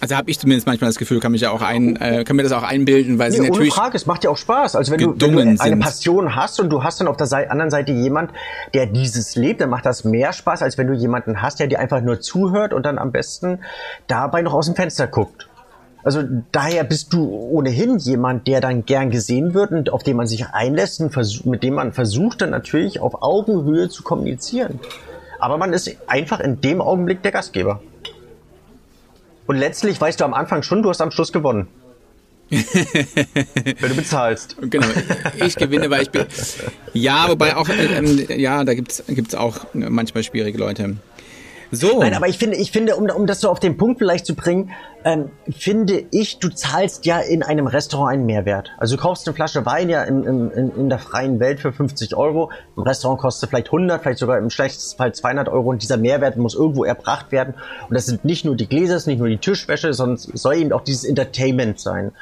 also 0.00 0.16
habe 0.16 0.30
ich 0.30 0.38
zumindest 0.38 0.66
manchmal 0.66 0.88
das 0.88 0.98
Gefühl, 0.98 1.20
kann 1.20 1.32
mich 1.32 1.40
ja 1.40 1.50
auch 1.50 1.62
ein, 1.62 1.96
äh, 1.96 2.24
kann 2.24 2.36
mir 2.36 2.42
das 2.42 2.52
auch 2.52 2.62
einbilden, 2.62 3.18
weil 3.18 3.30
nee, 3.30 3.36
sie 3.36 3.42
natürlich. 3.42 3.72
Ohne 3.72 3.82
Frage, 3.82 3.96
es 3.96 4.06
macht 4.06 4.24
ja 4.24 4.30
auch 4.30 4.36
Spaß. 4.36 4.76
Also 4.76 4.92
wenn 4.92 4.98
du, 4.98 5.14
wenn 5.18 5.32
du 5.32 5.38
eine 5.40 5.56
sind. 5.56 5.80
Passion 5.80 6.36
hast 6.36 6.60
und 6.60 6.70
du 6.70 6.84
hast 6.84 7.00
dann 7.00 7.08
auf 7.08 7.16
der 7.16 7.26
Seite, 7.26 7.50
anderen 7.50 7.70
Seite 7.70 7.92
jemand, 7.92 8.30
der 8.74 8.86
dieses 8.86 9.34
lebt, 9.34 9.60
dann 9.60 9.70
macht 9.70 9.86
das 9.86 10.04
mehr 10.04 10.32
Spaß, 10.32 10.62
als 10.62 10.78
wenn 10.78 10.86
du 10.86 10.94
jemanden 10.94 11.42
hast, 11.42 11.58
der 11.58 11.66
dir 11.66 11.80
einfach 11.80 12.00
nur 12.00 12.20
zuhört 12.20 12.72
und 12.72 12.86
dann 12.86 12.98
am 12.98 13.12
besten 13.12 13.60
dabei 14.06 14.42
noch 14.42 14.54
aus 14.54 14.66
dem 14.66 14.76
Fenster 14.76 15.06
guckt. 15.06 15.48
Also 16.04 16.22
daher 16.52 16.84
bist 16.84 17.12
du 17.12 17.28
ohnehin 17.28 17.98
jemand, 17.98 18.46
der 18.46 18.60
dann 18.60 18.86
gern 18.86 19.10
gesehen 19.10 19.52
wird 19.52 19.72
und 19.72 19.90
auf 19.90 20.04
den 20.04 20.16
man 20.16 20.26
sich 20.26 20.46
einlässt 20.46 21.00
und 21.00 21.44
mit 21.46 21.62
dem 21.62 21.74
man 21.74 21.92
versucht 21.92 22.40
dann 22.40 22.50
natürlich 22.50 23.00
auf 23.00 23.22
Augenhöhe 23.22 23.88
zu 23.88 24.04
kommunizieren. 24.04 24.78
Aber 25.40 25.58
man 25.58 25.72
ist 25.72 25.90
einfach 26.06 26.40
in 26.40 26.60
dem 26.60 26.80
Augenblick 26.80 27.22
der 27.22 27.32
Gastgeber. 27.32 27.80
Und 29.48 29.56
letztlich 29.56 29.98
weißt 29.98 30.20
du 30.20 30.24
am 30.24 30.34
Anfang 30.34 30.62
schon, 30.62 30.82
du 30.82 30.90
hast 30.90 31.00
am 31.00 31.10
Schluss 31.10 31.32
gewonnen. 31.32 31.68
Wenn 32.50 32.64
du 32.64 33.94
bezahlst. 33.96 34.56
Genau, 34.60 34.86
ich 35.44 35.56
gewinne, 35.56 35.90
weil 35.90 36.02
ich 36.02 36.10
bin. 36.10 36.26
Ja, 36.92 37.28
wobei 37.28 37.56
auch, 37.56 37.68
ähm, 37.68 38.26
ja, 38.28 38.62
da 38.64 38.74
gibt's 38.74 39.02
gibt's 39.08 39.34
auch 39.34 39.66
manchmal 39.72 40.22
schwierige 40.22 40.58
Leute. 40.58 40.96
So. 41.70 42.00
Nein, 42.00 42.14
aber 42.14 42.28
ich 42.28 42.38
finde, 42.38 42.56
ich 42.56 42.72
finde, 42.72 42.96
um, 42.96 43.10
um 43.10 43.26
das 43.26 43.40
so 43.40 43.50
auf 43.50 43.60
den 43.60 43.76
Punkt 43.76 43.98
vielleicht 43.98 44.24
zu 44.24 44.34
bringen, 44.34 44.70
ähm, 45.04 45.30
finde 45.50 46.04
ich, 46.10 46.38
du 46.38 46.48
zahlst 46.48 47.04
ja 47.04 47.18
in 47.18 47.42
einem 47.42 47.66
Restaurant 47.66 48.12
einen 48.12 48.26
Mehrwert. 48.26 48.70
Also 48.78 48.96
du 48.96 49.02
kaufst 49.02 49.28
eine 49.28 49.34
Flasche 49.34 49.66
Wein 49.66 49.90
ja 49.90 50.02
in, 50.04 50.24
in, 50.24 50.70
in 50.76 50.88
der 50.88 50.98
freien 50.98 51.40
Welt 51.40 51.60
für 51.60 51.72
50 51.72 52.16
Euro. 52.16 52.50
Im 52.76 52.84
Restaurant 52.84 53.20
kostet 53.20 53.44
es 53.44 53.50
vielleicht 53.50 53.66
100, 53.66 54.02
vielleicht 54.02 54.18
sogar 54.18 54.38
im 54.38 54.48
schlechtesten 54.48 54.96
Fall 54.96 55.14
200 55.14 55.48
Euro. 55.48 55.68
Und 55.70 55.82
dieser 55.82 55.98
Mehrwert 55.98 56.36
muss 56.36 56.54
irgendwo 56.54 56.84
erbracht 56.84 57.32
werden. 57.32 57.54
Und 57.88 57.94
das 57.94 58.06
sind 58.06 58.24
nicht 58.24 58.44
nur 58.44 58.56
die 58.56 58.68
Gläser, 58.68 58.94
das 58.94 59.02
ist 59.02 59.06
nicht 59.06 59.18
nur 59.18 59.28
die 59.28 59.38
Tischwäsche, 59.38 59.92
sondern 59.92 60.14
es 60.14 60.24
soll 60.24 60.56
eben 60.56 60.72
auch 60.72 60.82
dieses 60.82 61.04
Entertainment 61.04 61.80
sein. 61.80 62.12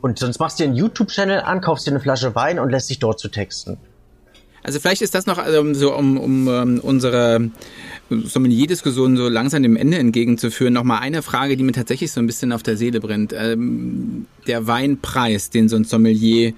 Und 0.00 0.18
sonst 0.18 0.38
machst 0.38 0.58
du 0.58 0.64
dir 0.64 0.68
einen 0.68 0.76
YouTube-Channel 0.76 1.40
an, 1.40 1.60
kaufst 1.60 1.86
dir 1.86 1.90
eine 1.90 2.00
Flasche 2.00 2.34
Wein 2.34 2.58
und 2.58 2.70
lässt 2.70 2.88
dich 2.88 2.98
dort 2.98 3.18
zu 3.18 3.28
texten. 3.28 3.78
Also 4.62 4.78
vielleicht 4.78 5.02
ist 5.02 5.14
das 5.14 5.26
noch 5.26 5.38
also, 5.38 5.74
so, 5.74 5.94
um, 5.94 6.16
um, 6.18 6.48
ähm, 6.48 6.80
unsere 6.82 7.50
Sommelier-Diskussion 8.10 9.16
so 9.16 9.28
langsam 9.28 9.62
dem 9.62 9.76
Ende 9.76 9.98
entgegenzuführen, 9.98 10.72
nochmal 10.72 11.00
eine 11.00 11.22
Frage, 11.22 11.56
die 11.56 11.64
mir 11.64 11.72
tatsächlich 11.72 12.12
so 12.12 12.20
ein 12.20 12.26
bisschen 12.26 12.52
auf 12.52 12.62
der 12.62 12.76
Seele 12.76 13.00
brennt. 13.00 13.34
Ähm, 13.36 14.26
der 14.46 14.66
Weinpreis, 14.66 15.50
den 15.50 15.68
so 15.68 15.76
ein 15.76 15.84
Sommelier 15.84 16.52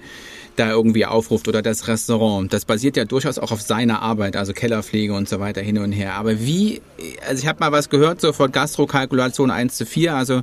da 0.55 0.69
irgendwie 0.69 1.05
aufruft 1.05 1.47
oder 1.47 1.61
das 1.61 1.87
Restaurant. 1.87 2.51
Das 2.53 2.65
basiert 2.65 2.95
ja 2.97 3.05
durchaus 3.05 3.39
auch 3.39 3.51
auf 3.51 3.61
seiner 3.61 4.01
Arbeit, 4.01 4.37
also 4.37 4.53
Kellerpflege 4.53 5.13
und 5.13 5.27
so 5.27 5.39
weiter 5.39 5.61
hin 5.61 5.77
und 5.77 5.91
her. 5.91 6.13
Aber 6.13 6.39
wie, 6.39 6.81
also 7.27 7.41
ich 7.41 7.47
habe 7.47 7.59
mal 7.59 7.71
was 7.71 7.89
gehört, 7.89 8.21
so 8.21 8.31
von 8.31 8.51
Gastro-Kalkulation 8.51 9.51
1 9.51 9.75
zu 9.75 9.85
4, 9.85 10.15
also 10.15 10.41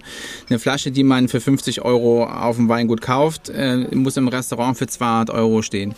eine 0.48 0.58
Flasche, 0.58 0.90
die 0.90 1.04
man 1.04 1.28
für 1.28 1.40
50 1.40 1.82
Euro 1.82 2.24
auf 2.24 2.56
dem 2.56 2.68
Weingut 2.68 3.00
kauft, 3.00 3.48
äh, 3.48 3.76
muss 3.94 4.16
im 4.16 4.28
Restaurant 4.28 4.76
für 4.76 4.86
200 4.86 5.30
Euro 5.30 5.62
stehen. 5.62 5.94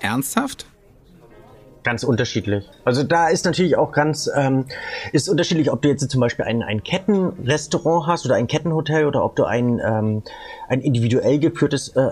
Ernsthaft? 0.00 0.66
Ganz 1.88 2.04
unterschiedlich. 2.04 2.68
Also 2.84 3.02
da 3.02 3.28
ist 3.28 3.46
natürlich 3.46 3.78
auch 3.78 3.92
ganz, 3.92 4.30
ähm, 4.36 4.66
ist 5.14 5.26
unterschiedlich, 5.26 5.72
ob 5.72 5.80
du 5.80 5.88
jetzt 5.88 6.06
zum 6.10 6.20
Beispiel 6.20 6.44
ein, 6.44 6.62
ein 6.62 6.82
Kettenrestaurant 6.82 8.06
hast 8.06 8.26
oder 8.26 8.34
ein 8.34 8.46
Kettenhotel 8.46 9.06
oder 9.06 9.24
ob 9.24 9.36
du 9.36 9.44
ein, 9.44 9.80
ähm, 9.82 10.22
ein 10.68 10.82
individuell 10.82 11.38
geführtes 11.38 11.88
äh, 11.96 12.10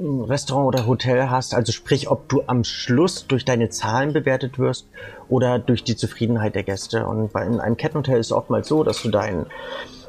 Restaurant 0.00 0.68
oder 0.68 0.86
Hotel 0.86 1.28
hast. 1.28 1.54
Also 1.54 1.70
sprich, 1.72 2.08
ob 2.08 2.30
du 2.30 2.44
am 2.46 2.64
Schluss 2.64 3.26
durch 3.26 3.44
deine 3.44 3.68
Zahlen 3.68 4.14
bewertet 4.14 4.58
wirst 4.58 4.88
oder 5.28 5.58
durch 5.58 5.84
die 5.84 5.96
Zufriedenheit 5.96 6.54
der 6.54 6.62
Gäste. 6.62 7.04
Und 7.04 7.34
bei 7.34 7.42
einem 7.42 7.76
Kettenhotel 7.76 8.18
ist 8.18 8.28
es 8.28 8.32
oftmals 8.32 8.68
so, 8.68 8.84
dass 8.84 9.02
du 9.02 9.10
dein 9.10 9.44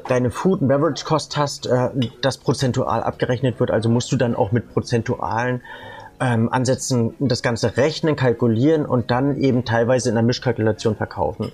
deine 0.07 0.31
Food 0.31 0.61
and 0.61 0.69
Beverage 0.69 1.03
Cost 1.03 1.35
hast, 1.35 1.67
äh, 1.67 1.89
das 2.21 2.37
prozentual 2.37 3.03
abgerechnet 3.03 3.59
wird. 3.59 3.71
Also 3.71 3.89
musst 3.89 4.09
du 4.13 4.15
dann 4.15 4.35
auch 4.35 4.53
mit 4.53 4.71
prozentualen 4.73 5.63
ähm, 6.19 6.49
Ansätzen 6.51 7.13
das 7.19 7.41
Ganze 7.41 7.77
rechnen, 7.77 8.15
kalkulieren 8.15 8.85
und 8.85 9.11
dann 9.11 9.37
eben 9.37 9.65
teilweise 9.65 10.09
in 10.09 10.15
der 10.15 10.23
Mischkalkulation 10.23 10.95
verkaufen. 10.95 11.51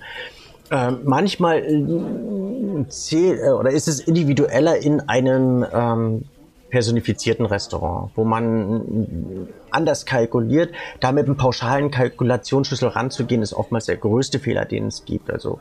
Ähm, 0.70 1.00
manchmal 1.04 1.58
äh, 1.58 3.16
äh, 3.16 3.50
oder 3.50 3.70
ist 3.70 3.88
es 3.88 4.00
individueller 4.00 4.76
in 4.78 5.00
einem 5.00 5.66
ähm, 5.72 6.24
personifizierten 6.70 7.44
Restaurant, 7.44 8.10
wo 8.14 8.24
man 8.24 9.46
anders 9.70 10.06
kalkuliert. 10.06 10.72
Da 11.00 11.12
mit 11.12 11.26
einem 11.26 11.36
pauschalen 11.36 11.90
Kalkulationsschlüssel 11.90 12.88
ranzugehen, 12.88 13.42
ist 13.42 13.52
oftmals 13.52 13.84
der 13.84 13.98
größte 13.98 14.38
Fehler, 14.38 14.64
den 14.64 14.86
es 14.86 15.04
gibt. 15.04 15.30
Also 15.30 15.60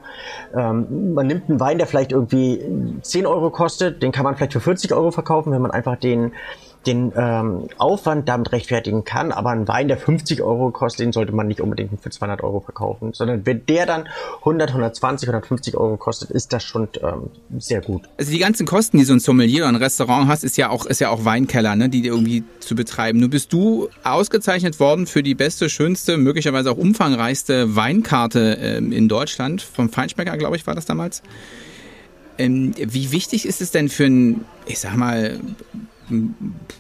ähm, 0.56 1.14
man 1.14 1.28
nimmt 1.28 1.50
einen 1.50 1.60
Wein, 1.60 1.78
der 1.78 1.88
vielleicht 1.88 2.14
irgendwie 2.14 2.62
10 3.02 3.26
Euro 3.28 3.50
kostet, 3.50 4.02
den 4.02 4.14
kann 4.14 4.24
man 4.24 4.38
vielleicht 4.38 4.54
für 4.54 4.62
40 4.62 4.94
Euro 4.94 5.12
verkaufen, 5.12 5.52
wenn 5.52 5.62
man 5.62 5.72
einfach 5.72 5.98
den 5.98 6.32
den 6.86 7.12
ähm, 7.16 7.68
Aufwand 7.78 8.28
damit 8.28 8.52
rechtfertigen 8.52 9.04
kann, 9.04 9.32
aber 9.32 9.52
ein 9.52 9.68
Wein, 9.68 9.88
der 9.88 9.98
50 9.98 10.42
Euro 10.42 10.72
kostet, 10.72 11.06
den 11.06 11.14
sollte 11.14 11.32
man 11.32 11.48
nicht 11.48 11.62
unbedingt 11.62 12.02
für 12.02 12.10
200 12.10 12.42
Euro 12.44 12.60
verkaufen, 12.62 13.14
sondern 13.14 13.46
wenn 13.46 13.66
der 13.68 13.86
dann 13.86 14.08
100, 14.40 14.70
120, 14.70 15.30
150 15.30 15.78
Euro 15.78 15.98
kostet, 15.98 16.32
ist 16.32 16.54
das 16.54 16.64
schon 16.64 16.88
ähm, 17.02 17.30
sehr 17.60 17.82
gut. 17.82 18.04
Also 18.18 18.32
die 18.32 18.40
ganzen 18.40 18.66
Kosten, 18.66 18.98
die 18.98 19.04
so 19.04 19.14
ein 19.14 19.20
Sommelier 19.20 19.64
oder 19.64 19.74
ein 19.74 19.76
Restaurant 19.76 20.28
hast, 20.28 20.44
ist 20.44 20.58
ja 20.58 20.70
auch 20.70 20.86
ist 20.86 21.00
ja 21.00 21.10
auch 21.10 21.24
Weinkeller, 21.24 21.76
ne, 21.76 21.90
die 21.90 22.06
irgendwie 22.06 22.44
zu 22.60 22.74
betreiben. 22.74 23.20
Nun 23.20 23.30
bist 23.30 23.54
du 23.54 23.90
ausgezeichnet 24.04 24.80
worden 24.80 25.06
für 25.06 25.22
die 25.22 25.36
beste, 25.36 25.70
schönste, 25.70 26.18
möglicherweise 26.18 26.72
auch 26.72 26.78
umfangreichste 26.78 27.76
Weinkarte 27.76 28.58
ähm, 28.60 28.92
in 28.92 29.08
Deutschland 29.08 29.62
vom 29.62 29.90
Feinschmecker, 29.90 30.36
glaube 30.38 30.56
ich, 30.56 30.66
war 30.66 30.74
das 30.74 30.86
damals. 30.86 31.22
Ähm, 32.38 32.74
wie 32.76 33.12
wichtig 33.12 33.46
ist 33.46 33.62
es 33.62 33.70
denn 33.70 33.90
für 33.90 34.06
ein, 34.06 34.46
ich 34.66 34.80
sag 34.80 34.96
mal, 34.96 35.40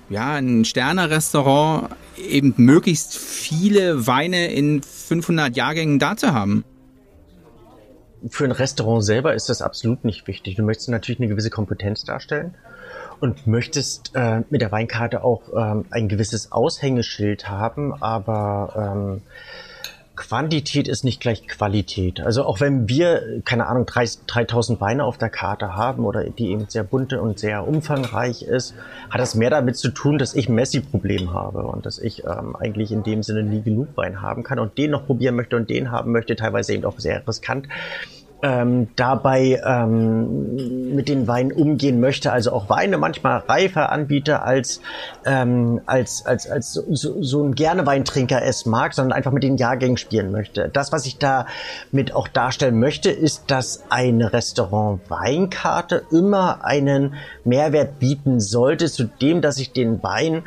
ja, 0.09 0.33
ein 0.33 0.65
Sterne-Restaurant 0.65 1.89
eben 2.17 2.53
möglichst 2.57 3.17
viele 3.17 4.07
Weine 4.07 4.51
in 4.51 4.81
500 4.81 5.55
Jahrgängen 5.55 5.99
da 5.99 6.15
zu 6.15 6.33
haben? 6.33 6.63
Für 8.29 8.45
ein 8.45 8.51
Restaurant 8.51 9.03
selber 9.03 9.33
ist 9.33 9.49
das 9.49 9.61
absolut 9.61 10.05
nicht 10.05 10.27
wichtig. 10.27 10.55
Du 10.55 10.63
möchtest 10.63 10.89
natürlich 10.89 11.19
eine 11.19 11.29
gewisse 11.29 11.49
Kompetenz 11.49 12.03
darstellen 12.03 12.53
und 13.19 13.47
möchtest 13.47 14.11
äh, 14.15 14.41
mit 14.49 14.61
der 14.61 14.71
Weinkarte 14.71 15.23
auch 15.23 15.43
ähm, 15.55 15.85
ein 15.91 16.07
gewisses 16.07 16.51
Aushängeschild 16.51 17.49
haben, 17.49 17.93
aber 18.01 18.93
ähm, 18.95 19.21
Quantität 20.15 20.87
ist 20.87 21.03
nicht 21.03 21.21
gleich 21.21 21.47
Qualität. 21.47 22.19
Also 22.19 22.43
auch 22.43 22.59
wenn 22.59 22.89
wir, 22.89 23.41
keine 23.45 23.67
Ahnung, 23.67 23.85
3000 23.85 24.81
Weine 24.81 25.05
auf 25.05 25.17
der 25.17 25.29
Karte 25.29 25.75
haben 25.75 26.05
oder 26.05 26.25
die 26.25 26.49
eben 26.49 26.65
sehr 26.67 26.83
bunte 26.83 27.21
und 27.21 27.39
sehr 27.39 27.67
umfangreich 27.67 28.43
ist, 28.43 28.75
hat 29.09 29.21
das 29.21 29.35
mehr 29.35 29.49
damit 29.49 29.77
zu 29.77 29.89
tun, 29.89 30.17
dass 30.17 30.35
ich 30.35 30.49
ein 30.49 30.55
Messi-Problem 30.55 31.33
habe 31.33 31.63
und 31.63 31.85
dass 31.85 31.97
ich 31.97 32.25
ähm, 32.25 32.55
eigentlich 32.57 32.91
in 32.91 33.03
dem 33.03 33.23
Sinne 33.23 33.43
nie 33.43 33.61
genug 33.61 33.95
Wein 33.95 34.21
haben 34.21 34.43
kann 34.43 34.59
und 34.59 34.77
den 34.77 34.91
noch 34.91 35.05
probieren 35.05 35.35
möchte 35.35 35.55
und 35.55 35.69
den 35.69 35.91
haben 35.91 36.11
möchte, 36.11 36.35
teilweise 36.35 36.73
eben 36.73 36.85
auch 36.85 36.99
sehr 36.99 37.25
riskant 37.25 37.67
ähm, 38.43 38.87
dabei 38.95 39.61
ähm, 39.65 40.95
mit 40.95 41.09
den 41.09 41.27
Weinen 41.27 41.51
umgehen 41.51 41.99
möchte, 41.99 42.31
also 42.31 42.51
auch 42.51 42.69
Weine 42.69 42.97
manchmal 42.97 43.39
reifer 43.39 43.91
anbiete 43.91 44.41
als 44.41 44.81
ähm, 45.25 45.81
als 45.85 46.25
als 46.25 46.49
als 46.49 46.73
so, 46.73 47.21
so 47.21 47.43
ein 47.43 47.53
gerne 47.53 47.85
Weintrinker 47.85 48.41
es 48.43 48.65
mag, 48.65 48.93
sondern 48.93 49.15
einfach 49.15 49.31
mit 49.31 49.43
den 49.43 49.57
Jahrgängen 49.57 49.97
spielen 49.97 50.31
möchte. 50.31 50.69
Das, 50.69 50.91
was 50.91 51.05
ich 51.05 51.17
da 51.17 51.45
mit 51.91 52.13
auch 52.15 52.27
darstellen 52.27 52.79
möchte, 52.79 53.11
ist, 53.11 53.51
dass 53.51 53.83
eine 53.89 54.33
Restaurant 54.33 55.01
Weinkarte 55.09 56.03
immer 56.11 56.65
einen 56.65 57.15
Mehrwert 57.43 57.99
bieten 57.99 58.39
sollte, 58.39 58.87
zu 58.87 59.03
dem, 59.05 59.41
dass 59.41 59.57
ich 59.59 59.71
den 59.71 60.01
Wein 60.03 60.43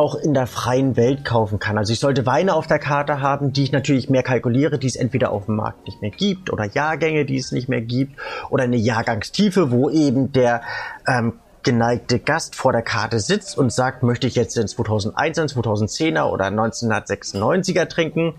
auch 0.00 0.14
in 0.14 0.32
der 0.32 0.46
freien 0.46 0.96
Welt 0.96 1.26
kaufen 1.26 1.58
kann. 1.58 1.76
Also 1.76 1.92
ich 1.92 2.00
sollte 2.00 2.24
Weine 2.24 2.54
auf 2.54 2.66
der 2.66 2.78
Karte 2.78 3.20
haben, 3.20 3.52
die 3.52 3.64
ich 3.64 3.72
natürlich 3.72 4.08
mehr 4.08 4.22
kalkuliere, 4.22 4.78
die 4.78 4.86
es 4.86 4.96
entweder 4.96 5.30
auf 5.30 5.44
dem 5.44 5.56
Markt 5.56 5.84
nicht 5.84 6.00
mehr 6.00 6.10
gibt 6.10 6.50
oder 6.50 6.64
Jahrgänge, 6.64 7.26
die 7.26 7.36
es 7.36 7.52
nicht 7.52 7.68
mehr 7.68 7.82
gibt 7.82 8.18
oder 8.48 8.64
eine 8.64 8.78
Jahrgangstiefe, 8.78 9.70
wo 9.70 9.90
eben 9.90 10.32
der 10.32 10.62
ähm, 11.06 11.34
geneigte 11.62 12.18
Gast 12.18 12.56
vor 12.56 12.72
der 12.72 12.80
Karte 12.80 13.20
sitzt 13.20 13.58
und 13.58 13.70
sagt, 13.70 14.02
möchte 14.02 14.26
ich 14.26 14.36
jetzt 14.36 14.56
den 14.56 14.68
2001er, 14.68 15.52
2010er 15.52 16.30
oder 16.30 16.46
1996er 16.46 17.86
trinken 17.86 18.34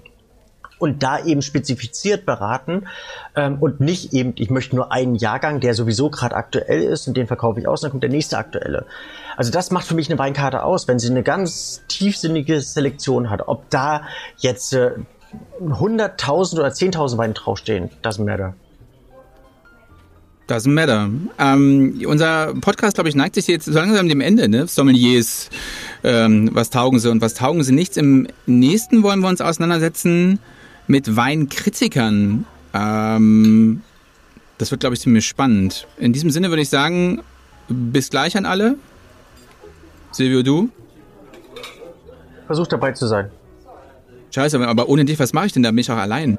und 0.81 1.03
da 1.03 1.23
eben 1.23 1.41
spezifiziert 1.41 2.25
beraten 2.25 2.87
ähm, 3.35 3.57
und 3.59 3.79
nicht 3.79 4.13
eben, 4.13 4.33
ich 4.37 4.49
möchte 4.49 4.75
nur 4.75 4.91
einen 4.91 5.15
Jahrgang, 5.15 5.59
der 5.59 5.73
sowieso 5.73 6.09
gerade 6.09 6.35
aktuell 6.35 6.83
ist 6.83 7.07
und 7.07 7.15
den 7.15 7.27
verkaufe 7.27 7.59
ich 7.59 7.67
aus, 7.67 7.81
dann 7.81 7.91
kommt 7.91 8.03
der 8.03 8.09
nächste 8.09 8.37
aktuelle. 8.37 8.85
Also 9.37 9.51
das 9.51 9.71
macht 9.71 9.85
für 9.85 9.95
mich 9.95 10.09
eine 10.09 10.19
Weinkarte 10.19 10.63
aus, 10.63 10.87
wenn 10.87 10.99
sie 10.99 11.09
eine 11.09 11.23
ganz 11.23 11.83
tiefsinnige 11.87 12.61
Selektion 12.61 13.29
hat. 13.29 13.47
Ob 13.47 13.69
da 13.69 14.03
jetzt 14.37 14.73
äh, 14.73 14.91
100.000 15.63 16.59
oder 16.59 16.69
10.000 16.69 17.17
Weine 17.17 17.33
draufstehen, 17.33 17.89
doesn't 18.03 18.25
matter. 18.25 18.55
Doesn't 20.47 20.71
matter. 20.71 21.09
Ähm, 21.39 22.01
unser 22.05 22.53
Podcast, 22.59 22.95
glaube 22.95 23.07
ich, 23.07 23.15
neigt 23.15 23.35
sich 23.35 23.47
jetzt 23.47 23.65
so 23.65 23.71
langsam 23.71 24.09
dem 24.09 24.19
Ende, 24.19 24.49
ne? 24.49 24.67
Sommeliers, 24.67 25.49
ähm, 26.03 26.49
was 26.51 26.69
taugen 26.69 26.99
sie 26.99 27.09
und 27.09 27.21
was 27.21 27.35
taugen 27.35 27.63
sie 27.63 27.71
nichts. 27.71 27.95
Im 27.95 28.27
nächsten 28.47 29.01
wollen 29.01 29.21
wir 29.21 29.29
uns 29.29 29.39
auseinandersetzen 29.39 30.39
mit 30.87 31.15
Weinkritikern. 31.15 32.45
Ähm, 32.73 33.81
das 34.57 34.71
wird, 34.71 34.81
glaube 34.81 34.93
ich, 34.95 35.01
ziemlich 35.01 35.25
spannend. 35.25 35.87
In 35.97 36.13
diesem 36.13 36.29
Sinne 36.29 36.49
würde 36.49 36.61
ich 36.61 36.69
sagen, 36.69 37.21
bis 37.67 38.09
gleich 38.09 38.37
an 38.37 38.45
alle. 38.45 38.75
Silvio, 40.11 40.43
du? 40.43 40.69
Versuch 42.45 42.67
dabei 42.67 42.91
zu 42.91 43.07
sein. 43.07 43.31
Scheiße, 44.33 44.59
aber 44.65 44.87
ohne 44.87 45.05
dich, 45.05 45.19
was 45.19 45.33
mache 45.33 45.47
ich 45.47 45.53
denn 45.53 45.63
da? 45.63 45.71
Bin 45.71 45.79
ich 45.79 45.91
auch 45.91 45.97
allein. 45.97 46.37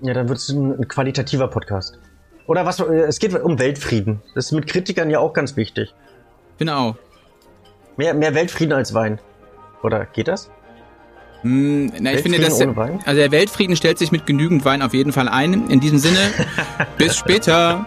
Ja, 0.00 0.14
dann 0.14 0.28
wird 0.28 0.38
es 0.38 0.48
ein, 0.48 0.78
ein, 0.78 0.86
qualitativer 0.86 1.48
Podcast. 1.48 1.98
Oder 2.46 2.66
was, 2.66 2.78
äh, 2.80 2.84
es 3.02 3.18
geht 3.18 3.34
um 3.34 3.58
Weltfrieden. 3.58 4.22
Das 4.34 4.46
ist 4.46 4.52
mit 4.52 4.66
Kritikern 4.66 5.10
ja 5.10 5.18
auch 5.18 5.32
ganz 5.32 5.56
wichtig. 5.56 5.94
Genau. 6.58 6.96
Mehr, 7.96 8.14
mehr 8.14 8.34
Weltfrieden 8.34 8.72
als 8.72 8.94
Wein. 8.94 9.18
Oder 9.82 10.06
geht 10.06 10.28
das? 10.28 10.50
Hm, 11.42 11.92
na, 12.00 12.14
ich 12.14 12.22
finde, 12.22 12.40
dass 12.40 12.58
der, 12.58 12.76
also 12.76 13.20
der 13.20 13.30
Weltfrieden 13.30 13.76
stellt 13.76 13.98
sich 13.98 14.10
mit 14.10 14.26
genügend 14.26 14.64
Wein 14.64 14.82
auf 14.82 14.92
jeden 14.92 15.12
Fall 15.12 15.28
ein. 15.28 15.68
In 15.68 15.80
diesem 15.80 15.98
Sinne, 15.98 16.18
bis 16.98 17.16
später. 17.16 17.86